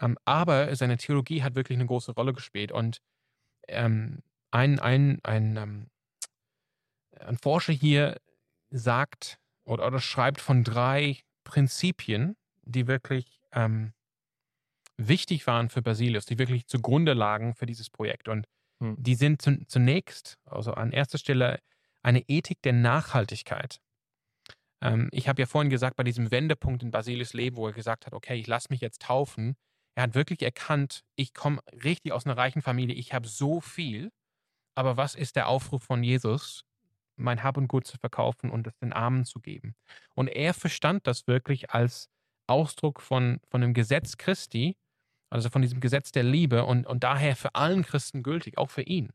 Ähm, 0.00 0.18
aber 0.24 0.74
seine 0.74 0.96
Theologie 0.96 1.42
hat 1.42 1.54
wirklich 1.54 1.78
eine 1.78 1.86
große 1.86 2.12
Rolle 2.12 2.32
gespielt. 2.32 2.72
Und 2.72 2.98
ähm, 3.68 4.22
ein, 4.50 4.78
ein, 4.80 5.20
ein, 5.22 5.56
ähm, 5.56 5.90
ein 7.20 7.38
Forscher 7.38 7.72
hier 7.72 8.20
sagt 8.70 9.38
oder, 9.64 9.86
oder 9.86 10.00
schreibt 10.00 10.40
von 10.40 10.64
drei 10.64 11.18
Prinzipien, 11.44 12.36
die 12.62 12.86
wirklich 12.86 13.40
ähm, 13.52 13.92
wichtig 14.96 15.46
waren 15.46 15.68
für 15.68 15.82
Basilius, 15.82 16.26
die 16.26 16.38
wirklich 16.38 16.66
zugrunde 16.66 17.14
lagen 17.14 17.54
für 17.54 17.66
dieses 17.66 17.90
Projekt. 17.90 18.28
Und 18.28 18.46
Hm. 18.80 18.96
die 18.98 19.14
sind 19.14 19.42
zu, 19.42 19.64
zunächst, 19.66 20.38
also 20.44 20.74
an 20.74 20.92
erster 20.92 21.18
Stelle, 21.18 21.60
eine 22.02 22.20
Ethik 22.28 22.62
der 22.62 22.72
Nachhaltigkeit. 22.72 23.80
Ähm, 24.82 25.08
ich 25.12 25.28
habe 25.28 25.42
ja 25.42 25.46
vorhin 25.46 25.70
gesagt, 25.70 25.96
bei 25.96 26.04
diesem 26.04 26.30
Wendepunkt 26.30 26.82
in 26.82 26.90
Basilius 26.90 27.32
Leben, 27.34 27.56
wo 27.56 27.66
er 27.66 27.72
gesagt 27.72 28.06
hat, 28.06 28.12
okay, 28.12 28.36
ich 28.36 28.46
lasse 28.46 28.68
mich 28.70 28.80
jetzt 28.80 29.02
taufen, 29.02 29.56
er 29.96 30.04
hat 30.04 30.14
wirklich 30.14 30.42
erkannt, 30.42 31.02
ich 31.16 31.34
komme 31.34 31.60
richtig 31.72 32.12
aus 32.12 32.26
einer 32.26 32.36
reichen 32.36 32.62
Familie, 32.62 32.96
ich 32.96 33.12
habe 33.12 33.28
so 33.28 33.60
viel, 33.60 34.10
aber 34.76 34.96
was 34.96 35.14
ist 35.14 35.36
der 35.36 35.48
Aufruf 35.48 35.84
von 35.84 36.02
Jesus, 36.02 36.64
mein 37.16 37.42
Hab 37.42 37.56
und 37.56 37.68
Gut 37.68 37.86
zu 37.86 37.98
verkaufen 37.98 38.50
und 38.50 38.66
es 38.66 38.76
den 38.78 38.92
Armen 38.92 39.24
zu 39.24 39.40
geben? 39.40 39.74
Und 40.14 40.28
er 40.28 40.54
verstand 40.54 41.06
das 41.06 41.26
wirklich 41.26 41.70
als 41.70 42.08
Ausdruck 42.48 43.00
von, 43.00 43.40
von 43.50 43.60
dem 43.60 43.74
Gesetz 43.74 44.16
Christi, 44.18 44.76
also 45.34 45.50
von 45.50 45.62
diesem 45.62 45.80
Gesetz 45.80 46.12
der 46.12 46.22
Liebe 46.22 46.64
und, 46.64 46.86
und 46.86 47.04
daher 47.04 47.36
für 47.36 47.54
allen 47.54 47.82
Christen 47.82 48.22
gültig, 48.22 48.56
auch 48.58 48.70
für 48.70 48.82
ihn. 48.82 49.12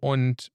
Und, 0.00 0.50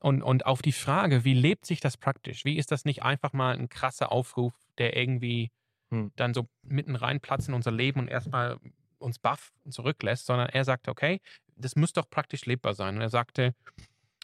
und, 0.00 0.22
und 0.22 0.46
auf 0.46 0.62
die 0.62 0.72
Frage, 0.72 1.24
wie 1.24 1.34
lebt 1.34 1.66
sich 1.66 1.80
das 1.80 1.96
praktisch? 1.96 2.44
Wie 2.44 2.56
ist 2.56 2.70
das 2.70 2.84
nicht 2.84 3.02
einfach 3.02 3.32
mal 3.32 3.56
ein 3.56 3.68
krasser 3.68 4.12
Aufruf, 4.12 4.52
der 4.78 4.96
irgendwie 4.96 5.50
Hm. 5.92 6.10
dann 6.16 6.32
so 6.32 6.48
mitten 6.62 6.96
reinplatzt 6.96 7.48
in 7.48 7.54
unser 7.54 7.70
Leben 7.70 8.00
und 8.00 8.08
erstmal 8.08 8.56
uns 8.98 9.18
baff 9.18 9.52
zurücklässt, 9.68 10.24
sondern 10.24 10.48
er 10.48 10.64
sagte, 10.64 10.90
okay, 10.90 11.20
das 11.54 11.76
muss 11.76 11.92
doch 11.92 12.08
praktisch 12.08 12.46
lebbar 12.46 12.72
sein. 12.72 12.96
Und 12.96 13.02
er 13.02 13.10
sagte, 13.10 13.54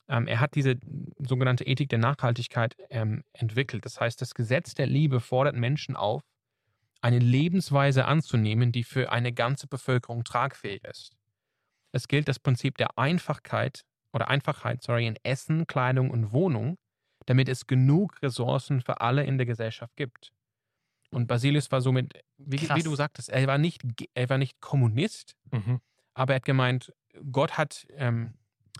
ähm, 0.08 0.26
er 0.26 0.40
hat 0.40 0.54
diese 0.54 0.76
sogenannte 1.18 1.64
Ethik 1.64 1.90
der 1.90 1.98
Nachhaltigkeit 1.98 2.74
ähm, 2.88 3.22
entwickelt. 3.34 3.84
Das 3.84 4.00
heißt, 4.00 4.22
das 4.22 4.34
Gesetz 4.34 4.74
der 4.74 4.86
Liebe 4.86 5.20
fordert 5.20 5.56
Menschen 5.56 5.94
auf, 5.94 6.22
eine 7.00 7.18
Lebensweise 7.18 8.04
anzunehmen, 8.06 8.72
die 8.72 8.84
für 8.84 9.12
eine 9.12 9.32
ganze 9.32 9.66
Bevölkerung 9.66 10.24
tragfähig 10.24 10.82
ist. 10.84 11.12
Es 11.92 12.08
gilt 12.08 12.28
das 12.28 12.38
Prinzip 12.38 12.76
der 12.76 12.98
Einfachkeit 12.98 13.82
oder 14.12 14.28
Einfachheit, 14.28 14.82
sorry, 14.82 15.06
in 15.06 15.16
Essen, 15.22 15.66
Kleidung 15.66 16.10
und 16.10 16.32
Wohnung, 16.32 16.76
damit 17.26 17.48
es 17.48 17.66
genug 17.66 18.20
Ressourcen 18.22 18.80
für 18.80 19.00
alle 19.00 19.24
in 19.24 19.38
der 19.38 19.46
Gesellschaft 19.46 19.94
gibt. 19.96 20.32
Und 21.10 21.26
Basilius 21.26 21.70
war 21.70 21.80
somit, 21.80 22.20
wie, 22.36 22.60
wie 22.60 22.82
du 22.82 22.94
sagtest, 22.94 23.30
er 23.30 23.46
war 23.46 23.58
nicht, 23.58 23.82
er 24.14 24.28
war 24.28 24.38
nicht 24.38 24.60
Kommunist, 24.60 25.34
Mhm. 25.50 25.80
aber 26.14 26.34
er 26.34 26.36
hat 26.36 26.44
gemeint, 26.44 26.92
Gott 27.32 27.56
hat, 27.56 27.86
ähm, 27.92 28.34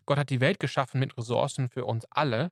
Gott 0.05 0.19
hat 0.19 0.31
die 0.31 0.41
Welt 0.41 0.61
geschaffen 0.61 1.01
mit 1.01 1.17
Ressourcen 1.17 1.71
für 1.71 1.85
uns 1.87 2.05
alle 2.11 2.51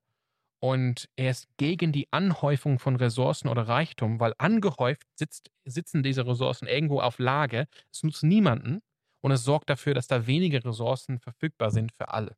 und 0.60 1.08
er 1.16 1.30
ist 1.30 1.48
gegen 1.58 1.92
die 1.92 2.08
Anhäufung 2.12 2.78
von 2.78 2.96
Ressourcen 2.96 3.48
oder 3.48 3.68
Reichtum, 3.68 4.20
weil 4.20 4.34
angehäuft 4.38 5.06
sitzt, 5.14 5.50
sitzen 5.64 6.02
diese 6.02 6.26
Ressourcen 6.26 6.66
irgendwo 6.68 7.00
auf 7.00 7.18
Lage, 7.18 7.68
es 7.92 8.02
nutzt 8.02 8.24
niemanden 8.24 8.80
und 9.22 9.32
es 9.32 9.44
sorgt 9.44 9.70
dafür, 9.70 9.94
dass 9.94 10.06
da 10.08 10.26
weniger 10.26 10.64
Ressourcen 10.64 11.18
verfügbar 11.20 11.70
sind 11.70 11.92
für 11.92 12.08
alle. 12.08 12.36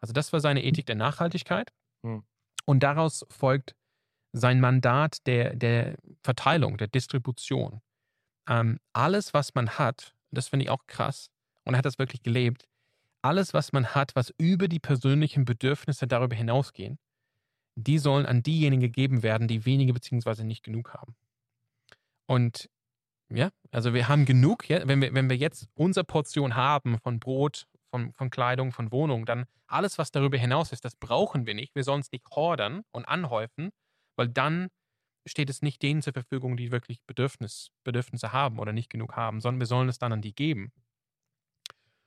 Also 0.00 0.12
das 0.12 0.32
war 0.32 0.40
seine 0.40 0.64
Ethik 0.64 0.86
der 0.86 0.96
Nachhaltigkeit 0.96 1.72
Hm. 2.04 2.22
und 2.66 2.82
daraus 2.82 3.24
folgt 3.30 3.74
sein 4.32 4.60
Mandat 4.60 5.26
der, 5.26 5.54
der 5.56 5.96
Verteilung, 6.22 6.78
der 6.78 6.88
Distribution. 6.88 7.80
Ähm, 8.48 8.78
alles, 8.92 9.34
was 9.34 9.54
man 9.54 9.78
hat, 9.78 10.14
das 10.32 10.48
finde 10.48 10.64
ich 10.64 10.70
auch 10.70 10.86
krass, 10.86 11.30
und 11.64 11.74
er 11.74 11.78
hat 11.78 11.86
das 11.86 11.98
wirklich 11.98 12.22
gelebt, 12.22 12.68
alles, 13.22 13.54
was 13.54 13.72
man 13.72 13.94
hat, 13.94 14.16
was 14.16 14.34
über 14.38 14.68
die 14.68 14.80
persönlichen 14.80 15.44
Bedürfnisse 15.44 16.06
darüber 16.06 16.36
hinausgehen, 16.36 16.98
die 17.74 17.98
sollen 17.98 18.26
an 18.26 18.42
diejenigen 18.42 18.80
gegeben 18.80 19.22
werden, 19.22 19.48
die 19.48 19.64
wenige 19.64 19.92
beziehungsweise 19.92 20.44
nicht 20.44 20.62
genug 20.62 20.94
haben. 20.94 21.14
Und 22.26 22.68
ja, 23.30 23.50
also 23.70 23.94
wir 23.94 24.08
haben 24.08 24.26
genug, 24.26 24.68
ja, 24.68 24.86
wenn, 24.86 25.00
wir, 25.00 25.14
wenn 25.14 25.30
wir 25.30 25.36
jetzt 25.36 25.68
unsere 25.74 26.04
Portion 26.04 26.54
haben 26.54 26.98
von 26.98 27.18
Brot, 27.18 27.66
von, 27.90 28.12
von 28.12 28.30
Kleidung, 28.30 28.72
von 28.72 28.92
Wohnung, 28.92 29.26
dann 29.26 29.46
alles, 29.66 29.98
was 29.98 30.10
darüber 30.10 30.36
hinaus 30.36 30.72
ist, 30.72 30.84
das 30.84 30.96
brauchen 30.96 31.46
wir 31.46 31.54
nicht. 31.54 31.74
Wir 31.74 31.84
sollen 31.84 32.00
es 32.00 32.12
nicht 32.12 32.26
hordern 32.30 32.82
und 32.92 33.06
anhäufen, 33.06 33.70
weil 34.16 34.28
dann 34.28 34.68
steht 35.26 35.50
es 35.50 35.62
nicht 35.62 35.82
denen 35.82 36.02
zur 36.02 36.12
Verfügung, 36.12 36.56
die 36.56 36.72
wirklich 36.72 37.00
Bedürfnis, 37.06 37.70
Bedürfnisse 37.84 38.32
haben 38.32 38.58
oder 38.58 38.72
nicht 38.72 38.90
genug 38.90 39.16
haben, 39.16 39.40
sondern 39.40 39.60
wir 39.60 39.66
sollen 39.66 39.88
es 39.88 39.98
dann 39.98 40.12
an 40.12 40.20
die 40.20 40.34
geben. 40.34 40.72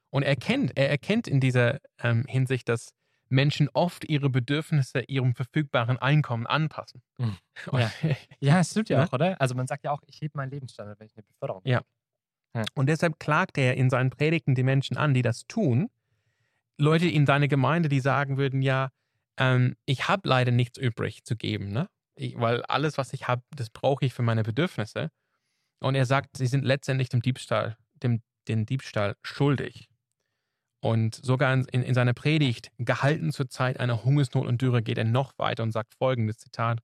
Und 0.09 0.24
er 0.24 0.30
erkennt, 0.30 0.78
er 0.78 0.89
erkennt 0.89 1.28
in 1.28 1.39
dieser 1.39 1.80
ähm, 1.99 2.26
Hinsicht, 2.28 2.70
dass 2.70 2.93
Menschen 3.30 3.69
oft 3.73 4.05
ihre 4.05 4.30
Bedürfnisse 4.30 5.01
ihrem 5.07 5.34
verfügbaren 5.36 5.97
Einkommen 5.97 6.45
anpassen. 6.47 7.01
Mhm. 7.17 7.38
Ja. 7.73 7.91
Ja, 8.39 8.59
es 8.59 8.71
stimmt 8.71 8.89
ja 8.89 8.99
Ne? 8.99 9.07
auch, 9.07 9.13
oder? 9.13 9.39
Also 9.41 9.55
man 9.55 9.67
sagt 9.67 9.84
ja 9.84 9.91
auch, 9.91 10.01
ich 10.07 10.21
hebe 10.21 10.38
meinen 10.38 10.51
Lebensstandard, 10.51 10.99
wenn 10.99 11.07
ich 11.07 11.15
eine 11.15 11.23
Beförderung 11.23 11.61
Ja. 11.65 11.82
Und 12.73 12.88
deshalb 12.88 13.19
klagt 13.19 13.57
er 13.57 13.76
in 13.76 13.89
seinen 13.89 14.11
Predigten 14.11 14.55
die 14.55 14.63
Menschen 14.63 14.95
an, 14.95 15.13
die 15.13 15.21
das 15.21 15.45
tun. 15.47 15.89
Leute 16.78 17.07
in 17.07 17.26
seine 17.26 17.47
Gemeinde, 17.47 17.89
die 17.89 17.99
sagen 17.99 18.38
würden, 18.38 18.61
ja, 18.61 18.91
ähm, 19.38 19.76
ich 19.86 20.07
habe 20.07 20.28
leider 20.30 20.51
nichts 20.51 20.78
übrig 20.78 21.26
zu 21.26 21.36
geben, 21.36 21.69
ne? 21.69 21.89
Ich, 22.15 22.39
weil 22.39 22.63
alles, 22.63 22.97
was 22.97 23.11
ich 23.11 23.28
habe, 23.28 23.41
das 23.53 23.69
brauche 23.69 24.05
ich 24.05 24.13
für 24.13 24.21
meine 24.21 24.43
Bedürfnisse. 24.43 25.09
Und 25.82 25.95
er 25.95 26.05
sagt, 26.05 26.38
sie 26.38 26.47
sind 26.47 26.63
letztendlich 26.63 27.09
dem 27.09 27.21
Diebstahl, 27.21 27.76
dem, 28.01 28.21
den 28.47 28.65
Diebstahl 28.65 29.15
schuldig. 29.21 29.89
Und 30.86 31.15
sogar 31.15 31.51
in, 31.51 31.65
in, 31.71 31.81
in 31.81 31.95
seiner 31.95 32.13
Predigt, 32.13 32.69
gehalten 32.77 33.31
zur 33.31 33.49
Zeit 33.49 33.79
einer 33.79 34.03
Hungersnot 34.03 34.45
und 34.45 34.61
Dürre, 34.61 34.83
geht 34.83 34.99
er 34.99 35.03
noch 35.03 35.33
weiter 35.39 35.63
und 35.63 35.71
sagt 35.71 35.95
folgendes 35.95 36.38
Zitat. 36.38 36.79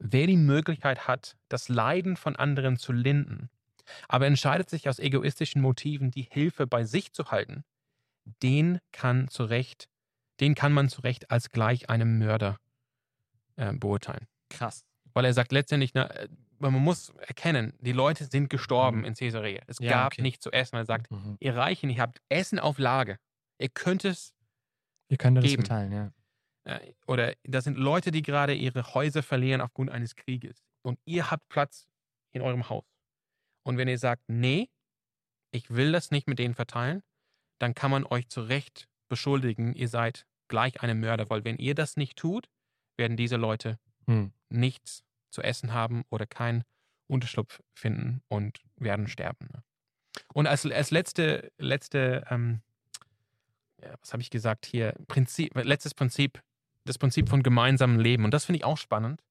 Wer 0.00 0.26
die 0.26 0.36
Möglichkeit 0.36 1.06
hat, 1.06 1.36
das 1.48 1.68
Leiden 1.68 2.16
von 2.16 2.34
anderen 2.34 2.78
zu 2.78 2.92
linden, 2.92 3.48
aber 4.08 4.26
entscheidet 4.26 4.68
sich 4.68 4.88
aus 4.88 4.98
egoistischen 4.98 5.62
Motiven, 5.62 6.10
die 6.10 6.22
Hilfe 6.28 6.66
bei 6.66 6.82
sich 6.82 7.12
zu 7.12 7.30
halten, 7.30 7.62
den 8.42 8.80
kann 8.90 9.28
zu 9.28 9.44
Recht, 9.44 9.88
den 10.40 10.56
kann 10.56 10.72
man 10.72 10.88
zu 10.88 11.02
Recht 11.02 11.30
als 11.30 11.50
gleich 11.50 11.88
einem 11.90 12.18
Mörder 12.18 12.58
äh, 13.54 13.72
beurteilen. 13.72 14.26
Krass. 14.50 14.84
Weil 15.14 15.24
er 15.26 15.32
sagt 15.32 15.52
letztendlich, 15.52 15.92
na, 15.94 16.06
äh, 16.10 16.28
man 16.58 16.72
muss 16.72 17.10
erkennen, 17.20 17.72
die 17.78 17.92
Leute 17.92 18.24
sind 18.24 18.50
gestorben 18.50 18.98
Mhm. 18.98 19.04
in 19.04 19.14
Caesarea. 19.14 19.62
Es 19.68 19.78
Ja, 19.78 19.90
gab 19.90 20.14
okay. 20.14 20.22
nichts 20.22 20.42
zu 20.42 20.50
essen. 20.50 20.74
Er 20.74 20.86
sagt, 20.86 21.08
Mhm. 21.12 21.36
ihr 21.38 21.54
Reichen, 21.54 21.88
ihr 21.88 22.02
habt 22.02 22.20
Essen 22.28 22.58
auf 22.58 22.78
Lage. 22.78 23.16
Ihr 23.58 23.68
könnt 23.68 24.04
es, 24.04 24.34
Ihr 25.08 25.16
könnt 25.16 25.36
das 25.38 25.44
Geben. 25.44 25.62
verteilen, 25.64 25.92
ja. 25.92 26.12
äh, 26.64 26.92
oder 27.06 27.34
das 27.44 27.64
sind 27.64 27.76
Leute, 27.78 28.10
die 28.10 28.22
gerade 28.22 28.54
ihre 28.54 28.94
Häuser 28.94 29.22
verlieren 29.22 29.60
aufgrund 29.60 29.90
eines 29.90 30.14
Krieges. 30.16 30.62
Und 30.82 30.98
ihr 31.04 31.30
habt 31.30 31.48
Platz 31.48 31.88
in 32.32 32.42
eurem 32.42 32.68
Haus. 32.68 32.84
Und 33.64 33.76
wenn 33.78 33.88
ihr 33.88 33.98
sagt, 33.98 34.22
nee, 34.28 34.68
ich 35.50 35.70
will 35.70 35.92
das 35.92 36.10
nicht 36.10 36.28
mit 36.28 36.38
denen 36.38 36.54
verteilen, 36.54 37.02
dann 37.58 37.74
kann 37.74 37.90
man 37.90 38.04
euch 38.04 38.28
zu 38.28 38.42
Recht 38.42 38.88
beschuldigen, 39.08 39.74
ihr 39.74 39.88
seid 39.88 40.26
gleich 40.48 40.80
einem 40.82 41.00
Mörder. 41.00 41.28
Weil 41.30 41.44
wenn 41.44 41.56
ihr 41.58 41.74
das 41.74 41.96
nicht 41.96 42.16
tut, 42.16 42.48
werden 42.96 43.16
diese 43.16 43.36
Leute 43.36 43.78
Hm. 44.06 44.32
nichts 44.48 45.04
zu 45.30 45.42
essen 45.42 45.72
haben 45.74 46.04
oder 46.10 46.26
keinen 46.26 46.64
Unterschlupf 47.08 47.62
finden 47.74 48.22
und 48.28 48.60
werden 48.76 49.06
sterben. 49.08 49.48
ne? 49.52 49.62
Und 50.32 50.46
als, 50.46 50.64
als 50.64 50.90
letzte, 50.90 51.52
letzte 51.58 52.24
ähm, 52.30 52.62
ja, 53.82 53.94
was 54.00 54.12
habe 54.12 54.22
ich 54.22 54.30
gesagt 54.30 54.66
hier, 54.66 54.94
Prinzip, 55.06 55.54
letztes 55.54 55.94
Prinzip, 55.94 56.42
das 56.84 56.98
Prinzip 56.98 57.28
von 57.28 57.42
gemeinsamem 57.42 58.00
Leben. 58.00 58.24
Und 58.24 58.32
das 58.32 58.44
finde 58.44 58.58
ich 58.58 58.64
auch 58.64 58.78
spannend. 58.78 59.22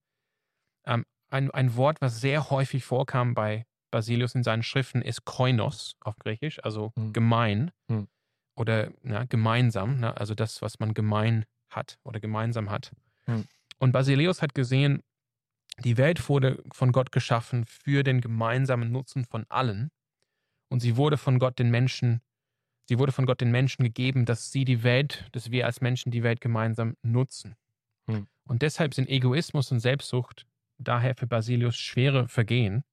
Ähm, 0.86 1.06
ein, 1.30 1.52
ein 1.52 1.76
Wort, 1.76 2.02
was 2.02 2.22
sehr 2.22 2.50
häufig 2.50 2.84
vorkam 2.86 3.34
bei 3.34 3.66
Basilius 3.92 4.36
in 4.36 4.44
seinen 4.44 4.64
Schriften, 4.64 5.02
ist 5.02 5.26
koinos 5.26 5.96
auf 6.02 6.16
Griechisch, 6.18 6.64
also 6.64 6.92
Hm. 6.96 7.14
gemein 7.14 7.72
Hm. 7.90 8.08
oder 8.56 8.92
na, 9.02 9.26
gemeinsam, 9.26 10.00
ne? 10.00 10.16
also 10.16 10.36
das, 10.36 10.62
was 10.62 10.80
man 10.80 10.94
gemein 10.94 11.46
hat 11.70 12.00
oder 12.04 12.20
gemeinsam 12.20 12.70
hat. 12.70 12.92
Hm. 13.26 13.46
Und 13.80 13.92
Basilius 13.92 14.42
hat 14.42 14.54
gesehen, 14.56 15.04
die 15.84 15.98
Welt 15.98 16.28
wurde 16.30 16.64
von 16.72 16.92
Gott 16.92 17.12
geschaffen 17.12 17.66
für 17.66 18.04
den 18.04 18.22
gemeinsamen 18.22 18.92
Nutzen 18.92 19.26
von 19.26 19.46
allen. 19.50 19.90
Und 20.70 20.80
sie 20.80 20.98
wurde 20.98 21.18
von 21.18 21.40
Gott 21.40 21.60
den 21.60 21.70
Menschen, 21.70 22.22
sie 22.88 23.00
wurde 23.00 23.12
von 23.12 23.26
Gott 23.26 23.42
den 23.42 23.52
Menschen 23.52 23.84
gegeben, 23.84 24.26
dass 24.26 24.52
sie 24.52 24.66
die 24.66 24.84
Welt, 24.84 25.28
dass 25.34 25.52
wir 25.52 25.66
als 25.66 25.82
Menschen 25.82 26.12
die 26.12 26.24
Welt 26.24 26.42
gemeinsam 26.42 26.96
nutzen. 27.04 27.56
Hm. 28.10 28.28
Und 28.48 28.62
deshalb 28.62 28.94
sind 28.94 29.10
Egoismus 29.10 29.72
und 29.72 29.80
Selbstsucht 29.80 30.46
daher 30.80 31.16
für 31.16 31.28
Basilius 31.28 31.76
schwere 31.78 32.28
Vergehen. 32.28 32.84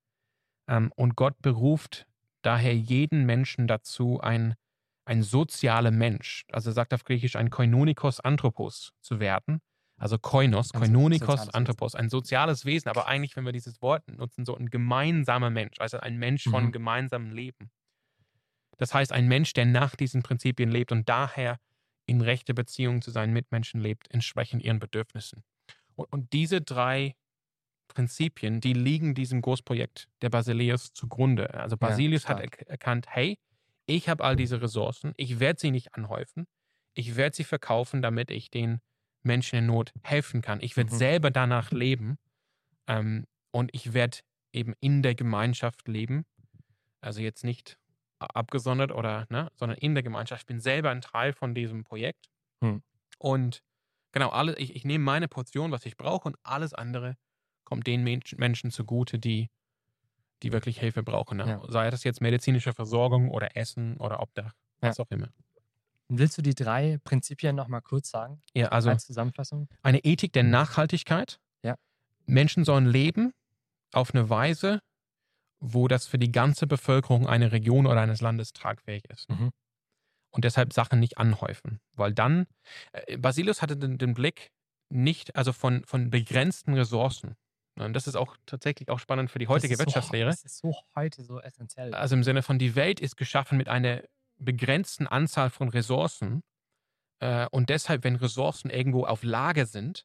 Ähm, 0.68 0.92
und 0.96 1.16
Gott 1.16 1.40
beruft 1.42 2.06
daher 2.42 2.74
jeden 2.76 3.24
Menschen 3.26 3.66
dazu, 3.66 4.20
ein, 4.20 4.54
ein 5.04 5.22
sozialer 5.22 5.90
Mensch, 5.90 6.44
also 6.50 6.70
er 6.70 6.74
sagt 6.74 6.94
auf 6.94 7.04
Griechisch 7.04 7.36
ein 7.36 7.50
Koinonikos 7.50 8.20
Anthropos 8.20 8.92
zu 9.00 9.20
werden. 9.20 9.60
Also 9.96 10.18
Koinos, 10.18 10.72
Koinonikos 10.72 11.46
soziales 11.46 11.54
Wesen. 11.54 11.54
Anthropos, 11.54 11.94
ein 11.94 12.08
soziales 12.10 12.64
Wesen, 12.64 12.88
aber 12.88 13.06
eigentlich, 13.06 13.36
wenn 13.36 13.44
wir 13.44 13.52
dieses 13.52 13.80
Wort 13.80 14.08
nutzen, 14.08 14.44
so 14.44 14.56
ein 14.56 14.70
gemeinsamer 14.70 15.50
Mensch, 15.50 15.78
also 15.78 15.98
ein 16.00 16.18
Mensch 16.18 16.48
von 16.48 16.66
Mhm. 16.66 16.72
gemeinsamem 16.72 17.32
Leben. 17.32 17.70
Das 18.78 18.94
heißt, 18.94 19.12
ein 19.12 19.28
Mensch, 19.28 19.52
der 19.52 19.66
nach 19.66 19.96
diesen 19.96 20.22
Prinzipien 20.22 20.70
lebt 20.70 20.92
und 20.92 21.08
daher 21.08 21.58
in 22.06 22.20
rechter 22.20 22.54
Beziehung 22.54 23.02
zu 23.02 23.10
seinen 23.10 23.32
Mitmenschen 23.32 23.80
lebt, 23.80 24.10
entsprechend 24.12 24.62
ihren 24.62 24.78
Bedürfnissen. 24.78 25.42
Und, 25.96 26.12
und 26.12 26.32
diese 26.32 26.60
drei 26.60 27.14
Prinzipien, 27.88 28.60
die 28.60 28.72
liegen 28.72 29.14
diesem 29.14 29.42
Großprojekt 29.42 30.08
der 30.22 30.30
Basileus 30.30 30.92
zugrunde. 30.92 31.54
Also 31.54 31.76
Ja, 31.80 32.00
Basilius 32.00 32.28
hat 32.28 32.40
stark. 32.40 32.40
erk- 32.40 32.66
erkannt, 32.66 33.06
hey, 33.08 33.38
ich 33.86 34.08
habe 34.08 34.24
all 34.24 34.36
diese 34.36 34.60
Ressourcen, 34.62 35.12
ich 35.16 35.40
werde 35.40 35.60
sie 35.60 35.70
nicht 35.70 35.94
anhäufen, 35.94 36.46
ich 36.94 37.16
werde 37.16 37.36
sie 37.36 37.44
verkaufen, 37.44 38.02
damit 38.02 38.30
ich 38.30 38.50
den 38.50 38.80
Menschen 39.22 39.58
in 39.58 39.66
Not 39.66 39.92
helfen 40.02 40.42
kann. 40.42 40.60
Ich 40.62 40.76
werde 40.76 40.90
Mhm. 40.90 40.96
selber 40.96 41.30
danach 41.30 41.70
leben 41.70 42.16
ähm, 42.88 43.26
und 43.52 43.70
ich 43.74 43.94
werde 43.94 44.18
eben 44.52 44.74
in 44.80 45.02
der 45.02 45.14
Gemeinschaft 45.14 45.88
leben. 45.88 46.24
Also 47.00 47.20
jetzt 47.20 47.44
nicht 47.44 47.78
abgesondert 48.24 48.92
oder, 48.92 49.26
ne, 49.30 49.50
sondern 49.56 49.78
in 49.78 49.94
der 49.94 50.02
Gemeinschaft. 50.02 50.42
Ich 50.42 50.46
bin 50.46 50.60
selber 50.60 50.90
ein 50.90 51.00
Teil 51.00 51.32
von 51.32 51.54
diesem 51.54 51.84
Projekt. 51.84 52.28
Hm. 52.60 52.82
Und 53.18 53.62
genau, 54.12 54.30
alle, 54.30 54.56
ich, 54.58 54.74
ich 54.74 54.84
nehme 54.84 55.04
meine 55.04 55.28
Portion, 55.28 55.70
was 55.70 55.86
ich 55.86 55.96
brauche, 55.96 56.28
und 56.28 56.36
alles 56.42 56.74
andere 56.74 57.16
kommt 57.64 57.86
den 57.86 58.02
Mensch, 58.04 58.36
Menschen 58.36 58.70
zugute, 58.70 59.18
die, 59.18 59.48
die 60.42 60.52
wirklich 60.52 60.78
Hilfe 60.78 61.02
brauchen. 61.02 61.38
Ne? 61.38 61.46
Ja. 61.46 61.62
Sei 61.68 61.90
das 61.90 62.04
jetzt 62.04 62.20
medizinische 62.20 62.72
Versorgung 62.72 63.30
oder 63.30 63.56
Essen 63.56 63.96
oder 63.96 64.20
Obdach, 64.20 64.52
Ja. 64.82 64.88
was 64.90 65.00
auch 65.00 65.10
immer. 65.10 65.28
Willst 66.08 66.36
du 66.36 66.42
die 66.42 66.54
drei 66.54 66.98
Prinzipien 67.02 67.56
nochmal 67.56 67.80
kurz 67.80 68.10
sagen? 68.10 68.42
Ja, 68.52 68.68
also 68.68 68.90
Als 68.90 69.06
Zusammenfassung? 69.06 69.68
eine 69.82 70.00
Ethik 70.00 70.32
der 70.34 70.42
Nachhaltigkeit. 70.42 71.40
Ja. 71.62 71.76
Menschen 72.26 72.64
sollen 72.64 72.86
leben 72.86 73.32
auf 73.92 74.14
eine 74.14 74.28
Weise, 74.28 74.80
wo 75.64 75.88
das 75.88 76.06
für 76.06 76.18
die 76.18 76.30
ganze 76.30 76.66
Bevölkerung 76.66 77.26
einer 77.26 77.50
Region 77.50 77.86
oder 77.86 78.00
eines 78.02 78.20
Landes 78.20 78.52
tragfähig 78.52 79.04
ist. 79.06 79.30
Mhm. 79.30 79.50
Und 80.30 80.44
deshalb 80.44 80.72
Sachen 80.72 81.00
nicht 81.00 81.16
anhäufen. 81.16 81.80
Weil 81.94 82.12
dann, 82.12 82.46
äh, 82.92 83.16
Basilius 83.16 83.62
hatte 83.62 83.76
den, 83.76 83.96
den 83.96 84.14
Blick 84.14 84.50
nicht, 84.90 85.36
also 85.36 85.52
von, 85.52 85.82
von 85.84 86.10
begrenzten 86.10 86.74
Ressourcen. 86.74 87.36
Und 87.76 87.94
das 87.94 88.06
ist 88.06 88.14
auch 88.14 88.36
tatsächlich 88.44 88.90
auch 88.90 88.98
spannend 88.98 89.30
für 89.30 89.38
die 89.38 89.48
heutige 89.48 89.76
das 89.76 89.86
Wirtschaftslehre. 89.86 90.30
So, 90.32 90.42
das 90.42 90.44
ist 90.44 90.58
so 90.58 90.76
heute 90.94 91.24
so 91.24 91.40
essentiell. 91.40 91.94
Also 91.94 92.14
im 92.14 92.24
Sinne 92.24 92.42
von, 92.42 92.58
die 92.58 92.74
Welt 92.74 93.00
ist 93.00 93.16
geschaffen 93.16 93.56
mit 93.56 93.68
einer 93.68 94.02
begrenzten 94.36 95.06
Anzahl 95.06 95.48
von 95.48 95.70
Ressourcen. 95.70 96.42
Äh, 97.20 97.46
und 97.50 97.70
deshalb, 97.70 98.04
wenn 98.04 98.16
Ressourcen 98.16 98.70
irgendwo 98.70 99.06
auf 99.06 99.22
Lager 99.22 99.64
sind, 99.64 100.04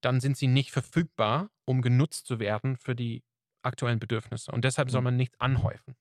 dann 0.00 0.20
sind 0.20 0.36
sie 0.36 0.46
nicht 0.46 0.70
verfügbar, 0.70 1.50
um 1.64 1.82
genutzt 1.82 2.26
zu 2.26 2.38
werden 2.38 2.76
für 2.76 2.94
die 2.94 3.24
aktuellen 3.62 3.98
Bedürfnisse. 3.98 4.50
Und 4.52 4.64
deshalb 4.64 4.90
soll 4.90 5.00
Mhm. 5.00 5.04
man 5.04 5.16
nichts 5.16 5.38
anhäufen. 5.40 5.94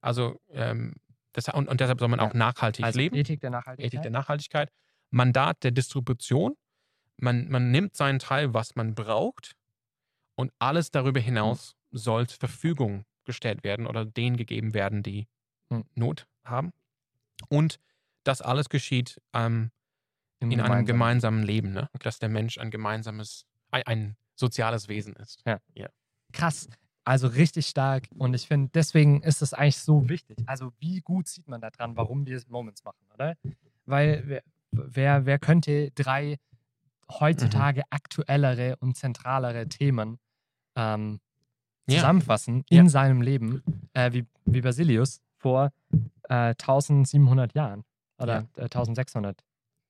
Also, 0.00 0.40
ähm, 0.50 0.94
das, 1.32 1.48
und, 1.48 1.68
und 1.68 1.80
deshalb 1.80 1.98
soll 1.98 2.08
man 2.08 2.20
Ja. 2.20 2.26
auch 2.28 2.34
nachhaltig 2.34 2.84
also 2.84 2.98
leben. 2.98 3.16
Ethik 3.16 3.40
der 3.40 3.50
Nachhaltigkeit. 3.50 3.86
Ethik 3.92 4.02
der 4.02 4.10
Nachhaltigkeit. 4.10 4.72
Mandat 5.10 5.62
der 5.64 5.70
Distribution. 5.70 6.56
Man, 7.16 7.48
man 7.48 7.70
nimmt 7.70 7.94
seinen 7.96 8.18
Teil, 8.18 8.54
was 8.54 8.74
man 8.76 8.94
braucht, 8.94 9.54
und 10.36 10.52
alles 10.58 10.90
darüber 10.90 11.20
hinaus 11.20 11.76
soll 11.92 12.26
zur 12.26 12.40
Verfügung 12.40 13.04
gestellt 13.24 13.62
werden 13.62 13.86
oder 13.86 14.04
denen 14.04 14.36
gegeben 14.36 14.74
werden, 14.74 15.02
die 15.02 15.28
Hm. 15.70 15.84
Not 15.94 16.26
haben. 16.44 16.72
Und 17.48 17.78
das 18.24 18.42
alles 18.42 18.68
geschieht 18.68 19.20
ähm, 19.32 19.70
in 20.40 20.60
einem 20.60 20.84
Gemeinsamen. 20.84 21.42
Leben, 21.44 21.72
ne? 21.72 21.88
dass 22.00 22.18
der 22.18 22.28
Mensch 22.28 22.58
ein 22.58 22.70
gemeinsames, 22.70 23.46
ein, 23.70 23.82
ein 23.86 24.16
soziales 24.34 24.88
Wesen 24.88 25.14
ist. 25.16 25.42
Krass. 26.32 26.68
Also 27.04 27.28
richtig 27.28 27.66
stark. 27.66 28.08
Und 28.16 28.34
ich 28.34 28.46
finde, 28.46 28.70
deswegen 28.74 29.22
ist 29.22 29.42
es 29.42 29.52
eigentlich 29.52 29.78
so 29.78 30.08
wichtig. 30.08 30.38
Also, 30.46 30.72
wie 30.78 31.00
gut 31.00 31.28
sieht 31.28 31.48
man 31.48 31.60
da 31.60 31.70
dran, 31.70 31.96
warum 31.96 32.26
wir 32.26 32.40
Moments 32.48 32.82
machen, 32.84 33.04
oder? 33.12 33.34
Weil 33.86 34.22
wer, 34.26 34.42
wer, 34.72 35.26
wer 35.26 35.38
könnte 35.38 35.90
drei 35.92 36.38
heutzutage 37.10 37.80
Mhm. 37.80 37.86
aktuellere 37.90 38.76
und 38.80 38.96
zentralere 38.96 39.68
Themen 39.68 40.18
ähm, 40.76 41.20
Ja. 41.86 41.96
zusammenfassen 41.98 42.64
Ja. 42.70 42.80
in 42.80 42.88
seinem 42.88 43.20
Leben, 43.20 43.62
äh, 43.92 44.10
wie, 44.12 44.26
wie 44.46 44.62
Basilius 44.62 45.20
vor 45.36 45.70
äh, 46.30 46.54
1700 46.54 47.54
Jahren 47.54 47.84
oder 48.18 48.48
äh, 48.56 48.62
1600 48.62 49.44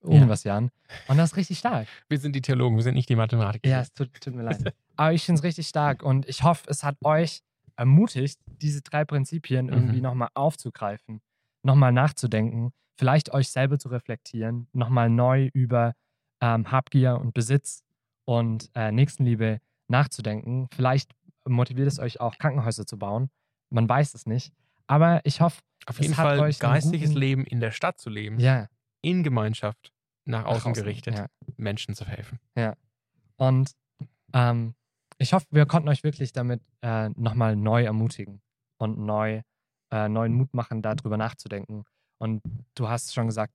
irgendwas 0.04 0.44
Jahren. 0.44 0.70
Und 1.08 1.16
das 1.18 1.32
ist 1.32 1.36
richtig 1.36 1.58
stark. 1.58 1.86
Wir 2.08 2.18
sind 2.18 2.34
die 2.36 2.40
Theologen, 2.42 2.76
wir 2.76 2.82
sind 2.82 2.94
nicht 2.94 3.08
die 3.08 3.16
Mathematiker. 3.16 3.68
Ja, 3.68 3.80
es 3.80 3.92
tut, 3.92 4.10
tut 4.20 4.34
mir 4.34 4.42
leid. 4.42 4.74
Aber 4.96 5.12
ich 5.12 5.24
finde 5.24 5.38
es 5.40 5.44
richtig 5.44 5.66
stark 5.68 6.02
und 6.02 6.28
ich 6.28 6.42
hoffe, 6.42 6.64
es 6.68 6.84
hat 6.84 6.96
euch 7.04 7.40
ermutigt, 7.76 8.38
diese 8.62 8.82
drei 8.82 9.04
Prinzipien 9.04 9.68
irgendwie 9.68 9.96
Mhm. 9.96 10.02
nochmal 10.02 10.28
aufzugreifen, 10.34 11.20
nochmal 11.62 11.92
nachzudenken, 11.92 12.70
vielleicht 12.96 13.32
euch 13.32 13.48
selber 13.48 13.78
zu 13.78 13.88
reflektieren, 13.88 14.68
nochmal 14.72 15.10
neu 15.10 15.50
über 15.52 15.94
ähm, 16.40 16.70
Habgier 16.70 17.18
und 17.20 17.34
Besitz 17.34 17.82
und 18.24 18.70
äh, 18.74 18.92
Nächstenliebe 18.92 19.58
nachzudenken. 19.88 20.68
Vielleicht 20.74 21.10
motiviert 21.46 21.88
es 21.88 21.98
euch 21.98 22.20
auch, 22.20 22.38
Krankenhäuser 22.38 22.86
zu 22.86 22.98
bauen. 22.98 23.30
Man 23.70 23.88
weiß 23.88 24.14
es 24.14 24.26
nicht. 24.26 24.52
Aber 24.86 25.20
ich 25.24 25.40
hoffe, 25.40 25.62
Auf 25.86 25.98
es 25.98 26.06
jeden 26.06 26.16
hat 26.16 26.26
Fall 26.38 26.52
geistiges 26.52 27.14
Leben 27.14 27.44
in 27.44 27.60
der 27.60 27.70
Stadt 27.70 27.98
zu 27.98 28.10
leben, 28.10 28.38
ja, 28.38 28.68
in 29.00 29.22
Gemeinschaft, 29.22 29.92
nach 30.24 30.44
außen 30.44 30.72
gerichtet, 30.72 31.16
Ja. 31.18 31.26
Menschen 31.56 31.94
zu 31.94 32.06
helfen. 32.06 32.38
Und 33.36 33.72
ähm, 34.32 34.74
ich 35.18 35.32
hoffe, 35.32 35.46
wir 35.50 35.66
konnten 35.66 35.88
euch 35.88 36.02
wirklich 36.02 36.32
damit 36.32 36.60
äh, 36.82 37.08
nochmal 37.10 37.56
neu 37.56 37.84
ermutigen 37.84 38.40
und 38.78 38.98
neu, 38.98 39.42
äh, 39.90 40.08
neuen 40.08 40.34
Mut 40.34 40.54
machen, 40.54 40.82
darüber 40.82 41.16
nachzudenken. 41.16 41.84
Und 42.18 42.42
du 42.74 42.88
hast 42.88 43.14
schon 43.14 43.26
gesagt, 43.26 43.54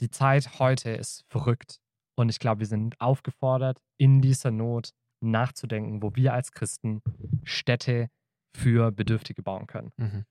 die 0.00 0.10
Zeit 0.10 0.58
heute 0.58 0.90
ist 0.90 1.24
verrückt. 1.28 1.80
Und 2.14 2.28
ich 2.28 2.38
glaube, 2.38 2.60
wir 2.60 2.66
sind 2.66 3.00
aufgefordert, 3.00 3.80
in 3.96 4.20
dieser 4.20 4.50
Not 4.50 4.92
nachzudenken, 5.20 6.02
wo 6.02 6.14
wir 6.14 6.34
als 6.34 6.52
Christen 6.52 7.00
Städte 7.44 8.08
für 8.54 8.90
Bedürftige 8.90 9.42
bauen 9.42 9.66
können. 9.66 9.92
Mhm. 9.96 10.26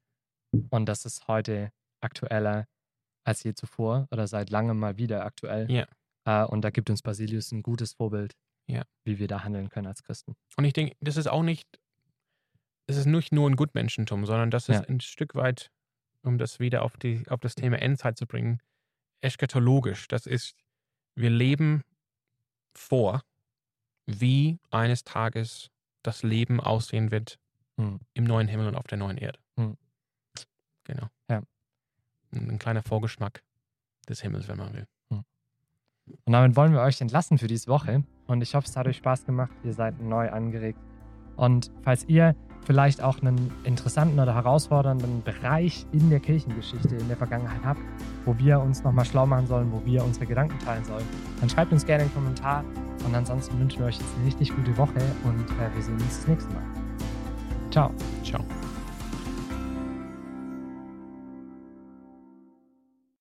Und 0.70 0.86
das 0.88 1.06
ist 1.06 1.28
heute 1.28 1.72
aktueller 2.02 2.68
als 3.24 3.44
je 3.44 3.54
zuvor 3.54 4.08
oder 4.12 4.28
seit 4.28 4.50
langem 4.50 4.80
mal 4.80 4.98
wieder 4.98 5.26
aktuell. 5.26 5.70
Ja. 5.72 5.88
Äh, 6.26 6.46
und 6.46 6.62
da 6.62 6.70
gibt 6.70 6.90
uns 6.90 7.02
Basilius 7.02 7.52
ein 7.52 7.64
gutes 7.64 7.94
Vorbild, 7.94 8.36
Ja. 8.68 8.84
wie 9.04 9.20
wir 9.20 9.28
da 9.28 9.44
handeln 9.44 9.70
können 9.70 9.88
als 9.88 10.04
Christen. 10.04 10.36
Und 10.58 10.66
ich 10.66 10.74
denke, 10.74 10.96
das 11.02 11.18
ist 11.18 11.28
auch 11.28 11.44
nicht, 11.44 11.68
es 12.88 12.98
ist 12.98 13.06
nicht 13.06 13.32
nur 13.32 13.50
ein 13.50 13.56
Gutmenschentum, 13.56 14.26
sondern 14.26 14.52
das 14.52 14.70
ist 14.70 14.76
Ja. 14.82 14.82
ein 14.88 15.00
Stück 15.02 15.36
weit, 15.36 15.72
um 16.24 16.38
das 16.38 16.60
wieder 16.60 16.84
auf, 16.84 16.98
die, 16.98 17.24
auf 17.30 17.40
das 17.40 17.56
Thema 17.56 17.80
Endzeit 17.82 18.18
zu 18.18 18.26
bringen, 18.28 18.62
eschatologisch. 19.22 20.08
Das 20.08 20.26
ist, 20.26 20.56
wir 21.16 21.30
leben 21.30 21.84
vor, 22.76 23.24
wie 24.06 24.60
eines 24.72 25.04
Tages 25.04 25.70
das 26.04 26.24
Leben 26.24 26.60
aussehen 26.60 27.12
wird 27.12 27.38
Hm. 27.80 28.00
im 28.14 28.24
neuen 28.26 28.48
Himmel 28.48 28.68
und 28.68 28.76
auf 28.76 28.88
der 28.88 28.98
neuen 28.98 29.18
Erde. 29.18 29.40
Hm. 29.58 29.78
Genau. 30.84 31.08
Ja. 31.30 31.42
Ein, 32.34 32.52
ein 32.52 32.60
kleiner 32.60 32.84
Vorgeschmack 32.84 33.44
des 34.08 34.22
Himmels, 34.22 34.48
wenn 34.48 34.58
man 34.58 34.74
will. 34.74 34.88
Und 36.26 36.34
damit 36.34 36.56
wollen 36.56 36.74
wir 36.74 36.82
euch 36.82 37.02
entlassen 37.02 37.38
für 37.38 37.48
diese 37.48 37.68
Woche. 37.68 38.04
Und 38.28 38.42
ich 38.42 38.56
hoffe, 38.56 38.68
es 38.68 38.76
hat 38.76 38.88
euch 38.88 38.98
Spaß 38.98 39.26
gemacht. 39.26 39.52
Ihr 39.64 39.74
seid 39.74 40.00
neu 40.02 40.30
angeregt. 40.32 40.80
Und 41.36 41.72
falls 41.84 42.06
ihr 42.08 42.36
vielleicht 42.66 43.02
auch 43.02 43.22
einen 43.22 43.52
interessanten 43.64 44.20
oder 44.20 44.36
herausfordernden 44.36 45.24
Bereich 45.24 45.86
in 45.92 46.10
der 46.10 46.20
Kirchengeschichte 46.20 46.96
in 46.96 47.08
der 47.08 47.18
Vergangenheit 47.18 47.64
habt, 47.64 47.82
wo 48.26 48.38
wir 48.38 48.60
uns 48.60 48.84
nochmal 48.84 49.06
schlau 49.06 49.26
machen 49.26 49.48
sollen, 49.48 49.72
wo 49.72 49.84
wir 49.86 50.04
unsere 50.04 50.28
Gedanken 50.28 50.60
teilen 50.60 50.84
sollen, 50.86 51.06
dann 51.40 51.50
schreibt 51.50 51.72
uns 51.72 51.86
gerne 51.86 52.04
einen 52.04 52.14
Kommentar. 52.14 52.64
Und 53.06 53.16
ansonsten 53.16 53.60
wünschen 53.60 53.80
wir 53.80 53.88
euch 53.88 53.98
jetzt 53.98 54.16
eine 54.16 54.28
richtig 54.28 54.56
gute 54.56 54.78
Woche 54.78 55.02
und 55.24 55.50
äh, 55.60 55.74
wir 55.74 55.82
sehen 55.82 55.96
uns 55.96 56.20
das 56.20 56.28
nächste 56.28 56.54
Mal. 56.54 56.64
Ciao. 57.72 57.92
Ciao. 58.24 58.71